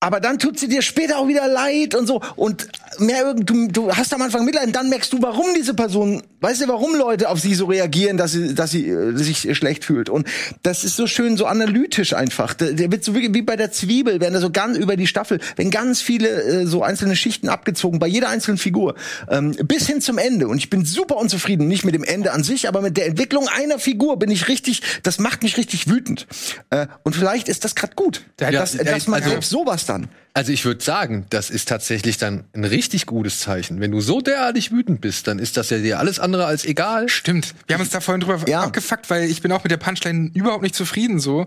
Aber 0.00 0.20
dann 0.20 0.38
tut 0.38 0.58
sie 0.58 0.68
dir 0.68 0.82
später 0.82 1.18
auch 1.18 1.26
wieder 1.26 1.48
leid 1.48 1.94
und 1.94 2.06
so. 2.06 2.20
Und 2.36 2.68
mehr, 2.98 3.34
du, 3.34 3.68
du 3.68 3.92
hast 3.92 4.12
am 4.14 4.22
Anfang 4.22 4.44
Mitleid 4.44 4.66
und 4.66 4.76
dann 4.76 4.88
merkst 4.88 5.12
du, 5.12 5.22
warum 5.22 5.46
diese 5.54 5.74
Person, 5.74 6.22
weißt 6.40 6.62
du, 6.62 6.68
warum 6.68 6.94
Leute 6.94 7.28
auf 7.28 7.40
sie 7.40 7.54
so 7.54 7.66
reagieren, 7.66 8.16
dass 8.16 8.32
sie, 8.32 8.54
dass 8.54 8.70
sie 8.70 8.88
äh, 8.88 9.16
sich 9.16 9.56
schlecht 9.56 9.84
fühlt. 9.84 10.08
Und 10.08 10.26
das 10.62 10.84
ist 10.84 10.96
so 10.96 11.06
schön, 11.06 11.36
so 11.36 11.46
analytisch 11.46 12.12
einfach. 12.14 12.54
Der, 12.54 12.72
der 12.72 12.90
wird 12.92 13.04
so 13.04 13.14
wirklich 13.14 13.34
wie 13.34 13.42
bei 13.42 13.56
der 13.56 13.72
Zwiebel, 13.72 14.20
werden 14.20 14.34
da 14.34 14.40
so 14.40 14.50
ganz 14.50 14.76
über 14.78 14.96
die 14.96 15.06
Staffel, 15.06 15.40
wenn 15.56 15.70
ganz 15.70 16.00
viele 16.00 16.28
äh, 16.28 16.66
so 16.66 16.82
einzelne 16.82 17.16
Schichten 17.16 17.48
abgezogen, 17.48 17.98
bei 17.98 18.06
jeder 18.06 18.28
einzelnen 18.28 18.58
Figur, 18.58 18.94
ähm, 19.28 19.52
bis 19.64 19.86
hin 19.86 20.00
zum 20.00 20.18
Ende. 20.18 20.48
Und 20.48 20.58
ich 20.58 20.70
bin 20.70 20.84
super 20.84 21.16
unzufrieden, 21.16 21.68
nicht 21.68 21.84
mit 21.84 21.94
dem 21.94 22.04
Ende 22.04 22.32
an 22.32 22.44
sich, 22.44 22.68
aber 22.68 22.82
mit 22.82 22.96
der 22.96 23.06
Entwicklung 23.06 23.48
einer 23.48 23.78
Figur 23.78 24.18
bin 24.18 24.30
ich 24.30 24.48
richtig, 24.48 24.82
das 25.02 25.18
macht 25.18 25.42
mich 25.42 25.56
richtig 25.56 25.88
wütend. 25.88 26.26
Äh, 26.70 26.86
und 27.02 27.16
vielleicht 27.16 27.48
ist 27.48 27.64
das 27.64 27.74
gerade 27.74 27.94
gut. 27.94 28.24
Ja, 28.40 28.50
dass, 28.50 28.74
ja, 28.74 28.84
dass 28.84 29.06
man 29.06 29.22
also- 29.22 29.40
sowas 29.40 29.86
dann. 29.86 30.08
Also 30.36 30.52
ich 30.52 30.66
würde 30.66 30.84
sagen, 30.84 31.24
das 31.30 31.48
ist 31.48 31.66
tatsächlich 31.66 32.18
dann 32.18 32.44
ein 32.52 32.64
richtig 32.64 33.06
gutes 33.06 33.40
Zeichen. 33.40 33.80
Wenn 33.80 33.90
du 33.90 34.02
so 34.02 34.20
derartig 34.20 34.70
wütend 34.70 35.00
bist, 35.00 35.26
dann 35.28 35.38
ist 35.38 35.56
das 35.56 35.70
ja 35.70 35.78
dir 35.78 35.98
alles 35.98 36.20
andere 36.20 36.44
als 36.44 36.66
egal. 36.66 37.08
Stimmt. 37.08 37.54
Wir 37.66 37.72
haben 37.72 37.80
uns 37.80 37.88
da 37.88 38.00
vorhin 38.00 38.20
drüber 38.20 38.38
Ja. 38.46 38.60
abgefuckt, 38.60 39.08
weil 39.08 39.30
ich 39.30 39.40
bin 39.40 39.50
auch 39.50 39.64
mit 39.64 39.70
der 39.70 39.78
Punchline 39.78 40.30
überhaupt 40.34 40.62
nicht 40.62 40.74
zufrieden 40.74 41.20
so. 41.20 41.46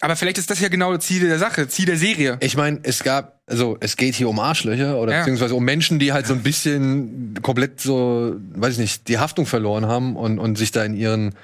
Aber 0.00 0.14
vielleicht 0.14 0.38
ist 0.38 0.50
das 0.52 0.60
ja 0.60 0.68
genau 0.68 0.94
das 0.94 1.04
Ziel 1.04 1.26
der 1.26 1.40
Sache, 1.40 1.66
Ziel 1.66 1.86
der 1.86 1.96
Serie. 1.96 2.36
Ich 2.38 2.56
meine, 2.56 2.78
es 2.84 3.02
gab, 3.02 3.40
also 3.48 3.76
es 3.80 3.96
geht 3.96 4.14
hier 4.14 4.28
um 4.28 4.38
Arschlöcher 4.38 4.98
oder 5.00 5.10
Ja. 5.14 5.18
beziehungsweise 5.18 5.56
um 5.56 5.64
Menschen, 5.64 5.98
die 5.98 6.12
halt 6.12 6.28
so 6.28 6.34
ein 6.34 6.44
bisschen 6.44 7.34
komplett 7.42 7.80
so, 7.80 8.36
weiß 8.54 8.74
ich 8.74 8.78
nicht, 8.78 9.08
die 9.08 9.18
Haftung 9.18 9.46
verloren 9.46 9.86
haben 9.86 10.14
und, 10.14 10.38
und 10.38 10.56
sich 10.56 10.70
da 10.70 10.84
in 10.84 10.94
ihren 10.94 11.34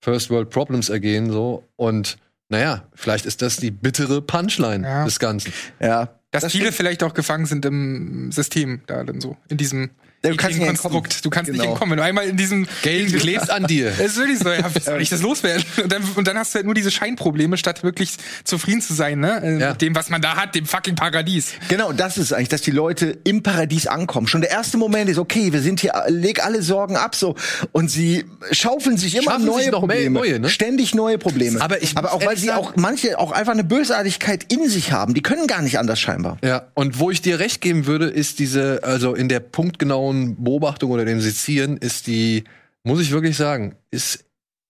First 0.00 0.30
World 0.30 0.48
Problems 0.48 0.88
ergehen 0.88 1.30
so. 1.30 1.68
Und 1.76 2.16
naja, 2.48 2.84
vielleicht 2.94 3.26
ist 3.26 3.42
das 3.42 3.58
die 3.58 3.70
bittere 3.70 4.22
Punchline 4.22 4.86
Ja. 4.88 5.04
des 5.04 5.18
Ganzen. 5.18 5.52
Ja. 5.80 6.08
Dass 6.30 6.42
Das 6.42 6.52
viele 6.52 6.64
stimmt. 6.66 6.76
vielleicht 6.76 7.02
auch 7.02 7.14
gefangen 7.14 7.46
sind 7.46 7.64
im 7.64 8.30
System 8.32 8.82
da 8.86 9.02
dann 9.04 9.20
so, 9.20 9.36
in 9.48 9.56
diesem 9.56 9.90
du 10.22 10.36
kannst 10.36 10.58
nicht. 10.58 10.66
Konstrukt. 10.66 11.24
Du 11.24 11.30
kannst 11.30 11.50
nicht 11.50 11.60
Genau. 11.60 11.72
entkommen. 11.72 11.92
Wenn 11.92 11.98
du 11.98 12.04
einmal 12.04 12.24
in 12.26 12.36
diesem 12.36 12.66
Geld 12.82 13.16
klebt 13.18 13.50
an 13.50 13.66
dir. 13.66 13.88
Es 13.98 14.12
ist 14.12 14.18
wirklich 14.18 14.38
so, 14.38 14.50
ja, 14.50 14.64
wie 14.74 14.80
soll 14.80 15.00
ich 15.02 15.08
das 15.10 15.22
loswerden? 15.22 15.64
Und 15.82 15.90
dann, 15.92 16.02
und 16.16 16.26
dann 16.28 16.36
hast 16.38 16.52
du 16.54 16.56
halt 16.56 16.66
nur 16.66 16.74
diese 16.74 16.90
Scheinprobleme, 16.90 17.56
statt 17.56 17.82
wirklich 17.82 18.12
zufrieden 18.44 18.80
zu 18.82 18.94
sein, 18.94 19.20
ne? 19.20 19.40
Äh, 19.42 19.58
Ja. 19.60 19.70
Mit 19.70 19.82
dem, 19.82 19.94
was 19.94 20.10
man 20.10 20.20
da 20.20 20.36
hat, 20.36 20.54
dem 20.54 20.66
fucking 20.66 20.94
Paradies. 20.94 21.52
Genau, 21.68 21.92
das 21.92 22.18
ist 22.18 22.32
eigentlich, 22.32 22.48
dass 22.50 22.62
die 22.62 22.70
Leute 22.70 23.18
im 23.24 23.42
Paradies 23.42 23.86
ankommen. 23.86 24.26
Schon 24.26 24.40
der 24.40 24.50
erste 24.50 24.76
Moment 24.78 25.08
ist, 25.10 25.18
okay, 25.18 25.52
wir 25.52 25.60
sind 25.60 25.80
hier, 25.80 25.92
leg 26.08 26.44
alle 26.44 26.62
Sorgen 26.62 26.96
ab, 26.96 27.14
so. 27.14 27.34
Und 27.72 27.90
sie 27.90 28.24
schaufeln 28.52 28.96
sich 28.96 29.14
immer 29.16 29.32
Schaffen 29.32 29.46
neue 29.46 29.62
sich 29.64 29.70
Probleme. 29.72 30.10
neue, 30.18 30.38
ne? 30.40 30.48
Ständig 30.48 30.94
neue 30.94 31.18
Probleme. 31.18 31.60
Aber 31.60 31.82
ich 31.82 31.96
Aber 31.96 32.12
auch, 32.12 32.24
weil 32.24 32.36
sie 32.36 32.46
sagen- 32.46 32.58
auch, 32.58 32.72
manche 32.76 33.18
auch 33.18 33.32
einfach 33.32 33.52
eine 33.52 33.64
Bösartigkeit 33.64 34.52
in 34.52 34.68
sich 34.68 34.92
haben. 34.92 35.14
Die 35.14 35.22
können 35.22 35.46
gar 35.46 35.62
nicht 35.62 35.78
anders 35.78 36.00
scheinbar. 36.00 36.38
Ja, 36.42 36.66
und 36.74 36.98
wo 36.98 37.10
ich 37.10 37.22
dir 37.22 37.38
recht 37.38 37.60
geben 37.60 37.86
würde, 37.86 38.06
ist 38.06 38.38
diese, 38.38 38.80
also 38.82 39.14
in 39.14 39.28
der 39.28 39.40
punktgenauen 39.40 40.09
Beobachtung 40.12 40.90
oder 40.90 41.04
dem 41.04 41.20
Sezieren, 41.20 41.76
ist 41.76 42.06
die, 42.06 42.44
muss 42.84 43.00
ich 43.00 43.10
wirklich 43.10 43.36
sagen, 43.36 43.76
ist 43.90 44.24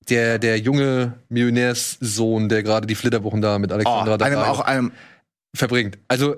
der, 0.09 0.39
der 0.39 0.59
junge 0.59 1.15
Millionärssohn, 1.29 2.49
der 2.49 2.63
gerade 2.63 2.87
die 2.87 2.95
Flitterwochen 2.95 3.41
da 3.41 3.59
mit 3.59 3.73
Alexandra 3.73 4.15
einem, 4.15 4.19
Daddario 4.19 4.53
auch 4.53 4.61
einem, 4.61 4.93
verbringt. 5.55 5.99
Also, 6.09 6.37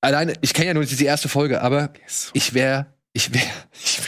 alleine, 0.00 0.34
ich 0.40 0.54
kenne 0.54 0.68
ja 0.68 0.74
nur 0.74 0.84
die 0.84 1.04
erste 1.04 1.28
Folge, 1.28 1.60
aber 1.62 1.92
ich 2.32 2.54
wäre, 2.54 2.86
ich 3.12 3.32
wäre, 3.34 3.46
ich, 3.82 3.98
wär, 3.98 4.06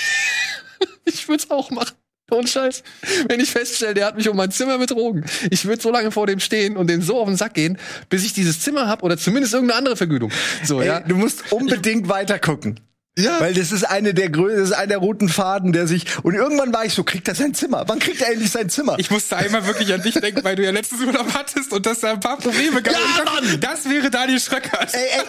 ich 1.05 1.23
würde 1.29 1.43
es 1.43 1.51
auch 1.51 1.71
machen. 1.71 1.97
Ohne 2.31 2.49
Scheiß. 2.49 2.83
Wenn 3.29 3.41
ich 3.41 3.51
feststelle, 3.51 3.93
der 3.93 4.07
hat 4.07 4.17
mich 4.17 4.27
um 4.27 4.37
mein 4.37 4.51
Zimmer 4.51 4.79
betrogen. 4.79 5.25
Ich 5.51 5.67
würde 5.67 5.83
so 5.83 5.91
lange 5.91 6.11
vor 6.11 6.27
dem 6.27 6.41
stehen 6.41 6.79
und 6.79 6.89
dem 6.89 7.03
so 7.03 7.21
auf 7.21 7.29
den 7.29 7.37
Sack 7.37 7.53
gehen, 7.53 7.77
bis 8.09 8.25
ich 8.25 8.33
dieses 8.33 8.61
Zimmer 8.61 8.89
hab 8.89 9.03
oder 9.03 9.19
zumindest 9.19 9.53
irgendeine 9.53 9.79
andere 9.79 9.97
Vergütung. 9.97 10.33
So, 10.65 10.81
ey, 10.81 10.87
ja. 10.87 11.01
du 11.01 11.17
musst 11.17 11.53
unbedingt 11.53 12.09
weiter 12.09 12.39
gucken. 12.39 12.81
Ja. 13.19 13.41
Weil 13.41 13.53
das 13.53 13.73
ist 13.73 13.85
eine 13.85 14.15
der 14.15 14.31
Grö 14.31 14.57
das 14.57 14.71
ist 14.71 14.73
einer 14.73 14.87
der 14.87 14.99
roten 14.99 15.29
Faden, 15.29 15.73
der 15.73 15.87
sich. 15.87 16.07
Und 16.23 16.35
irgendwann 16.35 16.73
war 16.73 16.87
ich 16.87 16.95
so, 16.95 17.05
kriegt 17.05 17.29
er 17.29 17.35
sein 17.35 17.53
Zimmer? 17.53 17.85
Wann 17.87 17.99
kriegt 17.99 18.23
er 18.23 18.33
endlich 18.33 18.51
sein 18.51 18.71
Zimmer? 18.71 18.97
Ich 18.99 19.11
musste 19.11 19.37
einmal 19.37 19.67
wirklich 19.67 19.93
an 19.93 20.03
dich 20.03 20.15
denken, 20.15 20.43
weil 20.45 20.57
du 20.57 20.65
ja 20.65 20.71
letztes 20.71 21.01
Urlaub 21.01 21.27
hattest 21.35 21.73
und 21.73 21.85
dass 21.85 22.01
da 22.01 22.13
ein 22.13 22.21
paar 22.21 22.39
Probleme 22.39 22.81
gab. 22.81 22.95
Ja, 22.95 23.25
Mann! 23.25 23.61
Das 23.61 23.89
wäre 23.89 24.09
Daniel 24.11 24.41
Schröckert. 24.41 24.95
ey, 24.95 25.01
ey. 25.01 25.23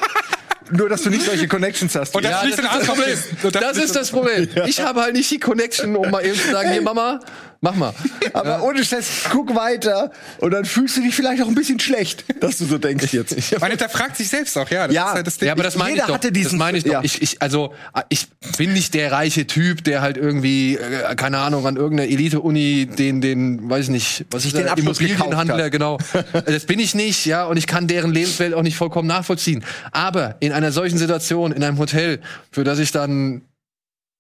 Nur, 0.72 0.88
dass 0.88 1.02
du 1.02 1.10
nicht 1.10 1.26
solche 1.26 1.48
Connections 1.48 1.94
hast. 1.94 2.16
Und 2.16 2.24
das 2.24 2.32
Ja, 2.32 2.42
das 2.42 2.58
ist 2.58 2.88
das 2.88 3.08
ist. 3.08 3.56
Das 3.56 3.78
ist 3.78 3.96
das 3.96 4.12
Problem. 4.12 4.48
Ich 4.66 4.80
habe 4.80 5.02
halt 5.02 5.14
nicht 5.14 5.30
die 5.30 5.40
Connection, 5.40 5.96
um 5.98 6.10
mal 6.10 6.26
eben 6.26 6.40
zu 6.40 6.52
sagen, 6.52 6.72
hier 6.72 6.82
Mama, 6.82 7.20
mach 7.64 7.74
mal. 7.76 7.94
Aber 8.34 8.62
ohne 8.64 8.84
Scheiß, 8.86 9.08
guck 9.32 9.56
weiter 9.56 10.12
und 10.40 10.52
dann 10.52 10.66
fühlst 10.66 10.98
du 10.98 11.02
dich 11.02 11.16
vielleicht 11.16 11.42
auch 11.42 11.48
ein 11.48 11.56
bisschen 11.56 11.80
schlecht, 11.80 12.26
dass 12.42 12.58
du 12.60 12.66
so 12.66 12.78
denkst 12.78 13.08
jetzt. 13.14 13.60
Man 13.60 13.72
hinterfragt 13.72 14.18
sich 14.18 14.30
selbst 14.30 14.56
auch, 14.58 14.70
ja. 14.70 14.86
Das 14.88 14.96
Ja. 14.96 15.08
ist 15.10 15.14
halt 15.16 15.28
das 15.28 15.38
Ding. 15.38 15.48
Ja, 15.48 15.54
aber 15.54 15.64
das 15.64 15.76
meine 15.78 15.92
ich 15.92 15.96
Jeder 15.96 16.08
doch. 16.08 16.14
hatte 16.16 16.32
diesen- 16.32 16.52
das 16.52 16.60
meine 16.60 16.78
ich 16.78 16.84
doch. 16.84 16.92
ja. 16.92 17.02
Ich, 17.04 17.22
ich, 17.22 17.42
also, 17.42 17.74
ich 18.10 18.28
bin 18.58 18.74
nicht 18.74 18.94
der 18.94 19.12
reiche 19.12 19.48
Typ, 19.48 19.84
der 19.84 20.02
halt 20.02 20.18
irgendwie, 20.18 20.76
äh, 20.76 21.16
keine 21.16 21.40
Ahnung, 21.40 21.66
an 21.66 21.78
irgendeiner 21.78 22.10
Elite-Uni 22.12 22.86
den, 22.88 23.22
den, 23.22 23.70
weiß 23.70 23.86
ich 23.86 23.92
nicht, 23.92 24.26
was 24.30 24.46
ist 24.46 24.56
den 24.56 24.64
der, 24.64 24.74
Abschluss 24.74 25.00
Immobilienhandler, 25.00 25.70
genau. 25.70 25.98
Das 26.46 26.66
bin 26.66 26.80
ich 26.80 26.94
nicht, 26.96 27.26
ja, 27.26 27.46
und 27.46 27.58
ich 27.58 27.66
kann 27.68 27.88
deren 27.88 28.12
Lebenswelt 28.14 28.54
auch 28.54 28.62
nicht 28.62 28.76
vollkommen 28.76 29.08
nachvollziehen. 29.08 29.64
Aber 29.92 30.36
in 30.42 30.52
einer 30.52 30.72
solchen 30.72 30.98
Situation, 30.98 31.52
in 31.54 31.64
einem 31.64 31.78
Hotel, 31.80 32.20
für 32.52 32.64
das 32.64 32.80
ich 32.80 32.92
dann 32.92 33.42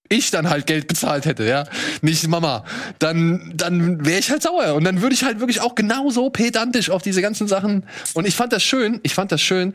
ich 0.09 0.31
dann 0.31 0.49
halt 0.49 0.67
Geld 0.67 0.87
bezahlt 0.87 1.25
hätte, 1.25 1.45
ja, 1.45 1.65
nicht 2.01 2.27
Mama, 2.27 2.65
dann 2.99 3.53
dann 3.55 4.05
wäre 4.05 4.19
ich 4.19 4.29
halt 4.29 4.43
sauer. 4.43 4.75
Und 4.75 4.83
dann 4.83 5.01
würde 5.01 5.15
ich 5.15 5.23
halt 5.23 5.39
wirklich 5.39 5.61
auch 5.61 5.75
genauso 5.75 6.29
pedantisch 6.29 6.89
auf 6.89 7.01
diese 7.01 7.21
ganzen 7.21 7.47
Sachen. 7.47 7.85
Und 8.13 8.27
ich 8.27 8.35
fand 8.35 8.53
das 8.53 8.63
schön, 8.63 8.99
ich 9.03 9.13
fand 9.13 9.31
das 9.31 9.41
schön, 9.41 9.73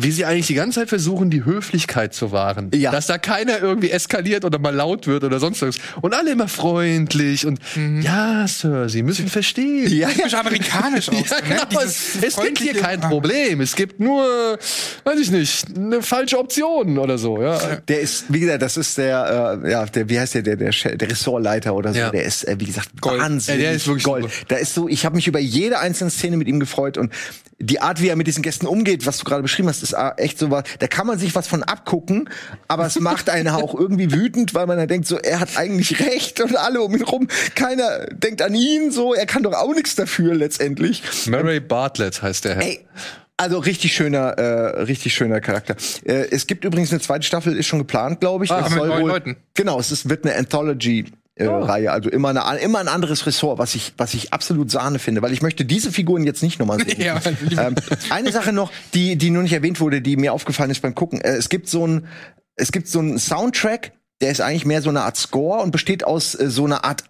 wie 0.00 0.12
sie 0.12 0.24
eigentlich 0.24 0.46
die 0.46 0.54
ganze 0.54 0.80
Zeit 0.80 0.88
versuchen, 0.88 1.28
die 1.28 1.44
Höflichkeit 1.44 2.14
zu 2.14 2.30
wahren. 2.30 2.70
Ja. 2.72 2.92
Dass 2.92 3.06
da 3.06 3.18
keiner 3.18 3.58
irgendwie 3.60 3.90
eskaliert 3.90 4.44
oder 4.44 4.58
mal 4.60 4.74
laut 4.74 5.08
wird 5.08 5.24
oder 5.24 5.40
sonst 5.40 5.60
was. 5.62 5.76
Und 6.00 6.14
alle 6.14 6.30
immer 6.32 6.46
freundlich 6.46 7.44
und 7.44 7.58
ja, 8.00 8.46
Sir, 8.46 8.88
Sie 8.88 9.02
müssen 9.02 9.28
verstehen. 9.28 9.88
Ja, 9.92 10.08
Typisch 10.08 10.34
amerikanisch 10.34 11.08
auch. 11.08 11.14
Ja, 11.14 11.36
ne? 11.40 11.66
genau. 11.68 11.80
Es, 11.82 12.16
es 12.22 12.36
gibt 12.36 12.60
hier 12.60 12.74
kein 12.74 13.00
Problem. 13.00 13.60
Es 13.60 13.74
gibt 13.74 13.98
nur, 13.98 14.24
weiß 15.04 15.18
ich 15.20 15.30
nicht, 15.32 15.66
eine 15.76 16.00
falsche 16.00 16.38
Option 16.38 16.98
oder 16.98 17.18
so. 17.18 17.42
Ja. 17.42 17.58
Der 17.88 18.00
ist, 18.00 18.26
wie 18.28 18.40
gesagt, 18.40 18.62
das 18.62 18.76
ist 18.76 18.98
der, 18.98 19.60
äh, 19.64 19.70
ja, 19.70 19.84
der, 19.86 20.08
wie 20.08 20.20
heißt 20.20 20.34
der, 20.34 20.42
der, 20.42 20.56
der, 20.56 20.70
der 20.70 21.10
Ressortleiter 21.10 21.74
oder 21.74 21.92
so. 21.92 21.98
Ja. 21.98 22.10
Der 22.10 22.22
ist, 22.22 22.46
äh, 22.46 22.56
wie 22.58 22.66
gesagt, 22.66 23.00
Gold. 23.00 23.20
wahnsinnig 23.20 23.60
Ja, 23.62 23.66
der 23.68 23.76
ist 23.76 23.86
wirklich 23.88 24.04
Gold. 24.04 24.24
super. 24.24 24.34
Da 24.46 24.56
ist 24.56 24.74
so, 24.74 24.88
ich 24.88 25.04
habe 25.04 25.16
mich 25.16 25.26
über 25.26 25.40
jede 25.40 25.80
einzelne 25.80 26.10
Szene 26.10 26.36
mit 26.36 26.46
ihm 26.46 26.60
gefreut 26.60 26.98
und 26.98 27.12
die 27.60 27.80
Art, 27.80 28.00
wie 28.00 28.08
er 28.08 28.16
mit 28.16 28.28
diesen 28.28 28.42
Gästen 28.42 28.66
umgeht, 28.66 29.04
was 29.04 29.18
du 29.18 29.24
gerade 29.24 29.42
beschrieben 29.42 29.68
hast, 29.68 29.87
ist 29.92 29.96
echt 30.16 30.38
so 30.38 30.50
was. 30.50 30.64
Da 30.78 30.86
kann 30.86 31.06
man 31.06 31.18
sich 31.18 31.34
was 31.34 31.46
von 31.46 31.62
abgucken, 31.62 32.28
aber 32.68 32.86
es 32.86 32.98
macht 33.00 33.28
einen 33.30 33.48
auch 33.48 33.74
irgendwie 33.74 34.12
wütend, 34.12 34.54
weil 34.54 34.66
man 34.66 34.78
dann 34.78 34.88
denkt, 34.88 35.06
so, 35.06 35.18
er 35.18 35.40
hat 35.40 35.56
eigentlich 35.56 36.00
recht 36.00 36.40
und 36.40 36.56
alle 36.56 36.80
um 36.82 36.94
ihn 36.94 37.02
rum, 37.02 37.28
keiner 37.54 38.06
denkt 38.12 38.42
an 38.42 38.54
ihn, 38.54 38.90
so, 38.90 39.14
er 39.14 39.26
kann 39.26 39.42
doch 39.42 39.52
auch 39.54 39.74
nichts 39.74 39.94
dafür 39.94 40.34
letztendlich. 40.34 41.02
Murray 41.28 41.60
Bartlett 41.60 42.22
heißt 42.22 42.44
der 42.44 42.56
Herr. 42.56 42.62
Ey, 42.62 42.86
also 43.36 43.58
richtig 43.58 43.92
schöner, 43.94 44.30
äh, 44.38 44.80
richtig 44.82 45.14
schöner 45.14 45.40
Charakter. 45.40 45.76
Äh, 46.04 46.26
es 46.32 46.46
gibt 46.48 46.64
übrigens 46.64 46.90
eine 46.90 47.00
zweite 47.00 47.24
Staffel, 47.24 47.56
ist 47.56 47.66
schon 47.66 47.78
geplant, 47.78 48.18
glaube 48.20 48.44
ich. 48.44 48.50
Ah, 48.50 48.62
Das 48.62 48.70
mit 48.70 48.78
soll 48.80 48.88
neuen 48.88 49.02
wohl- 49.02 49.10
Leuten. 49.10 49.36
Genau, 49.54 49.78
es 49.78 49.92
ist, 49.92 50.08
wird 50.08 50.24
eine 50.24 50.34
Anthology. 50.36 51.04
Äh, 51.38 51.48
Oh. 51.48 51.60
Reihe, 51.60 51.92
also 51.92 52.10
immer, 52.10 52.30
eine, 52.30 52.60
immer 52.60 52.80
ein 52.80 52.88
anderes 52.88 53.26
Ressort, 53.26 53.58
was 53.58 53.74
ich, 53.74 53.94
was 53.96 54.14
ich 54.14 54.32
absolut 54.32 54.70
Sahne 54.70 54.98
finde, 54.98 55.22
weil 55.22 55.32
ich 55.32 55.40
möchte 55.40 55.64
diese 55.64 55.92
Figuren 55.92 56.24
jetzt 56.24 56.42
nicht 56.42 56.58
nochmal 56.58 56.78
sehen. 56.78 57.00
Ja, 57.00 57.20
ähm, 57.58 57.74
eine 58.10 58.32
Sache 58.32 58.52
noch, 58.52 58.72
die, 58.94 59.16
die 59.16 59.30
nur 59.30 59.42
nicht 59.42 59.52
erwähnt 59.52 59.80
wurde, 59.80 60.00
die 60.02 60.16
mir 60.16 60.32
aufgefallen 60.32 60.70
ist 60.70 60.82
beim 60.82 60.94
Gucken. 60.94 61.20
Äh, 61.20 61.36
es 61.36 61.48
gibt 61.48 61.68
so 61.68 61.86
ein, 61.86 62.06
es 62.56 62.72
gibt 62.72 62.88
so 62.88 62.98
einen 62.98 63.18
Soundtrack, 63.18 63.92
der 64.20 64.30
ist 64.32 64.40
eigentlich 64.40 64.66
mehr 64.66 64.82
so 64.82 64.88
eine 64.90 65.02
Art 65.02 65.16
Score 65.16 65.62
und 65.62 65.70
besteht 65.70 66.04
aus 66.04 66.34
äh, 66.34 66.50
so 66.50 66.64
einer 66.64 66.84
Art 66.84 67.04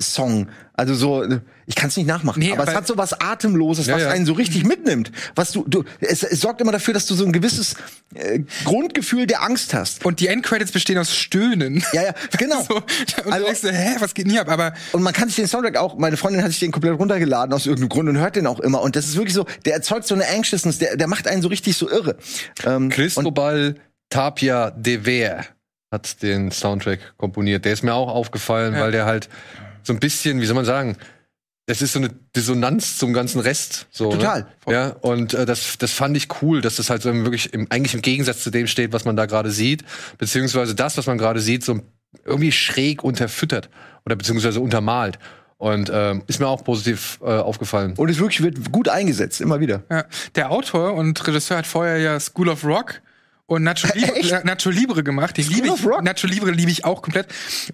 Atemsong. 0.00 0.48
Also 0.74 0.94
so, 0.94 1.26
ich 1.66 1.74
kann 1.74 1.88
es 1.88 1.96
nicht 1.98 2.06
nachmachen, 2.06 2.40
Nee, 2.40 2.52
aber, 2.52 2.66
es 2.66 2.74
hat 2.74 2.86
so 2.86 2.96
was 2.96 3.12
Atemloses, 3.12 3.86
Ja, 3.86 3.96
was 3.96 4.02
ja. 4.04 4.10
einen 4.10 4.24
so 4.24 4.32
richtig 4.32 4.64
mitnimmt. 4.64 5.12
Was 5.34 5.52
du, 5.52 5.62
du, 5.68 5.84
es, 6.00 6.22
es 6.22 6.40
sorgt 6.40 6.62
immer 6.62 6.72
dafür, 6.72 6.94
dass 6.94 7.04
du 7.04 7.14
so 7.14 7.24
ein 7.26 7.32
gewisses 7.32 7.74
äh, 8.14 8.40
Grundgefühl 8.64 9.26
der 9.26 9.42
Angst 9.42 9.74
hast. 9.74 10.06
Und 10.06 10.20
die 10.20 10.28
Endcredits 10.28 10.72
bestehen 10.72 10.96
aus 10.96 11.14
Stöhnen. 11.14 11.84
Ja, 11.92 12.02
ja, 12.04 12.14
genau. 12.38 12.62
So, 12.62 12.76
und 12.76 12.84
Also- 13.16 13.30
also, 13.30 13.44
denkst 13.46 13.60
du, 13.60 13.72
hä, 13.72 13.96
was 13.98 14.14
geht 14.14 14.24
denn 14.24 14.32
hier 14.32 14.40
ab? 14.40 14.48
Aber 14.48 14.72
Und 14.92 15.02
man 15.02 15.12
kann 15.12 15.28
sich 15.28 15.36
den 15.36 15.46
Soundtrack 15.48 15.76
auch, 15.76 15.98
meine 15.98 16.16
Freundin 16.16 16.42
hat 16.42 16.50
sich 16.50 16.60
den 16.60 16.72
komplett 16.72 16.98
runtergeladen 16.98 17.52
aus 17.52 17.66
irgendeinem 17.66 17.90
Grund 17.90 18.08
und 18.08 18.16
hört 18.18 18.36
den 18.36 18.46
auch 18.46 18.60
immer. 18.60 18.80
Und 18.80 18.96
das 18.96 19.04
ist 19.04 19.16
wirklich 19.16 19.34
so, 19.34 19.44
der 19.66 19.74
erzeugt 19.74 20.06
so 20.06 20.14
eine 20.14 20.26
Anxiousness, 20.28 20.78
der, 20.78 20.96
der 20.96 21.08
macht 21.08 21.28
einen 21.28 21.42
so 21.42 21.48
richtig 21.48 21.76
so 21.76 21.90
irre. 21.90 22.16
Ähm, 22.64 22.88
Cristobal 22.88 23.74
Tapia 24.08 24.70
de 24.70 25.00
Ver 25.04 25.44
hat 25.92 26.22
den 26.22 26.50
Soundtrack 26.52 27.00
komponiert. 27.18 27.64
Der 27.66 27.72
ist 27.74 27.82
mir 27.82 27.92
auch 27.94 28.08
aufgefallen, 28.08 28.74
Ja. 28.74 28.80
weil 28.80 28.92
der 28.92 29.04
halt 29.04 29.28
so 29.90 29.94
ein 29.94 29.98
bisschen, 29.98 30.40
wie 30.40 30.46
soll 30.46 30.54
man 30.54 30.64
sagen, 30.64 30.96
das 31.66 31.82
ist 31.82 31.94
so 31.94 31.98
eine 31.98 32.10
Dissonanz 32.36 32.96
zum 32.96 33.12
ganzen 33.12 33.40
Rest. 33.40 33.86
So, 33.90 34.12
Total. 34.12 34.46
Ne? 34.66 34.72
Ja, 34.72 34.88
und 35.00 35.34
äh, 35.34 35.46
das, 35.46 35.78
das 35.78 35.92
fand 35.92 36.16
ich 36.16 36.28
cool, 36.42 36.60
dass 36.60 36.76
das 36.76 36.90
halt 36.90 37.02
so 37.02 37.12
wirklich 37.12 37.52
im, 37.52 37.66
eigentlich 37.70 37.94
im 37.94 38.02
Gegensatz 38.02 38.44
zu 38.44 38.50
dem 38.50 38.68
steht, 38.68 38.92
was 38.92 39.04
man 39.04 39.16
da 39.16 39.26
gerade 39.26 39.50
sieht, 39.50 39.84
beziehungsweise 40.16 40.76
das, 40.76 40.96
was 40.96 41.06
man 41.06 41.18
gerade 41.18 41.40
sieht, 41.40 41.64
so 41.64 41.80
irgendwie 42.24 42.52
schräg 42.52 43.02
unterfüttert 43.02 43.68
oder 44.06 44.14
beziehungsweise 44.14 44.60
untermalt. 44.60 45.18
Und 45.58 45.90
ähm, 45.92 46.22
ist 46.28 46.38
mir 46.38 46.46
auch 46.46 46.64
positiv 46.64 47.18
äh, 47.22 47.26
aufgefallen. 47.26 47.94
und 47.96 48.08
es 48.08 48.18
wirklich 48.18 48.42
wird 48.42 48.72
gut 48.72 48.88
eingesetzt, 48.88 49.40
immer 49.40 49.60
wieder. 49.60 49.82
ja, 49.90 50.04
der 50.36 50.52
Autor 50.52 50.94
und 50.94 51.26
Regisseur 51.26 51.58
hat 51.58 51.66
vorher 51.66 51.98
ja 51.98 52.18
School 52.18 52.48
of 52.48 52.64
Rock 52.64 53.02
und 53.50 53.64
Nacho 53.64 53.88
Libre, 53.94 54.14
Echt? 54.14 54.44
Nacho 54.44 54.70
Libre 54.70 55.02
gemacht. 55.02 55.36
Den 55.36 55.44
School 55.44 55.56
liebe 55.56 55.74
ich. 55.76 55.84
Rock? 55.84 56.04
Nacho 56.04 56.28
Libre 56.28 56.52
liebe 56.52 56.70
ich 56.70 56.84
auch 56.84 57.02
komplett. 57.02 57.26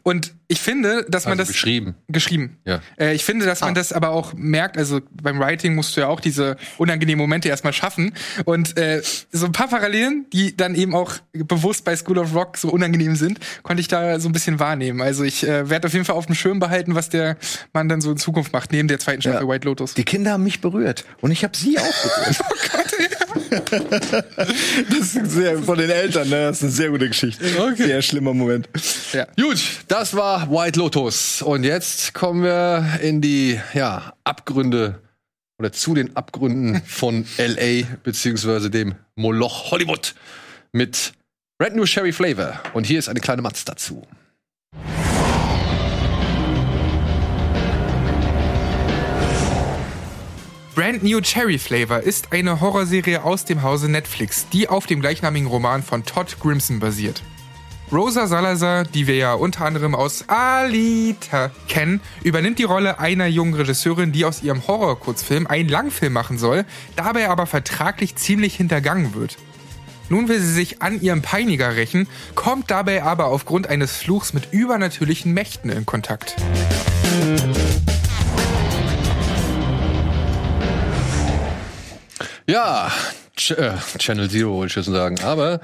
Und 0.02 0.32
ich 0.48 0.58
finde, 0.60 1.04
dass 1.08 1.24
man 1.26 1.32
Also 1.32 1.42
das 1.42 1.48
geschrieben. 1.48 1.96
geschrieben. 2.08 2.56
Ja. 2.64 2.80
Äh, 2.98 3.14
ich 3.14 3.24
finde, 3.26 3.44
dass 3.44 3.60
man 3.60 3.70
Ah. 3.70 3.74
das 3.74 3.92
aber 3.92 4.10
auch 4.10 4.32
merkt, 4.34 4.78
also 4.78 5.00
beim 5.10 5.38
Writing 5.38 5.74
musst 5.74 5.94
du 5.96 6.00
ja 6.00 6.06
auch 6.08 6.20
diese 6.20 6.56
unangenehmen 6.78 7.20
Momente 7.22 7.48
erstmal 7.50 7.74
schaffen. 7.74 8.14
Und 8.46 8.78
äh, 8.78 9.02
so 9.32 9.44
ein 9.44 9.52
paar 9.52 9.68
Parallelen, 9.68 10.24
die 10.32 10.56
dann 10.56 10.74
eben 10.76 10.94
auch 10.94 11.12
bewusst 11.34 11.84
bei 11.84 11.94
School 11.94 12.16
of 12.18 12.34
Rock 12.34 12.56
so 12.56 12.70
unangenehm 12.70 13.14
sind, 13.14 13.38
konnte 13.62 13.82
ich 13.82 13.88
da 13.88 14.18
so 14.18 14.30
ein 14.30 14.32
bisschen 14.32 14.58
wahrnehmen. 14.58 15.02
Also 15.02 15.24
ich 15.24 15.46
äh, 15.46 15.68
werde 15.68 15.88
auf 15.88 15.92
jeden 15.92 16.06
Fall 16.06 16.16
auf 16.16 16.24
dem 16.24 16.34
Schirm 16.36 16.58
behalten, 16.58 16.94
was 16.94 17.10
der 17.10 17.36
Mann 17.74 17.90
dann 17.90 18.00
so 18.00 18.10
in 18.12 18.16
Zukunft 18.16 18.52
macht, 18.54 18.72
neben 18.72 18.88
der 18.88 18.98
zweiten 18.98 19.20
Staffel 19.20 19.42
Ja. 19.42 19.48
White 19.48 19.66
Lotus. 19.68 19.92
Die 19.92 20.04
Kinder 20.04 20.32
haben 20.32 20.44
mich 20.44 20.62
berührt 20.62 21.04
und 21.20 21.32
ich 21.32 21.44
habe 21.44 21.54
sie 21.54 21.78
auch 21.78 21.84
berührt. 21.84 22.40
das 24.36 25.14
ist 25.14 25.30
sehr 25.30 25.65
von 25.66 25.78
den 25.78 25.90
Eltern, 25.90 26.28
ne? 26.28 26.46
Das 26.46 26.58
ist 26.58 26.62
eine 26.62 26.72
sehr 26.72 26.90
gute 26.90 27.08
Geschichte. 27.08 27.44
Okay. 27.60 27.86
Sehr 27.86 28.02
schlimmer 28.02 28.32
Moment. 28.32 28.68
ja. 29.12 29.26
Gut, 29.36 29.60
das 29.88 30.14
war 30.14 30.50
White 30.50 30.78
Lotus. 30.78 31.42
Und 31.42 31.64
jetzt 31.64 32.14
kommen 32.14 32.42
wir 32.42 33.00
in 33.02 33.20
die 33.20 33.60
ja, 33.74 34.14
Abgründe 34.24 35.02
oder 35.58 35.72
zu 35.72 35.94
den 35.94 36.16
Abgründen 36.16 36.82
von 36.86 37.26
LA 37.38 37.86
beziehungsweise 38.02 38.70
dem 38.70 38.94
Moloch 39.14 39.70
Hollywood 39.70 40.14
mit 40.72 41.12
Brand 41.58 41.76
New 41.76 41.86
Sherry 41.86 42.12
Flavor. 42.12 42.60
Und 42.74 42.86
hier 42.86 42.98
ist 42.98 43.08
eine 43.08 43.20
kleine 43.20 43.42
Matz 43.42 43.64
dazu. 43.64 44.06
Brand 50.86 51.02
New 51.02 51.20
Cherry 51.20 51.58
Flavor 51.58 51.98
ist 51.98 52.32
eine 52.32 52.60
Horrorserie 52.60 53.24
aus 53.24 53.44
dem 53.44 53.64
Hause 53.64 53.90
Netflix, 53.90 54.46
die 54.52 54.68
auf 54.68 54.86
dem 54.86 55.00
gleichnamigen 55.00 55.48
Roman 55.48 55.82
von 55.82 56.04
Todd 56.04 56.38
Grimson 56.38 56.78
basiert. 56.78 57.24
Rosa 57.90 58.28
Salazar, 58.28 58.84
die 58.84 59.08
wir 59.08 59.16
ja 59.16 59.34
unter 59.34 59.64
anderem 59.64 59.96
aus 59.96 60.28
Alita 60.28 61.50
kennen, 61.66 62.00
übernimmt 62.22 62.60
die 62.60 62.62
Rolle 62.62 63.00
einer 63.00 63.26
jungen 63.26 63.54
Regisseurin, 63.54 64.12
die 64.12 64.24
aus 64.24 64.44
ihrem 64.44 64.64
Horror-Kurzfilm 64.64 65.48
einen 65.48 65.68
Langfilm 65.68 66.12
machen 66.12 66.38
soll, 66.38 66.64
dabei 66.94 67.30
aber 67.30 67.46
vertraglich 67.46 68.14
ziemlich 68.14 68.54
hintergangen 68.54 69.12
wird. 69.12 69.38
Nun 70.08 70.28
will 70.28 70.38
sie 70.38 70.52
sich 70.52 70.82
an 70.82 71.00
ihrem 71.00 71.20
Peiniger 71.20 71.74
rächen, 71.74 72.06
kommt 72.36 72.70
dabei 72.70 73.02
aber 73.02 73.26
aufgrund 73.26 73.66
eines 73.66 73.96
Fluchs 73.96 74.34
mit 74.34 74.52
übernatürlichen 74.52 75.34
Mächten 75.34 75.68
in 75.68 75.84
Kontakt. 75.84 76.36
Ja, 82.48 82.92
Ch 83.36 83.50
äh, 83.50 83.72
Channel 83.98 84.30
Zero 84.30 84.54
wollte 84.54 84.78
ich 84.78 84.84
schon 84.84 84.94
sagen. 84.94 85.20
Aber 85.22 85.60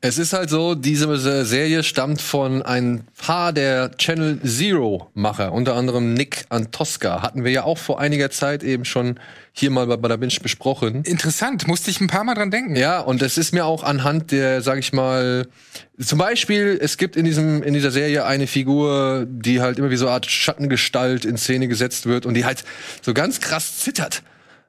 es 0.00 0.18
ist 0.18 0.32
halt 0.32 0.50
so, 0.50 0.74
diese 0.74 1.44
Serie 1.44 1.84
stammt 1.84 2.20
von 2.20 2.62
ein 2.62 3.04
paar 3.16 3.52
der 3.52 3.96
Channel 3.96 4.40
Zero-Macher, 4.42 5.52
unter 5.52 5.76
anderem 5.76 6.14
Nick 6.14 6.46
Antosca. 6.48 7.22
Hatten 7.22 7.44
wir 7.44 7.52
ja 7.52 7.64
auch 7.64 7.78
vor 7.78 8.00
einiger 8.00 8.30
Zeit 8.30 8.64
eben 8.64 8.84
schon 8.84 9.20
hier 9.52 9.70
mal 9.70 9.86
bei 9.86 9.96
Bada 9.98 10.16
Binge 10.16 10.34
besprochen. 10.42 11.04
Interessant, 11.04 11.68
musste 11.68 11.90
ich 11.90 12.00
ein 12.00 12.08
paar 12.08 12.24
Mal 12.24 12.34
dran 12.34 12.50
denken. 12.50 12.74
Ja, 12.74 13.00
und 13.00 13.22
das 13.22 13.38
ist 13.38 13.52
mir 13.52 13.66
auch 13.66 13.84
anhand 13.84 14.32
der, 14.32 14.62
sag 14.62 14.78
ich 14.78 14.92
mal, 14.92 15.46
zum 16.00 16.18
Beispiel, 16.18 16.78
es 16.80 16.96
gibt 16.96 17.16
in 17.16 17.24
diesem, 17.24 17.62
in 17.62 17.74
dieser 17.74 17.90
Serie 17.90 18.24
eine 18.24 18.46
Figur, 18.46 19.26
die 19.28 19.60
halt 19.60 19.78
immer 19.78 19.90
wie 19.90 19.96
so 19.96 20.06
eine 20.06 20.14
Art 20.14 20.26
Schattengestalt 20.26 21.24
in 21.24 21.36
Szene 21.36 21.68
gesetzt 21.68 22.06
wird 22.06 22.26
und 22.26 22.34
die 22.34 22.46
halt 22.46 22.64
so 23.02 23.12
ganz 23.12 23.40
krass 23.40 23.78
zittert. 23.78 24.22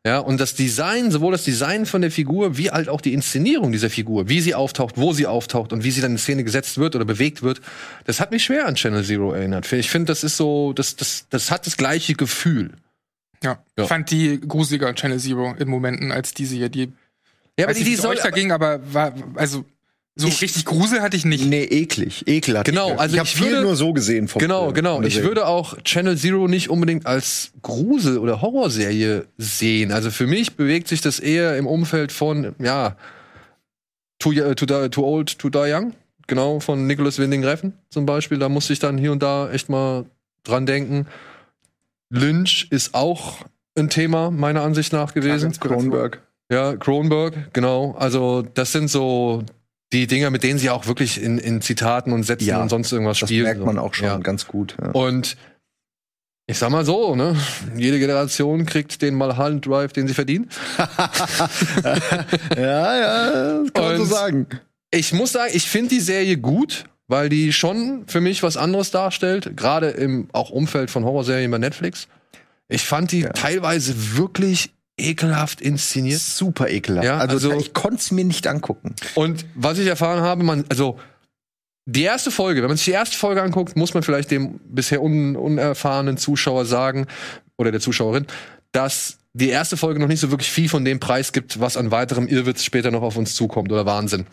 Ja, 0.06 0.20
und 0.20 0.38
das 0.38 0.54
Design, 0.54 1.12
sowohl 1.12 1.32
das 1.32 1.46
Design 1.46 1.86
von 1.86 2.02
der 2.02 2.12
Figur, 2.12 2.58
wie 2.58 2.70
halt 2.70 2.90
auch 2.90 3.00
die 3.00 3.14
Inszenierung 3.14 3.72
dieser 3.72 3.90
Figur, 3.90 4.28
wie 4.28 4.42
sie 4.42 4.54
auftaucht, 4.54 4.98
wo 4.98 5.14
sie 5.14 5.28
auftaucht 5.28 5.72
und 5.72 5.86
wie 5.86 5.92
sie 5.92 6.02
dann 6.02 6.12
in 6.12 6.18
Szene 6.18 6.44
gesetzt 6.44 6.78
wird 6.78 6.98
oder 6.98 7.06
bewegt 7.06 7.42
wird, 7.42 7.62
das 8.04 8.20
hat 8.20 8.32
mich 8.32 8.44
schwer 8.44 8.68
an 8.68 8.76
Channel 8.76 9.06
Zero 9.06 9.32
erinnert. 9.32 9.72
Ich 9.72 9.90
finde, 9.90 10.08
das 10.08 10.26
ist 10.26 10.36
so, 10.36 10.74
das, 10.74 10.98
das, 10.98 11.28
das 11.30 11.52
hat 11.52 11.66
das 11.68 11.78
gleiche 11.78 12.16
Gefühl. 12.16 12.72
Ja. 13.42 13.64
Ja. 13.78 13.84
Ich 13.84 13.90
fand 13.90 14.12
die 14.12 14.42
gruseliger 14.42 14.94
Channel 14.94 15.20
Zero 15.20 15.56
in 15.58 15.70
Momenten 15.70 16.12
als 16.12 16.34
diese 16.34 16.56
hier. 16.56 16.68
Die, 16.68 16.92
Ja, 17.58 17.68
weiß 17.68 17.78
nicht, 17.78 17.88
wie 17.88 17.94
es 17.94 18.04
euch 18.04 18.20
da 18.20 18.30
ging, 18.30 18.52
aber 18.52 18.82
war, 18.94 19.14
also, 19.36 19.64
so 20.16 20.28
Ich- 20.28 20.42
richtig 20.42 20.66
Grusel 20.66 21.02
hatte 21.02 21.18
ich 21.18 21.26
nicht. 21.26 21.46
Nee, 21.46 21.64
eklig. 21.64 22.28
Ekel 22.28 22.58
hat 22.60 22.66
Genau, 22.66 22.92
mich. 22.92 23.00
also 23.00 23.14
ich 23.16 23.20
habe 23.20 23.28
ich 23.28 23.36
viel 23.36 23.62
nur 23.62 23.76
so 23.76 23.94
gesehen 23.94 24.28
vom 24.28 24.40
Genau, 24.40 24.64
Film, 24.66 24.74
genau. 24.76 25.02
Ich 25.02 25.22
würde 25.24 25.48
auch 25.48 25.76
Channel 25.84 26.18
Zero 26.18 26.48
nicht 26.48 26.70
unbedingt 26.70 27.06
als 27.08 27.52
Grusel- 27.64 28.20
oder 28.20 28.42
Horrorserie 28.42 29.26
sehen. 29.38 29.92
Also 29.92 30.12
für 30.12 30.28
mich 30.28 30.56
bewegt 30.56 30.88
sich 30.88 31.02
das 31.02 31.20
eher 31.20 31.58
im 31.58 31.66
Umfeld 31.68 32.12
von, 32.12 32.54
ja, 32.60 32.96
Too, 34.20 34.32
Yo- 34.32 34.54
too, 34.54 34.66
Die- 34.66 34.90
too 34.90 35.04
Old, 35.06 35.38
Too 35.38 35.50
Die 35.50 35.58
Young. 35.74 35.94
Genau, 36.28 36.60
von 36.62 36.88
Nicholas 36.88 37.20
Winding 37.20 37.44
Refn 37.44 37.74
zum 37.90 38.06
Beispiel. 38.06 38.38
Da 38.40 38.48
musste 38.48 38.72
ich 38.72 38.80
dann 38.80 38.98
hier 38.98 39.12
und 39.12 39.22
da 39.22 39.52
echt 39.52 39.68
mal 39.68 40.06
dran 40.44 40.66
denken. 40.66 41.08
Lynch 42.10 42.68
ist 42.70 42.94
auch 42.94 43.40
ein 43.76 43.90
Thema, 43.90 44.32
meiner 44.32 44.62
Ansicht 44.62 44.94
nach 44.94 45.14
gewesen. 45.14 45.52
Kronberg. 45.60 46.22
Ja, 46.50 46.76
Kronberg, 46.78 47.52
genau. 47.54 47.96
Also 47.98 48.44
das 48.54 48.72
sind 48.72 48.90
so 48.90 49.44
die 49.94 50.08
Dinger, 50.08 50.30
mit 50.32 50.44
denen 50.44 50.60
sie 50.60 50.70
auch 50.70 50.88
wirklich 50.88 51.22
in, 51.22 51.38
in 51.38 51.62
Zitaten 51.62 52.12
und 52.12 52.24
Sätzen 52.24 52.48
Ja, 52.48 52.62
und 52.62 52.70
sonst 52.70 52.92
irgendwas 52.92 53.20
Das 53.20 53.30
spielen. 53.30 53.44
merkt 53.46 53.64
man 53.64 53.78
auch 53.80 53.94
schon 53.94 54.08
Ja. 54.08 54.18
ganz 54.18 54.48
gut. 54.48 54.76
Ja. 54.82 54.90
Und 54.92 55.38
Ich 56.46 56.58
sag 56.58 56.72
mal 56.72 56.84
so, 56.84 57.16
ne? 57.16 57.38
Jede 57.78 58.00
Generation 58.00 58.66
kriegt 58.66 59.02
den 59.02 59.16
Mulholland 59.16 59.66
Drive, 59.66 59.94
den 59.94 60.10
sie 60.10 60.14
verdient. 60.14 60.52
Ja, 62.58 62.98
ja, 62.98 63.60
das 63.64 63.74
kann 63.74 63.84
man 63.84 63.96
so 63.98 64.04
Und- 64.04 64.10
sagen. 64.10 64.48
Ich 64.92 65.12
muss 65.14 65.32
sagen, 65.32 65.52
ich 65.56 65.68
finde 65.70 65.90
die 65.90 66.00
Serie 66.02 66.38
gut, 66.38 66.84
weil 67.08 67.28
die 67.30 67.52
schon 67.52 68.04
für 68.08 68.22
mich 68.22 68.44
was 68.44 68.58
anderes 68.58 68.92
darstellt, 68.92 69.58
gerade 69.58 69.90
im 69.90 70.28
auch 70.34 70.52
Umfeld 70.52 70.92
von 70.92 71.04
Horrorserien 71.04 71.50
bei 71.50 71.58
Netflix. 71.58 72.08
Ich 72.68 72.84
fand 72.86 73.12
die 73.12 73.24
teilweise 73.24 74.18
wirklich 74.18 74.72
ekelhaft 74.98 75.62
inszeniert. 75.62 76.20
Super 76.20 76.70
ekelhaft. 76.70 77.06
Ja, 77.06 77.18
also, 77.18 77.50
also- 77.50 77.60
ich 77.60 77.74
konnte 77.74 77.98
es 77.98 78.12
mir 78.12 78.26
nicht 78.26 78.48
angucken. 78.48 78.96
Und 79.16 79.46
was 79.56 79.78
ich 79.80 79.88
erfahren 79.88 80.22
habe, 80.22 80.44
man, 80.44 80.66
also 80.70 81.00
die 81.86 82.04
erste 82.04 82.32
Folge, 82.32 82.62
wenn 82.62 82.70
man 82.70 82.78
sich 82.78 82.86
die 82.86 82.92
erste 82.92 83.18
Folge 83.18 83.42
anguckt, 83.42 83.76
muss 83.76 83.94
man 83.94 84.04
vielleicht 84.04 84.32
dem 84.32 84.60
bisher 84.66 85.02
un, 85.02 85.36
unerfahrenen 85.36 86.18
Zuschauer 86.18 86.66
sagen 86.66 87.08
oder 87.58 87.72
der 87.72 87.82
Zuschauerin, 87.82 88.26
dass 88.72 89.18
die 89.34 89.50
erste 89.50 89.78
Folge 89.78 90.00
noch 90.00 90.08
nicht 90.08 90.20
so 90.20 90.32
wirklich 90.32 90.52
viel 90.52 90.70
von 90.70 90.86
dem 90.86 91.00
Preis 91.00 91.34
gibt, 91.34 91.60
was 91.60 91.76
an 91.76 91.92
weiterem 91.92 92.28
Irrwitz 92.28 92.64
später 92.64 92.92
noch 92.92 93.02
auf 93.02 93.18
uns 93.18 93.36
zukommt 93.36 93.72
oder 93.72 93.86
Wahnsinn. 93.86 94.28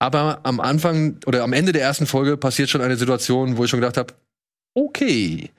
Aber 0.00 0.40
am 0.42 0.60
Anfang 0.60 1.18
oder 1.26 1.42
am 1.42 1.52
Ende 1.52 1.72
der 1.72 1.82
ersten 1.82 2.06
Folge 2.06 2.36
passiert 2.36 2.68
schon 2.68 2.80
eine 2.80 2.96
Situation, 2.96 3.56
wo 3.56 3.64
ich 3.64 3.70
schon 3.70 3.80
gedacht 3.80 3.96
habe, 3.96 4.14
okay, 4.74 5.50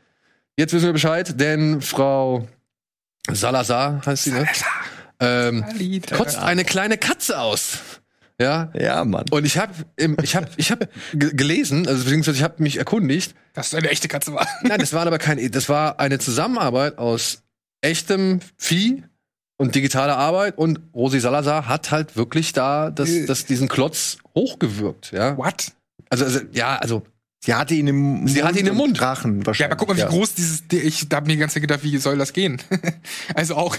jetzt 0.57 0.73
wissen 0.73 0.85
wir 0.85 0.93
Bescheid, 0.93 1.39
denn 1.39 1.81
Frau 1.81 2.47
Salazar 3.31 4.01
heißt 4.05 4.23
sie, 4.25 4.31
ne? 4.31 4.47
Ähm, 5.19 5.65
Lied. 5.75 6.11
kotzt 6.11 6.37
eine 6.37 6.63
kleine 6.63 6.97
Katze 6.97 7.39
aus. 7.39 7.79
Ja, 8.41 8.71
Ja, 8.73 9.03
Mann. 9.03 9.25
und 9.31 9.45
ich 9.45 9.57
habe 9.57 9.73
ich 10.21 10.35
hab, 10.35 10.49
ich 10.57 10.71
hab 10.71 10.87
ge- 11.13 11.33
gelesen, 11.35 11.85
also 11.87 12.05
beziehungsweise 12.05 12.37
ich 12.37 12.43
habe 12.43 12.63
mich 12.63 12.77
erkundigt. 12.77 13.35
Dass 13.53 13.71
das 13.71 13.79
eine 13.79 13.89
echte 13.89 14.07
Katze 14.07 14.33
war. 14.33 14.47
Nein, 14.61 14.79
das 14.79 14.93
war 14.93 15.05
aber 15.05 15.17
kein, 15.17 15.51
das 15.51 15.67
war 15.67 15.99
eine 15.99 16.19
Zusammenarbeit 16.19 16.97
aus 16.97 17.43
echtem 17.81 18.39
Vieh 18.57 19.03
und 19.57 19.75
digitaler 19.75 20.15
Arbeit 20.17 20.57
und 20.57 20.79
Rosi 20.95 21.19
Salazar 21.19 21.67
hat 21.67 21.91
halt 21.91 22.15
wirklich 22.15 22.53
da 22.53 22.91
das, 22.91 23.09
das, 23.27 23.43
diesen 23.45 23.67
Klotz 23.67 24.17
hochgewirkt, 24.33 25.11
ja. 25.11 25.35
What? 25.37 25.73
Also, 26.09 26.23
also 26.23 26.39
ja, 26.53 26.77
also 26.77 27.03
Sie 27.41 27.53
hatte 27.53 27.73
ihn 27.73 27.87
im 27.87 27.95
Mund. 27.97 28.29
Sie 28.29 28.43
hatte 28.43 28.59
ihn 28.59 28.65
im 28.67 28.71
und 28.73 28.77
Mund. 28.77 28.99
Drachen 28.99 29.39
Ja, 29.39 29.45
wahrscheinlich. 29.47 29.71
aber 29.71 29.85
guck 29.85 29.87
mal, 29.87 29.97
wie 29.97 30.01
groß 30.13 30.33
dieses, 30.35 30.67
die- 30.67 30.79
ich 30.79 31.07
da 31.07 31.17
hab 31.17 31.25
mir 31.27 31.33
die 31.33 31.39
ganze 31.39 31.53
Zeit 31.55 31.61
gedacht, 31.61 31.83
wie 31.83 31.97
soll 31.97 32.17
das 32.17 32.33
gehen? 32.33 32.61
also 33.33 33.55
auch 33.55 33.77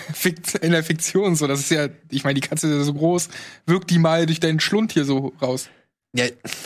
in 0.62 0.72
der 0.72 0.82
Fiktion 0.82 1.36
so, 1.36 1.46
das 1.46 1.60
ist 1.60 1.70
ja, 1.70 1.88
ich 2.10 2.24
meine, 2.24 2.40
die 2.40 2.46
Katze 2.46 2.68
ist 2.68 2.74
ja 2.78 2.84
so 2.84 2.94
groß, 2.94 3.28
wirkt 3.66 3.90
die 3.90 3.98
mal 3.98 4.24
durch 4.24 4.40
deinen 4.40 4.60
Schlund 4.60 4.92
hier 4.92 5.04
so 5.04 5.34
raus. 5.42 5.68
Ja, 6.12 6.24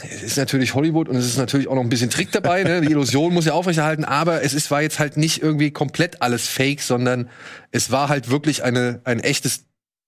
es 0.09 0.23
ist 0.23 0.37
natürlich 0.39 0.75
Hollywood 0.75 1.09
und 1.09 1.17
es 1.17 1.27
ist 1.27 1.37
natürlich 1.37 1.69
auch 1.69 1.75
noch 1.75 1.83
ein 1.83 1.91
bisschen 1.91 2.09
Trick 2.11 2.31
dabei. 2.33 2.63
Ne? 2.65 2.81
Die 2.81 2.91
Illusion 2.93 3.35
muss 3.35 3.45
ja 3.45 3.53
aufrechterhalten, 3.53 4.05
aber 4.05 4.43
es 4.43 4.55
ist, 4.55 4.71
war 4.71 4.81
jetzt 4.81 4.99
halt 5.01 5.17
nicht 5.19 5.43
irgendwie 5.43 5.71
komplett 5.71 6.23
alles 6.23 6.47
Fake, 6.49 6.81
sondern 6.81 7.29
es 7.71 7.91
war 7.91 8.09
halt 8.09 8.31
wirklich 8.31 8.63
eine, 8.65 9.01
ein 9.05 9.21
echtes 9.21 9.65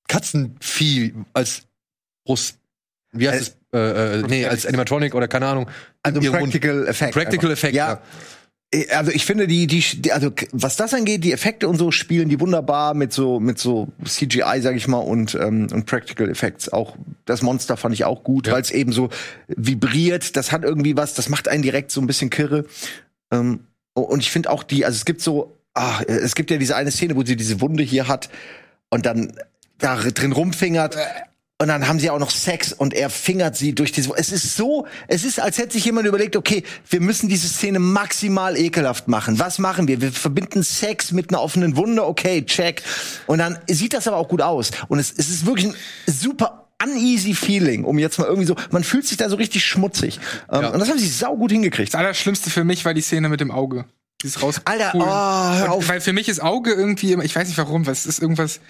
Katzenvieh 0.09 1.15
als 1.35 1.63
Brust. 2.25 2.59
Wie 3.13 3.29
heißt 3.29 3.41
es? 3.43 3.57
Äh, 3.75 4.21
äh, 4.21 4.23
nee, 4.29 4.47
als 4.47 4.65
Animatronic 4.67 5.15
oder 5.15 5.29
keine 5.29 5.47
Ahnung. 5.47 5.69
Also. 6.03 6.21
Practical 6.21 6.87
Effect. 6.87 7.13
Practical 7.15 7.51
einfach. 7.51 7.65
Effect, 7.65 7.75
Ja. 7.75 7.89
ja. 7.89 8.01
Äh, 8.73 8.87
Also 8.95 9.11
ich 9.13 9.25
finde 9.27 9.47
die, 9.47 9.67
die, 9.67 9.81
die, 10.03 10.13
also 10.13 10.33
was 10.53 10.77
das 10.77 10.93
angeht, 10.95 11.23
die 11.25 11.33
Effekte 11.33 11.69
und 11.69 11.77
so 11.77 11.91
spielen 11.91 12.29
die 12.29 12.41
wunderbar 12.41 12.95
mit 12.95 13.13
so 13.13 13.39
mit 13.41 13.59
so 13.59 13.89
CGI, 14.05 14.61
sag 14.61 14.77
ich 14.77 14.89
mal, 14.89 14.99
und 14.99 15.35
und, 15.35 15.43
ähm, 15.43 15.67
und 15.73 15.87
Practical 15.87 16.29
Effects. 16.31 16.69
Auch 16.73 16.97
das 17.25 17.43
Monster 17.43 17.77
fand 17.77 17.95
ich 17.95 18.05
auch 18.05 18.23
gut, 18.25 18.47
Ja. 18.47 18.53
weil 18.55 18.63
es 18.63 18.71
eben 18.71 18.93
so 18.93 19.09
vibriert. 19.49 20.37
Das 20.37 20.53
hat 20.53 20.65
irgendwie 20.65 20.97
was. 20.97 21.15
Das 21.15 21.29
macht 21.29 21.49
einen 21.49 21.63
direkt 21.63 21.91
so 21.91 22.01
ein 22.01 22.07
bisschen 22.07 22.31
kirre. 22.31 22.65
Ähm, 23.33 23.61
und 23.95 24.21
ich 24.21 24.31
finde 24.31 24.51
auch 24.51 24.63
die, 24.63 24.85
also 24.85 24.97
es 24.97 25.05
gibt 25.05 25.23
so, 25.23 25.57
ah, 25.75 26.01
es 26.07 26.35
gibt 26.35 26.51
ja 26.51 26.59
diese 26.59 26.77
eine 26.77 26.91
Szene, 26.91 27.17
wo 27.17 27.25
sie 27.25 27.35
diese 27.37 27.61
Wunde 27.61 27.83
hier 27.83 28.09
hat 28.09 28.29
und 28.91 29.07
dann 29.07 29.33
da 29.79 29.97
drin 29.97 30.33
rumfingert. 30.33 30.97
Und 31.59 31.69
dann 31.69 31.89
haben 31.89 31.99
sie 31.99 32.11
auch 32.11 32.19
noch 32.19 32.29
Sex 32.31 32.75
und 32.75 32.93
er 32.93 33.09
fingert 33.09 33.57
sie 33.57 33.75
durch 33.75 33.91
diese. 33.91 34.11
Es 34.15 34.31
ist 34.31 34.57
so, 34.57 34.87
es 35.09 35.25
ist, 35.25 35.41
als 35.41 35.57
hätte 35.57 35.73
sich 35.73 35.87
jemand 35.87 36.07
überlegt, 36.07 36.37
okay, 36.37 36.63
wir 36.91 37.01
müssen 37.01 37.31
diese 37.31 37.49
Szene 37.49 37.79
maximal 37.79 38.59
ekelhaft 38.59 39.09
machen. 39.09 39.39
Was 39.39 39.59
machen 39.59 39.89
wir? 39.89 40.03
Wir 40.03 40.13
verbinden 40.13 40.63
Sex 40.63 41.13
mit 41.13 41.31
einer 41.31 41.41
offenen 41.41 41.75
Wunde, 41.79 42.05
okay, 42.07 42.45
check. 42.45 42.83
Und 43.27 43.39
dann 43.39 43.59
sieht 43.71 43.95
das 43.95 44.07
aber 44.07 44.19
auch 44.19 44.29
gut 44.29 44.43
aus. 44.43 44.71
Und 44.89 44.99
es, 44.99 45.11
es 45.17 45.31
ist 45.31 45.47
wirklich 45.47 45.69
ein 45.69 45.75
super 46.07 46.69
uneasy 46.85 47.33
Feeling, 47.33 47.85
um 47.85 47.99
jetzt 47.99 48.19
mal 48.19 48.27
irgendwie 48.27 48.47
so, 48.47 48.55
man 48.71 48.85
fühlt 48.85 49.07
sich 49.07 49.17
da 49.17 49.31
so 49.31 49.37
richtig 49.37 49.65
schmutzig. 49.65 50.21
Ähm, 50.53 50.61
Ja. 50.61 50.69
Und 50.73 50.79
das 50.79 50.91
haben 50.91 50.99
sie 50.99 51.09
sau 51.09 51.39
gut 51.39 51.53
hingekriegt. 51.53 51.95
Das 51.95 51.99
Allerschlimmste 51.99 52.51
für 52.51 52.65
mich 52.65 52.85
war 52.85 52.93
die 52.93 53.01
Szene 53.01 53.31
mit 53.31 53.41
dem 53.41 53.51
Auge. 53.51 53.87
Dieses 54.23 54.43
raus. 54.43 54.61
Alter, 54.67 54.93
oh, 54.95 55.01
hör 55.01 55.73
auf. 55.73 55.89
Weil 55.89 56.03
für 56.03 56.13
mich 56.13 56.29
ist 56.29 56.43
Auge 56.43 56.73
irgendwie, 56.75 57.13
immer- 57.13 57.25
ich 57.25 57.35
weiß 57.35 57.49
nicht 57.49 57.57
warum, 57.57 57.83
es 57.89 58.05
ist 58.05 58.21
irgendwas, 58.21 58.61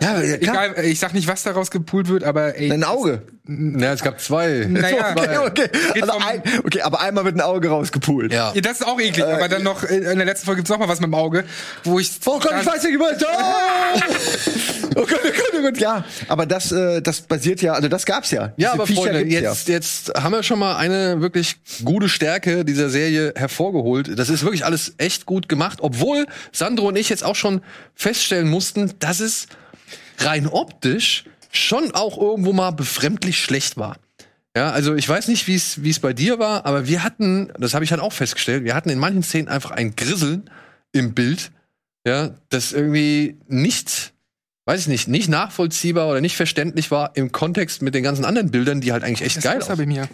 Ja, 0.00 0.20
klar. 0.38 0.70
egal, 0.70 0.84
ich 0.84 0.98
sag 0.98 1.14
nicht, 1.14 1.28
was 1.28 1.44
daraus 1.44 1.70
gepult 1.70 2.08
wird, 2.08 2.24
aber 2.24 2.56
ey. 2.56 2.68
Dein 2.68 2.82
Auge. 2.82 3.22
Ja, 3.46 3.92
es 3.92 4.02
gab 4.02 4.20
zwei. 4.20 4.66
Naja, 4.68 5.14
Okay, 5.46 5.68
okay. 5.70 6.00
Also 6.00 6.14
ein, 6.14 6.42
okay, 6.64 6.80
aber 6.80 7.00
einmal 7.00 7.24
wird 7.24 7.36
ein 7.36 7.40
Auge 7.40 7.68
rausgepult. 7.68 8.32
Ja. 8.32 8.52
Ja, 8.54 8.60
das 8.60 8.80
ist 8.80 8.86
auch 8.86 8.98
eklig, 8.98 9.24
aber 9.24 9.48
dann 9.48 9.62
noch, 9.62 9.84
äh, 9.84 9.98
in 9.98 10.16
der 10.18 10.24
letzten 10.24 10.46
Folge 10.46 10.60
gibt's 10.60 10.70
noch 10.70 10.78
mal 10.78 10.88
was 10.88 10.98
mit 10.98 11.06
dem 11.06 11.14
Auge, 11.14 11.44
wo 11.84 12.00
ich. 12.00 12.10
Oh 12.26 12.40
Gott, 12.40 12.54
ich 12.60 12.66
weiß 12.66 12.82
nicht, 12.82 12.98
was. 12.98 13.22
Oh! 13.22 14.96
oh 14.96 15.06
Gott, 15.06 15.20
oh 15.24 15.28
Gott, 15.28 15.52
oh 15.58 15.62
Gott, 15.62 15.78
ja. 15.78 16.04
Aber 16.26 16.46
das, 16.46 16.72
äh, 16.72 17.00
das 17.00 17.20
basiert 17.20 17.62
ja, 17.62 17.74
also 17.74 17.88
das 17.88 18.04
gab's 18.04 18.32
ja. 18.32 18.42
Ja, 18.42 18.52
Diese 18.56 18.72
aber 18.72 18.86
Viecher 18.86 19.02
Freunde, 19.02 19.20
jetzt, 19.26 19.68
jetzt 19.68 20.12
haben 20.14 20.32
wir 20.32 20.42
schon 20.42 20.58
mal 20.58 20.76
eine 20.76 21.20
wirklich 21.20 21.56
gute 21.84 22.08
Stärke 22.08 22.64
dieser 22.64 22.88
Serie 22.88 23.32
hervorgeholt. 23.36 24.18
Das 24.18 24.28
ist 24.28 24.42
wirklich 24.42 24.64
alles 24.64 24.94
echt 24.98 25.24
gut 25.26 25.48
gemacht, 25.48 25.78
obwohl 25.82 26.26
Sandro 26.50 26.88
und 26.88 26.96
ich 26.96 27.10
jetzt 27.10 27.22
auch 27.22 27.36
schon 27.36 27.60
feststellen 27.94 28.48
mussten, 28.48 28.92
dass 28.98 29.20
es 29.20 29.46
rein 30.18 30.46
optisch 30.46 31.24
schon 31.50 31.92
auch 31.92 32.18
irgendwo 32.18 32.52
mal 32.52 32.72
befremdlich 32.72 33.38
schlecht 33.38 33.76
war. 33.76 33.96
Ja, 34.56 34.70
also 34.70 34.94
ich 34.94 35.08
weiß 35.08 35.28
nicht, 35.28 35.48
wie 35.48 35.56
es 35.56 35.82
wie 35.82 35.90
es 35.90 35.98
bei 35.98 36.12
dir 36.12 36.38
war, 36.38 36.64
aber 36.64 36.86
wir 36.86 37.02
hatten, 37.02 37.52
das 37.58 37.74
habe 37.74 37.84
ich 37.84 37.90
halt 37.90 38.00
auch 38.00 38.12
festgestellt, 38.12 38.64
wir 38.64 38.74
hatten 38.74 38.88
in 38.88 38.98
manchen 38.98 39.22
Szenen 39.22 39.48
einfach 39.48 39.72
ein 39.72 39.96
Grisseln 39.96 40.48
im 40.92 41.12
Bild, 41.12 41.50
ja, 42.06 42.34
das 42.50 42.72
irgendwie 42.72 43.36
nicht, 43.48 44.12
weiß 44.66 44.82
ich 44.82 44.86
nicht, 44.86 45.08
nicht 45.08 45.28
nachvollziehbar 45.28 46.08
oder 46.08 46.20
nicht 46.20 46.36
verständlich 46.36 46.92
war 46.92 47.16
im 47.16 47.32
Kontext 47.32 47.82
mit 47.82 47.94
den 47.96 48.04
ganzen 48.04 48.24
anderen 48.24 48.52
Bildern, 48.52 48.80
die 48.80 48.92
halt 48.92 49.02
eigentlich 49.02 49.22
echt 49.22 49.38
das 49.38 49.44
geil 49.44 49.58
ist 49.58 49.66
bei 49.66 49.72
aussehen. 49.74 49.88
mir. 49.88 50.08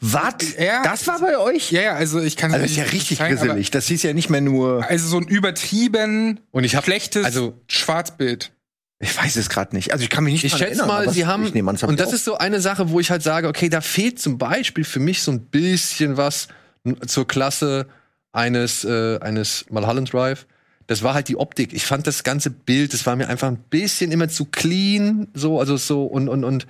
Was? 0.00 0.56
Ja. 0.58 0.82
Das 0.82 1.06
war 1.06 1.20
bei 1.20 1.36
euch? 1.36 1.70
Ja, 1.72 1.82
ja, 1.82 1.94
also 1.94 2.20
ich 2.20 2.36
kann 2.36 2.52
Also 2.52 2.62
das 2.62 2.70
ist 2.70 2.76
ja 2.78 2.84
richtig 2.84 3.18
zeigen, 3.18 3.36
grisselig. 3.36 3.70
Das 3.70 3.86
hieß 3.88 4.02
ja 4.04 4.12
nicht 4.12 4.30
mehr 4.30 4.40
nur. 4.40 4.88
Also 4.88 5.08
so 5.08 5.18
ein 5.18 5.26
übertrieben 5.26 6.40
Und 6.52 6.64
ich 6.64 6.76
habe 6.76 6.84
schlechtes 6.84 7.24
also 7.24 7.60
Schwarzbild. 7.68 8.52
Ich 9.00 9.16
weiß 9.16 9.36
es 9.36 9.48
gerade 9.48 9.74
nicht. 9.74 9.92
Also 9.92 10.04
ich 10.04 10.10
kann 10.10 10.24
mich 10.24 10.34
nicht 10.34 10.44
Ich 10.44 10.52
schätze 10.52 10.64
erinnern, 10.66 10.86
mal, 10.86 11.10
sie 11.10 11.26
haben, 11.26 11.44
an, 11.68 11.76
und 11.88 12.00
das 12.00 12.12
ist 12.12 12.24
so 12.24 12.38
eine 12.38 12.60
Sache, 12.60 12.90
wo 12.90 13.00
ich 13.00 13.10
halt 13.10 13.22
sage, 13.22 13.48
okay, 13.48 13.68
da 13.68 13.80
fehlt 13.80 14.18
zum 14.18 14.38
Beispiel 14.38 14.84
für 14.84 15.00
mich 15.00 15.22
so 15.22 15.32
ein 15.32 15.40
bisschen 15.40 16.16
was 16.16 16.48
zur 17.06 17.26
Klasse 17.26 17.86
eines, 18.32 18.84
äh, 18.84 19.18
eines 19.20 19.66
Mulholland 19.70 20.12
Drive. 20.12 20.46
Das 20.86 21.02
war 21.02 21.14
halt 21.14 21.28
die 21.28 21.36
Optik. 21.36 21.72
Ich 21.72 21.86
fand 21.86 22.06
das 22.06 22.24
ganze 22.24 22.50
Bild, 22.50 22.92
das 22.92 23.06
war 23.06 23.16
mir 23.16 23.28
einfach 23.28 23.48
ein 23.48 23.56
bisschen 23.56 24.12
immer 24.12 24.28
zu 24.28 24.44
clean, 24.44 25.28
so, 25.32 25.58
also 25.58 25.78
so 25.78 26.04
und, 26.04 26.28
und, 26.28 26.44
und 26.44 26.66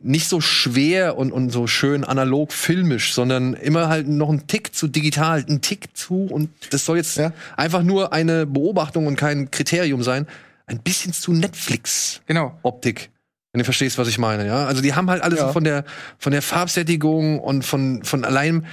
nicht 0.00 0.26
so 0.28 0.40
schwer 0.40 1.18
und, 1.18 1.32
und 1.32 1.50
so 1.50 1.66
schön 1.66 2.02
analog 2.02 2.52
filmisch, 2.52 3.12
sondern 3.12 3.52
immer 3.52 3.88
halt 3.88 4.08
noch 4.08 4.30
ein 4.30 4.46
Tick 4.46 4.74
zu 4.74 4.88
digital, 4.88 5.44
ein 5.46 5.60
Tick 5.60 5.94
zu 5.94 6.22
und 6.30 6.48
das 6.70 6.86
soll 6.86 6.96
jetzt 6.96 7.18
Ja. 7.18 7.32
einfach 7.58 7.82
nur 7.82 8.12
eine 8.14 8.46
Beobachtung 8.46 9.06
und 9.06 9.16
kein 9.16 9.50
Kriterium 9.50 10.02
sein. 10.02 10.26
Ein 10.68 10.80
bisschen 10.80 11.12
zu 11.12 11.32
Netflix. 11.32 12.20
Genau. 12.26 12.58
Optik. 12.62 13.10
Wenn 13.52 13.60
du 13.60 13.64
verstehst, 13.64 13.96
was 13.98 14.08
ich 14.08 14.18
meine, 14.18 14.46
ja. 14.46 14.66
Also 14.66 14.82
die 14.82 14.94
haben 14.94 15.08
halt 15.10 15.22
alles 15.22 15.40
Ja. 15.40 15.46
so 15.48 15.52
von 15.52 15.64
der 15.64 15.84
von 16.18 16.32
der 16.32 16.42
Farbsättigung 16.42 17.40
und 17.40 17.64
von 17.64 18.04
von 18.04 18.24
allein 18.24 18.66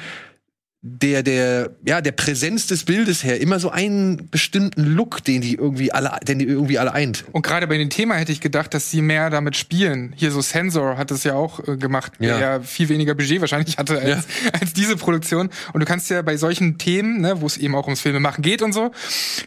der 0.88 1.23
der 1.23 1.71
ja 1.83 1.99
der 1.99 2.11
Präsenz 2.11 2.67
des 2.67 2.83
Bildes 2.83 3.23
her 3.23 3.41
immer 3.41 3.59
so 3.59 3.71
einen 3.71 4.29
bestimmten 4.29 4.83
Look, 4.83 5.23
den 5.23 5.41
die 5.41 5.55
irgendwie 5.55 5.91
alle 5.91 6.11
den 6.27 6.38
die 6.38 6.45
irgendwie 6.45 6.77
alle 6.77 6.93
eint. 6.93 7.25
Und 7.31 7.41
gerade 7.41 7.65
bei 7.65 7.79
dem 7.79 7.89
Thema 7.89 8.13
hätte 8.15 8.31
ich 8.31 8.39
gedacht, 8.39 8.71
dass 8.75 8.91
sie 8.91 9.01
mehr 9.01 9.31
damit 9.31 9.55
spielen. 9.55 10.13
Hier 10.15 10.29
so 10.29 10.41
Sensor 10.41 10.97
hat 10.97 11.09
es 11.09 11.23
ja 11.23 11.33
auch 11.33 11.67
äh, 11.67 11.75
gemacht, 11.77 12.13
der 12.19 12.29
Ja. 12.29 12.39
ja 12.39 12.59
viel 12.59 12.88
weniger 12.89 13.15
Budget 13.15 13.41
wahrscheinlich 13.41 13.79
hatte 13.79 13.99
als, 13.99 14.27
als 14.53 14.73
diese 14.73 14.95
Produktion. 14.95 15.49
Und 15.73 15.79
du 15.79 15.88
kannst 15.88 16.11
ja 16.11 16.21
bei 16.21 16.38
solchen 16.38 16.77
Themen, 16.77 17.19
ne, 17.19 17.41
wo 17.41 17.47
es 17.47 17.57
eben 17.57 17.73
auch 17.73 17.86
ums 17.86 18.01
Filme 18.01 18.19
machen 18.19 18.43
geht 18.43 18.61
und 18.61 18.71
so, 18.71 18.91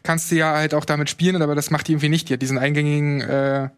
kannst 0.03 0.33
du 0.33 0.35
ja 0.35 0.55
halt 0.57 0.75
auch 0.75 0.85
damit 0.85 1.09
spielen, 1.09 1.41
aber 1.41 1.55
das 1.55 1.71
macht 1.71 1.87
die 1.87 1.93
irgendwie 1.93 2.09
nicht. 2.09 2.29
Die 2.29 2.33
hat 2.33 2.43
diesen 2.43 2.59
eingängigen 2.59 3.21
äh, 3.21 3.69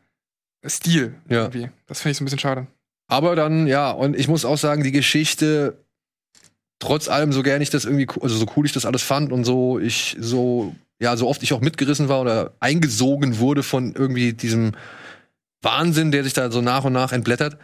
Stil. 0.66 1.14
Ja. 1.28 1.42
Irgendwie. 1.42 1.68
Das 1.86 2.00
finde 2.00 2.12
ich 2.12 2.16
so 2.16 2.22
ein 2.22 2.26
bisschen 2.26 2.38
schade. 2.38 2.66
Aber 3.06 3.36
dann 3.36 3.66
ja 3.66 3.90
und 3.90 4.16
ich 4.16 4.28
muss 4.28 4.44
auch 4.44 4.56
sagen, 4.56 4.82
die 4.82 4.92
Geschichte 4.92 5.79
trotz 6.80 7.08
allem 7.08 7.32
so 7.32 7.42
gern 7.44 7.62
ich 7.62 7.70
das 7.70 7.84
irgendwie 7.84 8.08
also 8.20 8.36
so 8.36 8.46
cool 8.56 8.66
ich 8.66 8.72
das 8.72 8.84
alles 8.84 9.02
fand 9.02 9.30
und 9.30 9.44
so 9.44 9.78
ich 9.78 10.16
so 10.18 10.74
ja 11.00 11.16
so 11.16 11.28
oft 11.28 11.42
ich 11.44 11.52
auch 11.52 11.60
mitgerissen 11.60 12.08
war 12.08 12.20
oder 12.20 12.52
eingesogen 12.58 13.38
wurde 13.38 13.62
von 13.62 13.94
irgendwie 13.94 14.32
diesem 14.32 14.72
Wahnsinn, 15.62 16.10
der 16.10 16.24
sich 16.24 16.32
da 16.32 16.50
so 16.50 16.60
nach 16.62 16.84
und 16.84 16.94
nach 16.94 17.12
entblättert, 17.12 17.58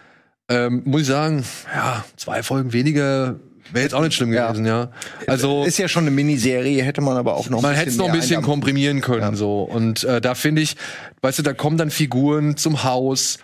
ähm, 0.48 0.82
muss 0.84 1.00
ich 1.02 1.06
sagen, 1.06 1.44
ja, 1.74 2.04
zwei 2.16 2.42
Folgen 2.42 2.72
weniger 2.72 3.36
wäre 3.72 3.82
jetzt 3.82 3.94
auch 3.94 4.02
nicht 4.02 4.14
schlimm 4.14 4.32
Ja. 4.32 4.48
gewesen, 4.48 4.66
ja. 4.66 4.90
Also 5.26 5.64
Ist 5.64 5.78
ja 5.78 5.88
schon 5.88 6.02
eine 6.04 6.10
Miniserie, 6.12 6.82
hätte 6.82 7.00
man 7.00 7.16
aber 7.16 7.34
auch 7.36 7.48
noch 7.48 7.62
man 7.62 7.74
hätte 7.74 7.90
es 7.90 7.96
noch 7.96 8.06
ein 8.06 8.12
bisschen 8.12 8.42
komprimieren 8.42 9.00
können 9.00 9.34
so 9.34 9.62
und 9.62 10.04
äh, 10.04 10.20
da 10.20 10.34
finde 10.34 10.62
ich, 10.62 10.76
weißt 11.22 11.38
du, 11.38 11.42
da 11.42 11.52
kommen 11.52 11.76
dann 11.78 11.90
Figuren 11.90 12.56
zum 12.56 12.84
Haus, 12.84 13.38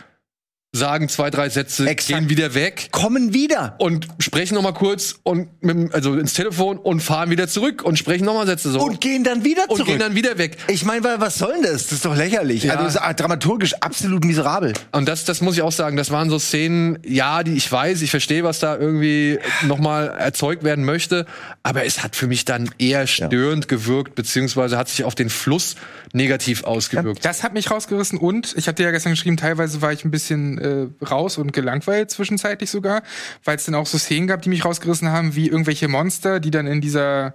sagen 0.74 1.10
zwei 1.10 1.28
drei 1.28 1.50
Sätze, 1.50 1.86
Exakt. 1.86 2.18
gehen 2.18 2.30
wieder 2.30 2.54
weg 2.54 2.88
Kommen 2.92 3.34
wieder. 3.34 3.74
und 3.78 4.08
sprechen 4.18 4.54
noch 4.54 4.62
mal 4.62 4.72
kurz 4.72 5.16
und 5.22 5.62
mit, 5.62 5.92
also 5.92 6.14
ins 6.16 6.32
Telefon 6.32 6.78
und 6.78 7.02
fahren 7.02 7.28
wieder 7.28 7.46
zurück 7.46 7.82
und 7.82 7.98
sprechen 7.98 8.24
noch 8.24 8.32
mal 8.32 8.46
Sätze 8.46 8.70
so 8.70 8.80
Und 8.80 9.02
gehen 9.02 9.22
dann 9.22 9.44
wieder 9.44 9.64
und 9.68 9.76
zurück. 9.76 9.86
gehen 9.86 9.98
dann 9.98 10.14
wieder 10.14 10.38
weg. 10.38 10.56
ich 10.68 10.86
meine, 10.86 11.04
weil 11.04 11.20
was 11.20 11.36
soll 11.36 11.52
denn 11.52 11.64
das? 11.64 11.82
Das 11.84 11.92
ist 11.92 12.04
doch 12.06 12.16
lächerlich. 12.16 12.62
Ja. 12.64 12.72
Also 12.72 12.84
das 12.84 12.94
ist 12.94 13.00
ah, 13.02 13.12
dramaturgisch 13.12 13.74
absolut 13.80 14.24
miserabel. 14.24 14.72
Und 14.92 15.06
das, 15.08 15.26
das 15.26 15.42
muss 15.42 15.56
ich 15.56 15.62
auch 15.62 15.72
sagen, 15.72 15.98
das 15.98 16.10
waren 16.10 16.30
so 16.30 16.38
Szenen, 16.38 16.98
ja, 17.04 17.42
die 17.42 17.52
ich 17.52 17.70
weiß, 17.70 18.00
ich 18.00 18.10
verstehe, 18.10 18.42
was 18.42 18.58
da 18.58 18.74
irgendwie 18.78 19.40
nochmal 19.66 20.08
erzeugt 20.08 20.64
werden 20.64 20.86
möchte, 20.86 21.26
aber 21.62 21.84
es 21.84 22.02
hat 22.02 22.16
für 22.16 22.26
mich 22.26 22.46
dann 22.46 22.70
eher 22.78 23.06
störend 23.06 23.68
gewirkt, 23.68 24.14
beziehungsweise 24.14 24.78
hat 24.78 24.88
sich 24.88 25.04
auf 25.04 25.14
den 25.14 25.28
Fluss 25.28 25.76
negativ 26.14 26.64
ausgewirkt. 26.64 27.24
Das 27.26 27.42
hat 27.42 27.52
mich 27.52 27.70
rausgerissen 27.70 28.18
und 28.18 28.54
ich 28.56 28.68
hatte 28.68 28.82
ja 28.82 28.90
gestern 28.90 29.12
geschrieben, 29.12 29.36
teilweise 29.36 29.82
war 29.82 29.92
ich 29.92 30.04
ein 30.04 30.10
bisschen 30.10 30.61
äh, 30.62 31.04
raus 31.04 31.38
und 31.38 31.52
gelangweilt 31.52 32.10
zwischenzeitlich 32.10 32.70
sogar, 32.70 33.02
weil 33.44 33.56
es 33.56 33.64
dann 33.64 33.74
auch 33.74 33.86
so 33.86 33.98
Szenen 33.98 34.26
gab, 34.26 34.42
die 34.42 34.48
mich 34.48 34.64
rausgerissen 34.64 35.08
haben, 35.08 35.34
wie 35.34 35.48
irgendwelche 35.48 35.88
Monster, 35.88 36.40
die 36.40 36.50
dann 36.50 36.66
in 36.66 36.80
dieser 36.80 37.34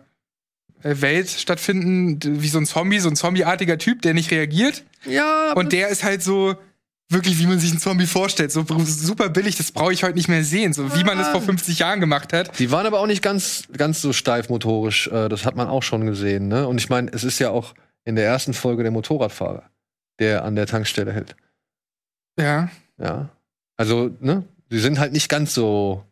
äh, 0.83 0.95
Welt 1.01 1.29
stattfinden, 1.29 2.19
wie 2.41 2.47
so 2.49 2.59
ein 2.59 2.65
Zombie, 2.65 2.99
so 2.99 3.09
ein 3.09 3.15
zombieartiger 3.15 3.77
Typ, 3.77 4.01
der 4.01 4.13
nicht 4.13 4.31
reagiert. 4.31 4.83
Ja, 5.05 5.51
aber 5.51 5.59
Und 5.59 5.73
der 5.73 5.89
ist 5.89 6.03
halt 6.03 6.23
so 6.23 6.55
wirklich, 7.09 7.39
wie 7.39 7.47
man 7.47 7.59
sich 7.59 7.71
einen 7.71 7.79
Zombie 7.79 8.05
vorstellt, 8.05 8.51
so 8.51 8.65
super 8.85 9.29
billig, 9.29 9.55
das 9.55 9.71
brauche 9.71 9.93
ich 9.93 10.03
heute 10.03 10.15
nicht 10.15 10.27
mehr 10.27 10.43
sehen, 10.43 10.73
so 10.73 10.93
wie 10.95 11.03
man 11.03 11.19
es 11.19 11.27
vor 11.29 11.41
50 11.41 11.79
Jahren 11.79 11.99
gemacht 11.99 12.33
hat. 12.33 12.59
die 12.59 12.69
waren 12.71 12.85
aber 12.85 12.99
auch 12.99 13.07
nicht 13.07 13.21
ganz, 13.21 13.63
ganz 13.75 14.01
so 14.01 14.13
steif 14.13 14.49
motorisch, 14.49 15.07
äh, 15.07 15.29
das 15.29 15.45
hat 15.45 15.55
man 15.55 15.67
auch 15.67 15.83
schon 15.83 16.05
gesehen, 16.05 16.47
ne? 16.47 16.67
Und 16.67 16.77
ich 16.79 16.89
meine, 16.89 17.11
es 17.13 17.23
ist 17.23 17.39
ja 17.39 17.49
auch 17.49 17.73
in 18.03 18.15
der 18.15 18.25
ersten 18.25 18.53
Folge 18.53 18.83
der 18.83 18.91
Motorradfahrer, 18.91 19.63
der 20.19 20.43
an 20.43 20.55
der 20.55 20.65
Tankstelle 20.65 21.13
hält. 21.13 21.35
Ja. 22.39 22.69
Ja. 22.99 23.29
Also, 23.77 24.09
ne? 24.19 24.43
Sie 24.69 24.79
sind 24.79 24.99
halt 24.99 25.13
nicht 25.13 25.29
ganz 25.29 25.53
so 25.53 26.03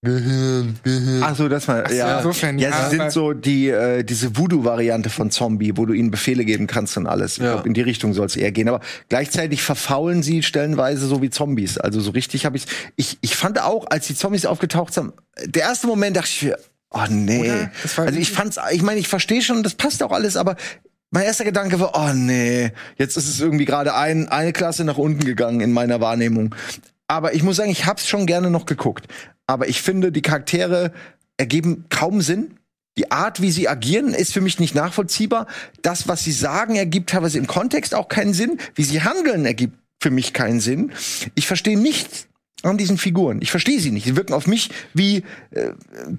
Gehirn, 0.00 0.78
Gehirn. 0.84 1.22
Ach 1.24 1.34
so, 1.34 1.48
das 1.48 1.66
war 1.66 1.82
Ach 1.84 1.90
so, 1.90 1.96
ja. 1.96 2.18
insofern, 2.18 2.56
ja, 2.60 2.70
ja, 2.70 2.88
sie 2.88 2.96
sind 2.96 3.10
so 3.10 3.32
die 3.32 3.68
äh, 3.68 4.04
diese 4.04 4.36
Voodoo-Variante 4.36 5.10
von 5.10 5.32
Zombie, 5.32 5.76
wo 5.76 5.86
du 5.86 5.92
ihnen 5.92 6.12
Befehle 6.12 6.44
geben 6.44 6.68
kannst 6.68 6.96
und 6.96 7.08
alles. 7.08 7.38
Ich 7.38 7.42
Ja. 7.42 7.54
glaube, 7.54 7.66
in 7.66 7.74
die 7.74 7.80
Richtung 7.80 8.14
soll 8.14 8.26
es 8.26 8.36
eher 8.36 8.52
gehen. 8.52 8.68
Aber 8.68 8.80
gleichzeitig 9.08 9.60
verfaulen 9.60 10.22
sie 10.22 10.44
stellenweise 10.44 11.04
so 11.08 11.20
wie 11.20 11.30
Zombies. 11.30 11.78
Also 11.78 12.00
so 12.00 12.12
richtig 12.12 12.46
habe 12.46 12.56
ich 12.56 12.66
ich 12.94 13.18
ich 13.22 13.34
fand 13.34 13.60
auch, 13.60 13.86
als 13.90 14.06
die 14.06 14.14
Zombies 14.14 14.46
aufgetaucht 14.46 14.94
sind, 14.94 15.14
der 15.44 15.62
erste 15.62 15.88
Moment 15.88 16.16
dachte 16.16 16.28
ich, 16.30 16.52
oh 16.90 17.04
nee. 17.10 17.68
Also 17.96 18.18
ich 18.20 18.30
fand's, 18.30 18.56
ich 18.70 18.82
meine, 18.82 19.00
ich 19.00 19.08
verstehe 19.08 19.42
schon, 19.42 19.64
das 19.64 19.74
passt 19.74 20.00
auch 20.04 20.12
alles, 20.12 20.36
aber 20.36 20.54
mein 21.10 21.24
erster 21.24 21.44
Gedanke 21.44 21.80
war, 21.80 21.92
oh 21.94 22.12
nee, 22.14 22.72
jetzt 22.96 23.16
ist 23.16 23.28
es 23.28 23.40
irgendwie 23.40 23.64
gerade 23.64 23.94
ein, 23.94 24.28
eine 24.28 24.52
Klasse 24.52 24.84
nach 24.84 24.98
unten 24.98 25.24
gegangen 25.24 25.60
in 25.60 25.72
meiner 25.72 26.00
Wahrnehmung. 26.00 26.54
Aber 27.06 27.34
ich 27.34 27.42
muss 27.42 27.56
sagen, 27.56 27.70
ich 27.70 27.86
hab's 27.86 28.06
schon 28.06 28.26
gerne 28.26 28.50
noch 28.50 28.66
geguckt. 28.66 29.06
Aber 29.46 29.68
ich 29.68 29.80
finde, 29.80 30.12
die 30.12 30.22
Charaktere 30.22 30.92
ergeben 31.38 31.86
kaum 31.88 32.20
Sinn. 32.20 32.54
Die 32.98 33.10
Art, 33.10 33.40
wie 33.40 33.50
sie 33.50 33.68
agieren, 33.68 34.12
ist 34.12 34.32
für 34.32 34.40
mich 34.40 34.58
nicht 34.58 34.74
nachvollziehbar. 34.74 35.46
Das, 35.82 36.08
was 36.08 36.24
sie 36.24 36.32
sagen, 36.32 36.76
ergibt 36.76 37.10
teilweise 37.10 37.38
im 37.38 37.46
Kontext 37.46 37.94
auch 37.94 38.08
keinen 38.08 38.34
Sinn. 38.34 38.58
Wie 38.74 38.84
sie 38.84 39.02
handeln, 39.02 39.46
ergibt 39.46 39.78
für 40.00 40.10
mich 40.10 40.32
keinen 40.32 40.60
Sinn. 40.60 40.92
Ich 41.34 41.46
verstehe 41.46 41.78
nichts 41.78 42.28
an 42.62 42.76
diesen 42.76 42.98
Figuren. 42.98 43.38
Ich 43.40 43.50
verstehe 43.50 43.78
sie 43.80 43.90
nicht. 43.90 44.04
Sie 44.04 44.16
wirken 44.16 44.32
auf 44.34 44.46
mich 44.46 44.70
wie 44.94 45.18
äh, 45.52 45.70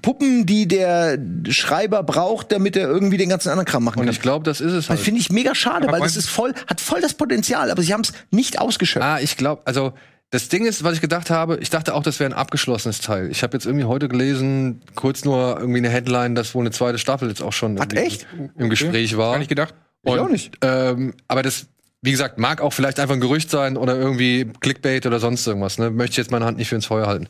Puppen, 0.01 0.45
die 0.45 0.67
der 0.67 1.17
Schreiber 1.49 2.03
braucht, 2.03 2.51
damit 2.51 2.77
er 2.77 2.87
irgendwie 2.87 3.17
den 3.17 3.29
ganzen 3.29 3.49
anderen 3.49 3.65
Kram 3.67 3.83
machen 3.83 3.99
Und 3.99 4.05
kann. 4.05 4.13
ich 4.13 4.21
glaube, 4.21 4.45
das 4.45 4.61
ist 4.61 4.71
es 4.71 4.85
Das 4.85 4.89
halt. 4.89 4.99
finde 5.01 5.19
ich 5.19 5.31
mega 5.31 5.53
schade, 5.53 5.83
Aber 5.87 5.93
weil 5.97 6.01
das 6.01 6.15
ist 6.15 6.29
voll, 6.29 6.53
hat 6.67 6.79
voll 6.79 7.01
das 7.01 7.13
Potenzial, 7.13 7.71
aber 7.71 7.81
sie 7.81 7.93
haben 7.93 8.01
es 8.01 8.13
nicht 8.31 8.59
ausgeschöpft. 8.59 9.05
Ah, 9.05 9.19
ich 9.19 9.35
glaube, 9.37 9.63
also 9.65 9.93
das 10.31 10.47
Ding 10.47 10.65
ist, 10.65 10.83
was 10.83 10.93
ich 10.93 11.01
gedacht 11.01 11.29
habe, 11.31 11.57
ich 11.59 11.71
dachte 11.71 11.93
auch, 11.95 12.03
das 12.03 12.19
wäre 12.19 12.29
ein 12.29 12.37
abgeschlossenes 12.37 13.01
Teil. 13.01 13.29
Ich 13.31 13.41
habe 13.43 13.57
jetzt 13.57 13.65
irgendwie 13.65 13.85
heute 13.85 14.07
gelesen, 14.07 14.81
kurz 14.95 15.25
nur 15.25 15.57
irgendwie 15.59 15.79
eine 15.79 15.89
Headline, 15.89 16.35
dass 16.35 16.53
wohl 16.53 16.61
eine 16.61 16.71
zweite 16.71 16.99
Staffel 16.99 17.27
jetzt 17.29 17.41
auch 17.41 17.51
schon 17.53 17.77
irgendwie 17.77 17.97
echt? 17.97 18.27
im 18.57 18.69
Gespräch 18.69 19.17
war. 19.17 19.31
Gar 19.33 19.39
nicht 19.39 19.49
gedacht. 19.49 19.73
Ich 20.03 20.11
Und, 20.11 20.19
auch 20.19 20.29
nicht. 20.29 20.55
Ähm, 20.61 21.15
aber 21.27 21.41
das, 21.41 21.65
wie 22.01 22.11
gesagt, 22.11 22.37
mag 22.37 22.61
auch 22.61 22.71
vielleicht 22.71 22.99
einfach 22.99 23.15
ein 23.15 23.21
Gerücht 23.21 23.49
sein 23.49 23.75
oder 23.75 23.95
irgendwie 23.95 24.51
Clickbait 24.61 25.05
oder 25.05 25.19
sonst 25.19 25.45
irgendwas. 25.45 25.77
Ne? 25.77 25.89
Möchte 25.89 26.11
ich 26.11 26.17
jetzt 26.17 26.31
meine 26.31 26.45
Hand 26.45 26.57
nicht 26.57 26.69
für 26.69 26.75
ins 26.75 26.85
Feuer 26.85 27.07
halten. 27.07 27.27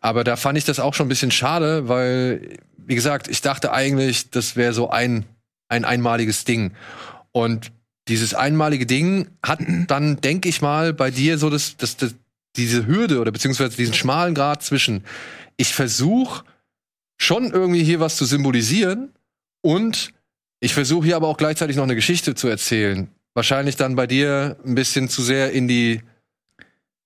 Aber 0.00 0.24
da 0.24 0.36
fand 0.36 0.58
ich 0.58 0.64
das 0.64 0.80
auch 0.80 0.94
schon 0.94 1.06
ein 1.06 1.08
bisschen 1.08 1.30
schade, 1.30 1.88
weil, 1.88 2.58
wie 2.76 2.94
gesagt, 2.94 3.28
ich 3.28 3.42
dachte 3.42 3.72
eigentlich, 3.72 4.30
das 4.30 4.56
wäre 4.56 4.72
so 4.72 4.90
ein, 4.90 5.24
ein 5.68 5.84
einmaliges 5.84 6.44
Ding. 6.44 6.72
Und 7.32 7.72
dieses 8.08 8.34
einmalige 8.34 8.86
Ding 8.86 9.28
hat 9.44 9.60
dann, 9.86 10.20
denke 10.20 10.48
ich 10.48 10.62
mal, 10.62 10.92
bei 10.92 11.10
dir 11.10 11.38
so 11.38 11.50
das, 11.50 11.76
das, 11.76 11.96
das, 11.96 12.14
diese 12.56 12.86
Hürde 12.86 13.20
oder 13.20 13.30
beziehungsweise 13.30 13.76
diesen 13.76 13.94
schmalen 13.94 14.34
Grad 14.34 14.62
zwischen, 14.62 15.04
ich 15.56 15.74
versuche 15.74 16.44
schon 17.18 17.52
irgendwie 17.52 17.84
hier 17.84 18.00
was 18.00 18.16
zu 18.16 18.24
symbolisieren 18.24 19.12
und 19.60 20.12
ich 20.60 20.74
versuche 20.74 21.06
hier 21.06 21.16
aber 21.16 21.28
auch 21.28 21.36
gleichzeitig 21.36 21.76
noch 21.76 21.84
eine 21.84 21.94
Geschichte 21.94 22.34
zu 22.34 22.48
erzählen. 22.48 23.08
Wahrscheinlich 23.38 23.76
dann 23.76 23.94
bei 23.94 24.08
dir 24.08 24.56
ein 24.66 24.74
bisschen 24.74 25.08
zu 25.08 25.22
sehr 25.22 25.52
in 25.52 25.68
die 25.68 26.02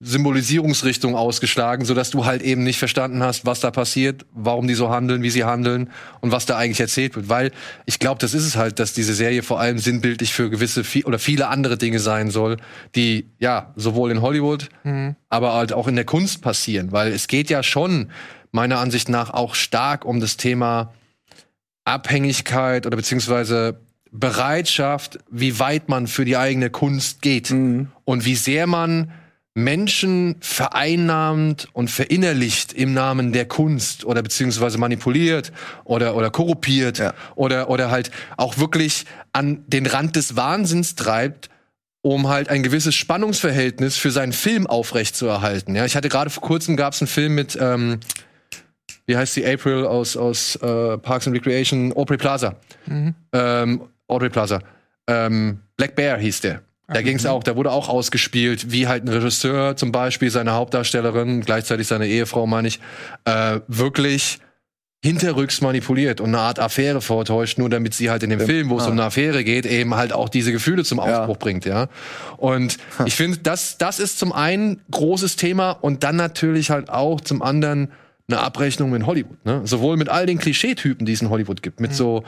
Symbolisierungsrichtung 0.01 1.15
ausgeschlagen, 1.15 1.85
sodass 1.85 2.09
du 2.09 2.25
halt 2.25 2.41
eben 2.41 2.65
nicht 2.65 2.79
verstanden 2.79 3.23
hast, 3.23 3.45
was 3.45 3.61
da 3.61 3.71
passiert, 3.71 4.25
warum 4.33 4.67
die 4.67 4.73
so 4.73 4.89
handeln, 4.89 5.23
wie 5.23 5.29
sie 5.29 5.45
handeln 5.45 5.91
und 6.23 6.33
was 6.33 6.47
da 6.47 6.57
eigentlich 6.57 6.81
erzählt 6.81 7.17
wird. 7.17 7.29
Weil 7.29 7.51
ich 7.85 7.99
glaube, 7.99 8.19
das 8.19 8.33
ist 8.33 8.47
es 8.47 8.57
halt, 8.57 8.79
dass 8.79 8.95
diese 8.95 9.13
Serie 9.13 9.43
vor 9.43 9.61
allem 9.61 9.79
sinnbildlich 9.79 10.33
für 10.33 10.49
gewisse 10.49 10.85
vi- 10.85 11.05
oder 11.05 11.19
viele 11.19 11.49
andere 11.49 11.77
Dinge 11.77 11.99
sein 11.99 12.31
soll, 12.31 12.57
die 12.95 13.29
ja 13.39 13.75
sowohl 13.77 14.11
in 14.11 14.23
Hollywood, 14.23 14.71
aber 15.29 15.53
halt 15.53 15.75
auch 15.75 15.87
in 15.87 15.97
der 15.97 16.07
Kunst 16.07 16.41
passieren. 16.41 16.93
Weil 16.93 17.13
es 17.13 17.29
geht 17.29 17.51
ja 17.51 17.63
schon 17.63 18.11
meiner 18.53 18.79
Ansicht 18.79 19.11
nach 19.11 19.29
auch 19.29 19.55
stark 19.55 20.07
um 20.07 20.19
das 20.19 20.39
Thema 20.39 20.95
Abhängigkeit 21.85 22.87
oder 22.87 22.97
beziehungsweise 22.97 23.81
Bereitschaft, 24.13 25.19
wie 25.31 25.59
weit 25.59 25.89
man 25.89 26.07
für 26.07 26.25
die 26.25 26.37
eigene 26.37 26.71
Kunst 26.71 27.23
geht 27.23 27.51
und 27.51 28.25
wie 28.25 28.37
sehr 28.37 28.67
man 28.67 29.11
Menschen 29.55 30.37
vereinnahmt 30.41 31.69
und 31.73 31.91
verinnerlicht 31.91 32.73
im 32.73 32.95
Namen 32.95 33.33
der 33.33 33.47
Kunst 33.47 34.05
oder 34.05 34.23
beziehungsweise 34.23 34.79
manipuliert 34.79 35.53
oder 35.85 36.15
oder 36.15 36.31
korruptiert 36.31 36.99
Ja. 36.99 37.15
oder 37.35 37.69
oder 37.69 37.91
halt 37.91 38.11
auch 38.37 38.59
wirklich 38.59 39.05
an 39.33 39.65
den 39.67 39.87
Rand 39.87 40.17
des 40.17 40.37
Wahnsinns 40.37 40.95
treibt, 40.95 41.51
um 42.03 42.29
halt 42.29 42.49
ein 42.49 42.63
gewisses 42.63 42.95
Spannungsverhältnis 42.95 43.97
für 43.97 44.11
seinen 44.11 44.33
Film 44.33 44.67
aufrechtzuerhalten. 44.67 45.75
Ja, 45.75 45.85
ich 45.85 45.97
hatte 45.97 46.09
gerade 46.09 46.31
vor 46.31 46.43
kurzem 46.43 46.77
gab 46.77 46.95
es 46.95 47.03
einen 47.03 47.09
Film 47.09 47.35
mit 47.35 47.59
ähm, 47.61 48.01
wie 49.07 49.17
heißt 49.17 49.35
sie 49.35 49.45
April 49.47 49.85
aus 49.87 50.17
aus 50.17 50.57
äh, 50.57 50.97
Parks 50.99 51.27
and 51.27 51.37
Recreation 51.37 51.93
Aubrey 51.93 52.17
Plaza. 52.17 52.57
Ähm, 53.33 53.83
Aubrey 54.13 54.31
Plaza. 54.31 54.61
Ähm, 55.09 55.61
Black 55.77 55.97
Bear 55.97 56.19
hieß 56.19 56.43
der. 56.43 56.63
Da 56.89 57.01
ging 57.01 57.17
es 57.17 57.27
auch, 57.27 57.43
da 57.43 57.57
wurde 57.57 57.71
auch 57.71 57.89
ausgespielt, 57.89 58.71
wie 58.71 58.87
halt 58.87 59.05
ein 59.05 59.09
Regisseur 59.09 59.77
zum 59.77 59.93
Beispiel 59.93 60.31
seine 60.31 60.53
Hauptdarstellerin, 60.53 61.41
gleichzeitig 61.41 61.87
seine 61.87 62.07
Ehefrau, 62.07 62.47
meine 62.47 62.69
ich, 62.69 62.81
äh, 63.25 63.61
wirklich 63.67 64.41
hinterrücks 65.05 65.61
manipuliert 65.61 66.21
und 66.21 66.29
eine 66.29 66.39
Art 66.39 66.61
Affäre 66.61 67.01
vortäuscht, 67.01 67.59
nur 67.59 67.69
damit 67.69 67.93
sie 67.95 68.11
halt 68.11 68.23
in 68.23 68.31
dem 68.31 68.39
Film, 68.39 68.71
wo 68.71 68.79
es 68.79 68.87
um 68.87 68.93
eine 68.93 69.05
Affäre 69.05 69.43
geht, 69.43 69.67
eben 69.67 69.97
halt 69.97 70.13
auch 70.13 70.29
diese 70.29 70.53
Gefühle 70.53 70.85
zum 70.85 71.01
Ausbruch 71.01 71.39
bringt, 71.39 71.65
ja. 71.65 71.89
Und 72.37 72.79
ich 73.05 73.17
finde, 73.17 73.39
das, 73.39 73.79
das 73.79 73.99
ist 73.99 74.21
zum 74.21 74.33
einen 74.33 74.81
großes 74.93 75.35
Thema 75.35 75.73
und 75.73 76.05
dann 76.05 76.15
natürlich 76.15 76.71
halt 76.71 76.89
auch 76.89 77.21
zum 77.21 77.43
anderen 77.43 77.91
eine 78.29 78.39
Abrechnung 78.39 78.91
mit 78.91 79.05
Hollywood, 79.05 79.45
ne? 79.45 79.63
Sowohl 79.65 79.97
mit 79.97 80.09
all 80.09 80.27
den 80.27 80.39
Klischeetypen, 80.39 81.05
die 81.05 81.15
es 81.15 81.21
in 81.21 81.31
Hollywood 81.31 81.63
gibt, 81.63 81.81
mit 81.81 81.95
so, 81.95 82.23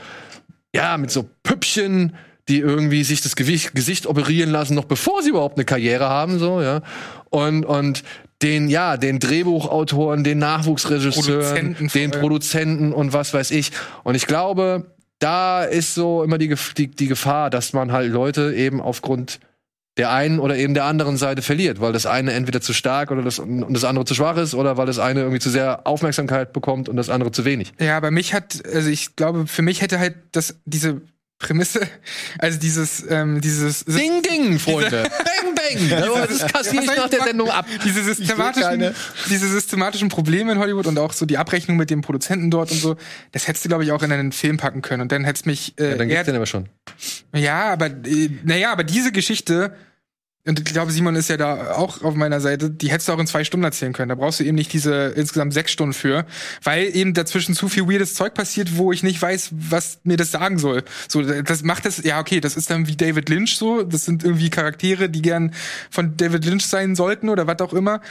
ja, 0.75 0.97
mit 0.97 1.09
so 1.09 1.27
Püppchen, 1.43 2.15
die 2.47 2.59
irgendwie 2.59 3.03
sich 3.03 3.21
das 3.21 3.35
Gewicht, 3.35 3.73
Gesicht 3.73 4.05
operieren 4.05 4.51
lassen, 4.51 4.75
noch 4.75 4.85
bevor 4.85 5.23
sie 5.23 5.29
überhaupt 5.29 5.57
eine 5.57 5.65
Karriere 5.65 6.09
haben, 6.09 6.37
so, 6.37 6.61
ja. 6.61 6.81
Und, 7.29 7.65
und 7.65 8.03
den, 8.41 8.69
ja, 8.69 8.97
den 8.97 9.19
Drehbuchautoren, 9.19 10.23
den 10.23 10.37
Nachwuchsregisseuren, 10.39 11.73
Produzenten 11.75 11.87
den. 11.87 12.11
Produzenten 12.11 12.93
und 12.93 13.13
was 13.13 13.33
weiß 13.33 13.51
ich. 13.51 13.71
Und 14.03 14.15
ich 14.15 14.27
glaube, 14.27 14.91
da 15.19 15.63
ist 15.63 15.95
so 15.95 16.23
immer 16.23 16.37
die, 16.37 16.53
die, 16.77 16.87
die 16.87 17.07
Gefahr, 17.07 17.49
dass 17.49 17.73
man 17.73 17.91
halt 17.91 18.11
Leute 18.11 18.53
eben 18.53 18.81
aufgrund 18.81 19.39
der 19.97 20.11
einen 20.11 20.39
oder 20.39 20.57
eben 20.57 20.73
der 20.73 20.83
anderen 20.85 21.17
Seite 21.17 21.41
verliert, 21.41 21.79
weil 21.79 21.93
das 21.93 22.05
eine 22.05 22.33
entweder 22.33 22.59
zu 22.61 22.73
stark 22.73 23.11
oder 23.11 23.21
das, 23.21 23.39
und 23.39 23.73
das 23.73 23.83
andere 23.85 24.03
zu 24.05 24.13
schwach 24.15 24.37
ist 24.37 24.53
oder 24.53 24.75
weil 24.77 24.85
das 24.87 24.99
eine 24.99 25.21
irgendwie 25.21 25.39
zu 25.39 25.49
sehr 25.49 25.87
Aufmerksamkeit 25.87 26.51
bekommt 26.53 26.89
und 26.89 26.97
das 26.97 27.09
andere 27.09 27.31
zu 27.31 27.45
wenig. 27.45 27.73
Ja, 27.79 27.95
aber 27.97 28.11
mich 28.11 28.33
hat, 28.33 28.61
also 28.73 28.89
ich 28.89 29.15
glaube, 29.15 29.47
für 29.47 29.61
mich 29.61 29.81
hätte 29.81 29.99
halt 29.99 30.15
das, 30.33 30.55
diese 30.65 31.01
Prämisse, 31.37 31.81
also 32.39 32.57
dieses, 32.59 33.05
ähm, 33.09 33.41
dieses 33.41 33.83
Ding, 33.85 34.21
ding, 34.21 34.57
Freunde. 34.57 35.03
bang, 35.03 35.55
bang. 35.89 36.25
Das 36.29 36.47
kassiere 36.51 36.83
ich 36.83 36.95
nach 36.95 37.09
der 37.09 37.23
Sendung 37.23 37.49
ab. 37.49 37.65
diese 37.83 38.03
systematischen, 38.03 38.93
diese 39.29 39.47
systematischen 39.49 40.07
Probleme 40.09 40.53
in 40.53 40.59
Hollywood 40.59 40.87
und 40.87 40.97
auch 40.97 41.11
so 41.13 41.25
die 41.25 41.37
Abrechnung 41.37 41.75
mit 41.77 41.89
dem 41.89 42.01
Produzenten 42.01 42.51
dort 42.51 42.71
und 42.71 42.77
so, 42.79 42.95
das 43.33 43.47
hättest 43.47 43.65
du, 43.65 43.69
glaube 43.69 43.83
ich, 43.83 43.91
auch 43.91 44.01
in 44.03 44.11
einen 44.11 44.31
Film 44.31 44.57
packen 44.57 44.81
können. 44.81 45.01
Und 45.01 45.11
dann 45.11 45.23
hättest 45.25 45.45
mich 45.45 45.73
äh, 45.77 45.91
Ja, 45.91 45.97
dann 45.97 46.09
eher- 46.09 46.15
gibt's 46.17 46.25
den 46.27 46.35
aber 46.35 46.45
schon. 46.45 46.69
Ja, 47.33 47.71
aber 47.71 47.87
äh, 47.87 48.29
naja, 48.43 48.71
aber 48.71 48.83
diese 48.83 49.11
Geschichte, 49.11 49.75
und 50.47 50.59
ich 50.59 50.65
glaube, 50.65 50.91
Simon 50.91 51.15
ist 51.15 51.29
ja 51.29 51.37
da 51.37 51.71
auch 51.71 52.03
auf 52.03 52.13
meiner 52.13 52.39
Seite, 52.39 52.69
die 52.69 52.91
hättest 52.91 53.09
du 53.09 53.13
auch 53.13 53.19
in 53.19 53.25
zwei 53.25 53.43
Stunden 53.43 53.63
erzählen 53.63 53.93
können. 53.93 54.09
Da 54.09 54.15
brauchst 54.15 54.39
du 54.39 54.43
eben 54.43 54.55
nicht 54.55 54.71
diese 54.73 55.07
insgesamt 55.15 55.53
sechs 55.53 55.71
Stunden 55.71 55.93
für, 55.93 56.25
weil 56.61 56.95
eben 56.95 57.15
dazwischen 57.15 57.55
zu 57.55 57.67
viel 57.67 57.87
weirdes 57.87 58.13
Zeug 58.13 58.35
passiert, 58.35 58.77
wo 58.77 58.91
ich 58.91 59.01
nicht 59.01 59.19
weiß, 59.19 59.49
was 59.53 59.99
mir 60.03 60.17
das 60.17 60.29
sagen 60.29 60.59
soll. 60.59 60.83
So, 61.07 61.23
das 61.23 61.63
macht 61.63 61.85
das, 61.85 62.03
ja, 62.03 62.19
okay, 62.19 62.41
das 62.41 62.57
ist 62.57 62.69
dann 62.69 62.87
wie 62.87 62.95
David 62.95 63.27
Lynch 63.27 63.57
so. 63.57 63.81
Das 63.81 64.05
sind 64.05 64.23
irgendwie 64.23 64.51
Charaktere, 64.51 65.09
die 65.09 65.23
gern 65.23 65.51
von 65.89 66.15
David 66.15 66.45
Lynch 66.45 66.67
sein 66.67 66.95
sollten 66.95 67.29
oder 67.29 67.47
was 67.47 67.59
auch 67.61 67.73
immer. 67.73 68.01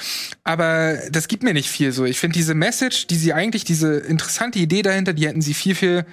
Aber 0.43 0.99
das 1.13 1.29
gibt 1.29 1.45
mir 1.45 1.55
nicht 1.55 1.71
viel 1.71 1.93
so. 1.93 2.05
Ich 2.05 2.19
finde 2.19 2.35
diese 2.35 2.55
Message, 2.55 3.07
die 3.07 3.17
sie 3.17 3.33
eigentlich, 3.33 3.65
diese 3.65 3.99
interessante 3.99 4.59
Idee 4.59 4.83
dahinter, 4.83 5.13
die 5.13 5.29
hätten 5.29 5.41
sie 5.41 5.55
viel, 5.55 5.77
viel 5.77 6.05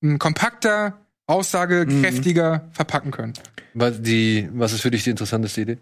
mh, 0.00 0.18
kompakter, 0.18 0.98
aussagekräftiger 1.28 2.68
verpacken 2.72 3.12
können. 3.12 3.34
Was, 3.74 4.02
die, 4.02 4.48
was 4.52 4.72
ist 4.72 4.80
für 4.80 4.90
dich 4.90 5.04
die 5.04 5.10
interessanteste 5.10 5.60
Idee? 5.60 5.78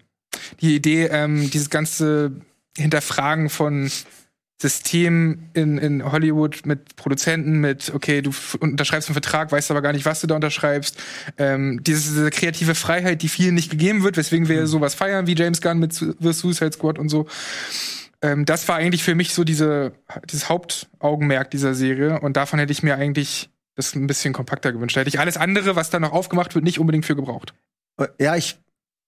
die 0.60 0.76
Idee, 0.76 1.06
ähm, 1.06 1.50
dieses 1.50 1.70
ganze 1.70 2.32
Hinterfragen 2.76 3.48
von 3.48 3.90
System 4.60 5.50
in, 5.54 5.78
in 5.78 6.10
Hollywood 6.10 6.64
mit 6.64 6.96
Produzenten, 6.96 7.58
mit, 7.60 7.92
okay, 7.94 8.22
du 8.22 8.32
unterschreibst 8.60 9.08
einen 9.08 9.14
Vertrag, 9.14 9.52
weißt 9.52 9.70
aber 9.70 9.82
gar 9.82 9.92
nicht, 9.92 10.04
was 10.06 10.20
du 10.20 10.26
da 10.26 10.34
unterschreibst. 10.34 10.96
Ähm, 11.36 11.82
diese, 11.82 12.10
diese 12.10 12.30
kreative 12.30 12.74
Freiheit, 12.74 13.22
die 13.22 13.28
vielen 13.28 13.54
nicht 13.54 13.70
gegeben 13.70 14.02
wird, 14.02 14.16
weswegen 14.16 14.48
wir 14.48 14.66
sowas 14.66 14.94
feiern 14.94 15.26
wie 15.26 15.34
James 15.34 15.60
Gunn 15.60 15.78
mit 15.78 15.92
Su- 15.92 16.14
The 16.20 16.32
Suicide 16.32 16.72
Squad 16.72 16.98
und 16.98 17.08
so. 17.08 17.26
Ähm, 18.22 18.44
das 18.46 18.66
war 18.68 18.76
eigentlich 18.76 19.02
für 19.02 19.14
mich 19.14 19.34
so 19.34 19.44
diese, 19.44 19.92
dieses 20.30 20.48
Hauptaugenmerk 20.48 21.50
dieser 21.50 21.74
Serie 21.74 22.20
und 22.20 22.36
davon 22.36 22.58
hätte 22.58 22.72
ich 22.72 22.82
mir 22.82 22.96
eigentlich 22.96 23.50
das 23.76 23.94
ein 23.94 24.06
bisschen 24.06 24.32
kompakter 24.32 24.72
gewünscht. 24.72 24.96
Hätte 24.96 25.08
ich 25.08 25.20
alles 25.20 25.36
andere, 25.36 25.76
was 25.76 25.90
da 25.90 26.00
noch 26.00 26.12
aufgemacht 26.12 26.54
wird, 26.54 26.64
nicht 26.64 26.80
unbedingt 26.80 27.06
für 27.06 27.14
gebraucht. 27.14 27.54
Ja, 28.18 28.36
ich 28.36 28.58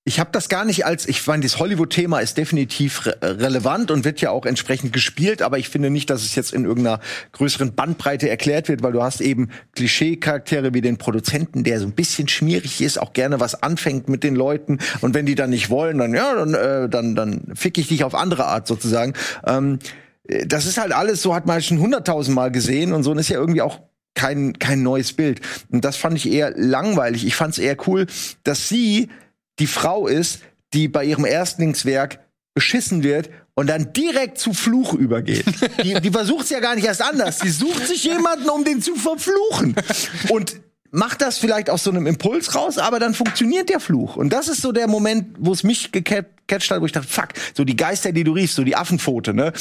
ich 0.05 0.19
habe 0.19 0.31
das 0.33 0.49
gar 0.49 0.65
nicht 0.65 0.87
als 0.87 1.07
ich 1.07 1.27
meine, 1.27 1.43
das 1.43 1.59
Hollywood-Thema 1.59 2.21
ist 2.21 2.39
definitiv 2.39 3.05
re 3.05 3.19
relevant 3.21 3.91
und 3.91 4.07
wird 4.07 4.23
ja 4.23 4.31
auch 4.31 4.47
entsprechend 4.47 4.95
gespielt, 4.95 5.43
aber 5.43 5.59
ich 5.59 5.69
finde 5.69 5.91
nicht, 5.91 6.09
dass 6.09 6.23
es 6.23 6.35
jetzt 6.35 6.55
in 6.55 6.65
irgendeiner 6.65 7.01
größeren 7.33 7.75
Bandbreite 7.75 8.31
erklärt 8.31 8.69
wird, 8.71 8.83
weil 8.83 8.93
du 8.93 9.03
hast 9.03 9.21
eben 9.21 9.51
Klischee-Charaktere 9.75 10.73
wie 10.73 10.81
den 10.81 10.97
Produzenten, 10.97 11.63
der 11.63 11.79
so 11.79 11.87
ein 11.87 11.93
bisschen 11.93 12.27
schmierig 12.29 12.81
ist, 12.81 12.99
auch 12.99 13.13
gerne 13.13 13.39
was 13.39 13.63
anfängt 13.63 14.09
mit 14.09 14.25
den 14.25 14.35
Leuten 14.35 14.79
und 15.03 15.13
wenn 15.13 15.27
die 15.27 15.35
dann 15.35 15.51
nicht 15.51 15.69
wollen, 15.69 15.99
dann 15.99 16.15
ja, 16.15 16.35
dann 16.35 16.55
äh, 16.55 16.89
dann 16.89 17.15
dann 17.15 17.53
fick 17.55 17.77
ich 17.77 17.89
dich 17.89 18.05
auf 18.05 18.15
andere 18.15 18.47
Art 18.47 18.67
sozusagen. 18.67 19.13
Ähm, 19.47 19.79
äh, 20.27 20.47
das 20.47 20.65
ist 20.65 20.79
halt 20.79 20.93
alles 20.93 21.21
so, 21.21 21.35
hat 21.35 21.45
man 21.45 21.61
schon 21.61 21.81
hunderttausendmal 21.81 22.51
gesehen 22.51 22.95
und 22.95 23.03
so 23.03 23.11
und 23.11 23.19
ist 23.19 23.29
ja 23.29 23.39
irgendwie 23.39 23.61
auch 23.61 23.81
kein, 24.15 24.59
kein 24.59 24.83
neues 24.83 25.13
Bild. 25.13 25.41
Und 25.71 25.85
das 25.85 25.97
fand 25.97 26.17
ich 26.17 26.31
eher 26.31 26.53
langweilig. 26.57 27.27
Ich 27.27 27.37
fand 27.37 27.53
es 27.53 27.59
eher 27.59 27.77
cool, 27.87 28.07
dass 28.45 28.69
sie 28.69 29.09
die 29.59 29.67
Frau 29.67 30.07
ist, 30.07 30.41
die 30.73 30.89
bei 30.89 31.05
ihrem 31.05 31.25
Erstlingswerk 31.25 32.21
beschissen 32.55 33.03
wird 33.03 33.31
und 33.55 33.69
dann 33.69 33.93
direkt 33.93 34.39
zu 34.39 34.53
Fluch 34.53 34.95
übergeht. 34.95 35.45
Die, 35.83 35.95
die 35.95 36.11
versucht 36.11 36.45
es 36.45 36.51
ja 36.51 36.61
gar 36.61 36.75
nicht 36.75 36.87
erst 36.87 37.03
anders. 37.03 37.39
Die 37.39 37.51
sucht 37.51 37.87
sich 37.87 38.05
jemanden, 38.05 38.49
um 38.49 38.65
den 38.65 38.83
zu 38.83 38.95
verfluchen. 38.95 39.75
Und 40.29 40.61
macht 40.91 41.23
das 41.23 41.39
vielleicht 41.39 41.71
aus 41.71 41.85
so 41.85 41.91
einem 41.91 42.07
Impuls 42.07 42.55
raus, 42.55 42.79
aber 42.79 42.99
dann 42.99 43.15
funktioniert 43.15 43.69
der 43.69 43.81
Fluch. 43.81 44.17
Und 44.17 44.33
das 44.33 44.49
ist 44.49 44.63
so 44.63 44.73
der 44.73 44.89
Moment, 44.89 45.37
wo 45.39 45.53
es 45.53 45.63
mich 45.63 45.93
gecatcht 45.93 46.71
hat, 46.71 46.81
wo 46.81 46.87
ich 46.87 46.93
dachte, 46.93 47.09
fuck, 47.09 47.29
so 47.55 47.65
die 47.65 47.77
Geister, 47.77 48.13
die 48.13 48.25
du 48.25 48.33
riechst, 48.33 48.57
so 48.57 48.65
die 48.65 48.77
Affenpfote, 48.77 49.35
ne? 49.35 49.53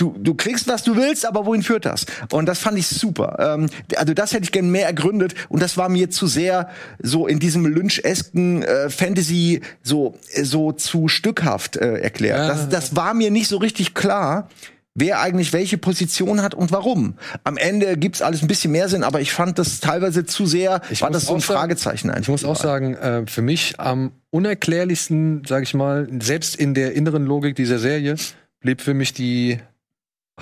Du, 0.00 0.14
du 0.18 0.34
kriegst, 0.34 0.66
was 0.66 0.82
du 0.82 0.96
willst, 0.96 1.26
aber 1.26 1.44
wohin 1.44 1.62
führt 1.62 1.84
das? 1.84 2.06
Und 2.32 2.46
das 2.46 2.58
fand 2.58 2.78
ich 2.78 2.86
super. 2.86 3.36
Ähm, 3.38 3.66
also 3.96 4.14
das 4.14 4.32
hätte 4.32 4.44
ich 4.44 4.52
gern 4.52 4.70
mehr 4.70 4.86
ergründet 4.86 5.34
und 5.50 5.62
das 5.62 5.76
war 5.76 5.90
mir 5.90 6.08
zu 6.08 6.26
sehr 6.26 6.70
so 7.02 7.26
in 7.26 7.38
diesem 7.38 7.66
Lynch-esken 7.66 8.62
äh, 8.62 8.88
Fantasy 8.88 9.60
so, 9.82 10.14
äh, 10.32 10.44
so 10.44 10.72
zu 10.72 11.08
stückhaft 11.08 11.76
äh, 11.76 11.98
erklärt. 11.98 12.38
Ja. 12.38 12.48
Das, 12.48 12.68
das 12.70 12.96
war 12.96 13.12
mir 13.12 13.30
nicht 13.30 13.48
so 13.48 13.58
richtig 13.58 13.92
klar 13.94 14.48
wer 14.96 15.20
eigentlich 15.20 15.52
welche 15.52 15.78
Position 15.78 16.42
hat 16.42 16.52
und 16.52 16.72
warum. 16.72 17.14
Am 17.44 17.56
Ende 17.56 17.96
gibt's 17.96 18.20
alles 18.22 18.42
ein 18.42 18.48
bisschen 18.48 18.72
mehr 18.72 18.88
Sinn, 18.88 19.04
aber 19.04 19.20
ich 19.20 19.32
fand 19.32 19.58
das 19.58 19.78
teilweise 19.80 20.26
zu 20.26 20.46
sehr, 20.46 20.82
Ich 20.90 21.00
war 21.00 21.10
das 21.10 21.26
so 21.26 21.32
ein 21.32 21.38
auch 21.38 21.42
sagen- 21.42 21.58
Fragezeichen 21.60 22.10
einfach. 22.10 22.22
Ich 22.22 22.28
muss 22.28 22.44
auch 22.44 22.56
sagen, 22.56 22.94
äh, 22.96 23.22
für 23.26 23.40
mich 23.40 23.78
am 23.78 24.10
unerklärlichsten, 24.30 25.42
sage 25.46 25.62
ich 25.62 25.74
mal, 25.74 26.08
selbst 26.20 26.56
in 26.56 26.74
der 26.74 26.92
inneren 26.94 27.24
Logik 27.24 27.54
dieser 27.54 27.78
Serie, 27.78 28.16
blieb 28.60 28.80
für 28.82 28.92
mich 28.92 29.14
die 29.14 29.58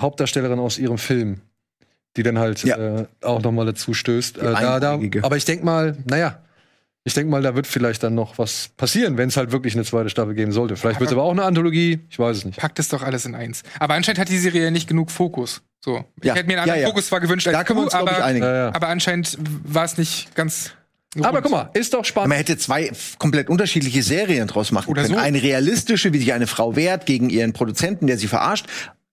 Hauptdarstellerin 0.01 0.59
aus 0.59 0.77
ihrem 0.77 0.97
Film, 0.97 1.41
die 2.17 2.23
dann 2.23 2.39
halt 2.39 2.63
Ja. 2.63 2.77
äh, 2.77 3.05
auch 3.21 3.41
noch 3.41 3.51
mal 3.51 3.65
dazu 3.65 3.93
stößt. 3.93 4.37
Äh, 4.37 4.41
da, 4.41 4.79
da, 4.79 4.99
aber 5.21 5.37
ich 5.37 5.45
denk 5.45 5.63
mal, 5.63 5.97
naja, 6.05 6.39
ich 7.05 7.13
denk 7.13 7.29
mal, 7.29 7.41
da 7.41 7.55
wird 7.55 7.65
vielleicht 7.65 8.03
dann 8.03 8.13
noch 8.13 8.37
was 8.37 8.69
passieren, 8.77 9.17
wenn 9.17 9.29
es 9.29 9.37
halt 9.37 9.51
wirklich 9.51 9.73
eine 9.73 9.83
zweite 9.85 10.09
Staffel 10.09 10.33
geben 10.33 10.51
sollte. 10.51 10.75
Vielleicht 10.75 10.99
wird 10.99 11.09
es 11.09 11.13
aber 11.13 11.23
auch 11.23 11.31
eine 11.31 11.43
Anthologie, 11.43 11.99
ich 12.09 12.19
weiß 12.19 12.37
es 12.37 12.45
nicht. 12.45 12.59
packt 12.59 12.77
es 12.79 12.89
doch 12.89 13.01
alles 13.03 13.25
in 13.25 13.35
eins. 13.35 13.63
Aber 13.79 13.93
anscheinend 13.93 14.19
hat 14.19 14.29
die 14.29 14.37
Serie 14.37 14.65
ja 14.65 14.71
nicht 14.71 14.87
genug 14.87 15.09
Fokus. 15.11 15.61
So. 15.83 16.03
Ich 16.19 16.25
Ja. 16.25 16.35
hätte 16.35 16.45
mir 16.47 16.53
einen 16.53 16.63
anderen 16.63 16.81
ja. 16.81 16.87
Fokus 16.87 17.07
zwar 17.07 17.21
gewünscht 17.21 17.47
als 17.47 17.55
Da 17.57 17.63
können 17.63 17.79
wir 17.79 17.83
uns, 17.83 17.93
du, 17.93 17.99
glaube 17.99 18.11
ich, 18.11 18.17
aber, 18.17 18.25
einigen. 18.25 18.45
Aber 18.45 18.87
anscheinend 18.89 19.37
war 19.63 19.85
es 19.85 19.97
nicht 19.97 20.35
ganz. 20.35 20.71
Aber 21.17 21.29
rund. 21.29 21.43
guck 21.43 21.51
mal, 21.51 21.69
ist 21.73 21.93
doch 21.93 22.03
spannend. 22.05 22.29
Man 22.29 22.37
hätte 22.37 22.57
zwei 22.57 22.91
komplett 23.17 23.49
unterschiedliche 23.49 24.03
Serien 24.03 24.47
draus 24.47 24.71
machen 24.71 24.89
Oder 24.91 25.03
können. 25.03 25.15
so. 25.15 25.19
Eine 25.21 25.41
realistische, 25.41 26.11
wie 26.13 26.19
sich 26.19 26.33
eine 26.33 26.45
Frau 26.47 26.75
wehrt 26.75 27.05
gegen 27.07 27.29
ihren 27.31 27.53
Produzenten, 27.53 28.05
der 28.07 28.17
sie 28.17 28.27
verarscht. 28.27 28.65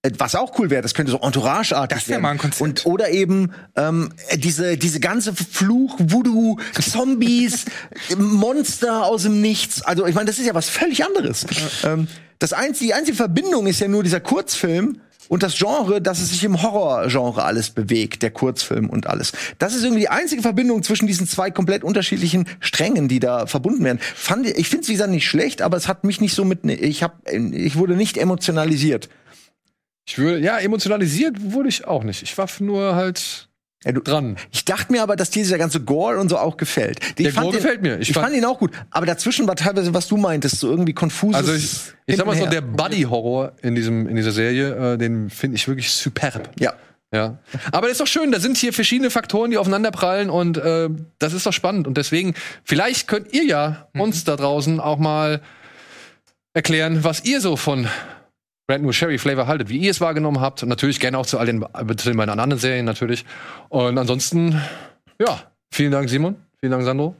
Äh, 0.02 0.10
Was 0.18 0.34
auch 0.34 0.58
cool 0.58 0.70
wäre, 0.70 0.82
das 0.82 0.94
könnte 0.94 1.12
so 1.12 1.18
entourageartig 1.18 1.98
Das 1.98 2.08
werden. 2.08 2.22
mal 2.22 2.30
ein 2.30 2.38
Konzept. 2.38 2.60
Und, 2.60 2.86
oder 2.86 3.10
eben 3.10 3.52
ähm, 3.76 4.10
äh, 4.28 4.38
diese, 4.38 4.76
diese 4.76 5.00
ganze 5.00 5.34
Fluch, 5.34 5.96
Voodoo, 5.98 6.58
Zombies, 6.80 7.64
Monster 8.18 9.04
aus 9.06 9.22
dem 9.24 9.40
Nichts. 9.40 9.82
Also 9.82 10.06
ich 10.06 10.14
meine, 10.14 10.26
das 10.26 10.38
ist 10.38 10.46
ja 10.46 10.54
was 10.54 10.68
völlig 10.68 11.04
anderes. 11.04 11.46
Ähm, 11.84 12.08
das 12.38 12.52
einzige, 12.52 12.86
die 12.88 12.94
einzige 12.94 13.16
Verbindung 13.16 13.66
ist 13.66 13.80
ja 13.80 13.88
nur 13.88 14.02
dieser 14.02 14.20
Kurzfilm 14.20 15.00
und 15.28 15.42
das 15.42 15.56
Genre, 15.58 16.00
dass 16.00 16.20
es 16.20 16.28
sich 16.30 16.44
im 16.44 16.62
Horrorgenre 16.62 17.42
alles 17.42 17.70
bewegt, 17.70 18.22
der 18.22 18.30
Kurzfilm 18.30 18.88
und 18.90 19.08
alles. 19.08 19.32
Das 19.58 19.74
ist 19.74 19.82
irgendwie 19.82 20.02
die 20.02 20.08
einzige 20.08 20.42
Verbindung 20.42 20.82
zwischen 20.84 21.06
diesen 21.08 21.26
zwei 21.26 21.50
komplett 21.50 21.82
unterschiedlichen 21.82 22.46
Strängen, 22.60 23.08
die 23.08 23.18
da 23.18 23.46
verbunden 23.46 23.82
werden. 23.82 23.98
Fand 24.14 24.46
ich, 24.46 24.68
finde 24.68 24.82
es 24.82 24.88
wie 24.88 24.92
gesagt 24.92 25.10
nicht 25.10 25.26
schlecht, 25.26 25.62
aber 25.62 25.76
es 25.76 25.88
hat 25.88 26.04
mich 26.04 26.20
nicht 26.20 26.34
so 26.34 26.44
mit, 26.44 26.64
ich 26.64 27.02
hab, 27.02 27.16
ich 27.32 27.74
wurde 27.76 27.96
nicht 27.96 28.18
emotionalisiert. 28.18 29.08
Ich 30.06 30.18
würde, 30.18 30.38
ja, 30.38 30.58
emotionalisiert 30.58 31.36
wurde 31.40 31.68
ich 31.68 31.86
auch 31.86 32.04
nicht. 32.04 32.22
Ich 32.22 32.36
war 32.38 32.48
nur 32.60 32.94
halt 32.94 33.48
Ja, 33.84 33.92
du, 33.92 34.00
dran. 34.00 34.36
Ich 34.52 34.64
dachte 34.64 34.92
mir 34.92 35.02
aber, 35.02 35.16
dass 35.16 35.30
dir 35.30 35.42
dieser 35.42 35.58
ganze 35.58 35.80
Gore 35.80 36.18
und 36.18 36.28
so 36.28 36.38
auch 36.38 36.56
gefällt. 36.56 36.98
Ich 37.04 37.14
Der 37.16 37.32
fand 37.32 37.44
Gore 37.46 37.56
den- 37.56 37.62
gefällt 37.62 37.82
mir. 37.82 37.98
Ich 37.98 38.08
Ich, 38.10 38.14
fand, 38.14 38.26
fand- 38.26 38.36
ihn 38.36 38.44
auch 38.44 38.58
gut. 38.58 38.70
Aber 38.90 39.04
dazwischen 39.06 39.46
war 39.48 39.56
teilweise, 39.56 39.92
was 39.94 40.06
du 40.08 40.16
meintest, 40.16 40.60
so 40.60 40.68
irgendwie 40.70 40.92
konfuses. 40.92 41.36
Also 41.36 41.52
ich, 41.54 41.80
ich 42.06 42.16
sag 42.16 42.24
mal 42.26 42.36
so, 42.36 42.46
der 42.46 42.60
Buddy-Horror 42.60 43.52
in 43.62 43.74
diesem 43.74 44.06
in 44.08 44.16
dieser 44.16 44.32
Serie, 44.32 44.94
äh, 44.94 44.98
den 44.98 45.28
finde 45.30 45.56
ich 45.56 45.66
wirklich 45.68 45.90
superb. 45.90 46.50
Ja. 46.58 46.74
Ja. 47.12 47.38
Aber 47.70 47.82
das 47.82 47.92
ist 47.92 48.00
doch 48.00 48.06
schön, 48.08 48.32
da 48.32 48.40
sind 48.40 48.56
hier 48.56 48.72
verschiedene 48.72 49.10
Faktoren, 49.10 49.50
die 49.52 49.58
aufeinanderprallen 49.58 50.28
und 50.28 50.56
äh, 50.58 50.88
das 51.20 51.32
ist 51.32 51.46
doch 51.46 51.52
spannend. 51.52 51.86
Und 51.86 51.96
deswegen, 51.96 52.34
vielleicht 52.64 53.06
könnt 53.06 53.32
ihr 53.32 53.44
ja 53.44 53.88
uns 53.96 54.24
da 54.24 54.34
draußen 54.36 54.80
auch 54.80 54.98
mal 54.98 55.40
erklären, 56.52 57.04
was 57.04 57.24
ihr 57.24 57.40
so 57.40 57.56
von 57.56 57.86
Brand 58.66 58.82
New 58.82 58.92
Sherry 58.92 59.18
Flavor 59.18 59.46
haltet, 59.46 59.68
wie 59.68 59.78
ihr 59.78 59.90
es 59.90 60.00
wahrgenommen 60.00 60.40
habt. 60.40 60.62
Und 60.62 60.68
natürlich 60.68 61.00
gerne 61.00 61.18
auch 61.18 61.26
zu 61.26 61.38
all 61.38 61.46
den, 61.46 61.64
zu 61.96 62.08
den 62.08 62.16
beiden 62.16 62.38
anderen 62.38 62.58
Serien 62.58 62.84
natürlich. 62.84 63.24
Und 63.68 63.98
ansonsten, 63.98 64.60
ja, 65.20 65.42
vielen 65.70 65.92
Dank, 65.92 66.08
Simon. 66.08 66.36
Vielen 66.60 66.72
Dank, 66.72 66.84
Sandro. 66.84 67.14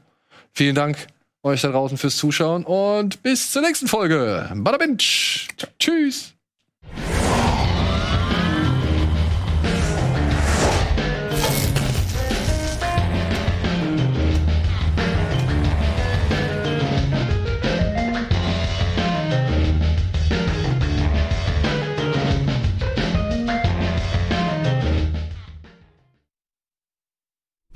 Vielen 0.53 0.75
Dank 0.75 1.07
euch 1.43 1.61
da 1.61 1.69
draußen 1.69 1.97
fürs 1.97 2.17
Zuschauen 2.17 2.63
und 2.65 3.23
bis 3.23 3.51
zur 3.51 3.61
nächsten 3.61 3.87
Folge. 3.87 4.49
Bada 4.55 4.77
Binge. 4.77 4.97
Tschüss. 5.79 6.36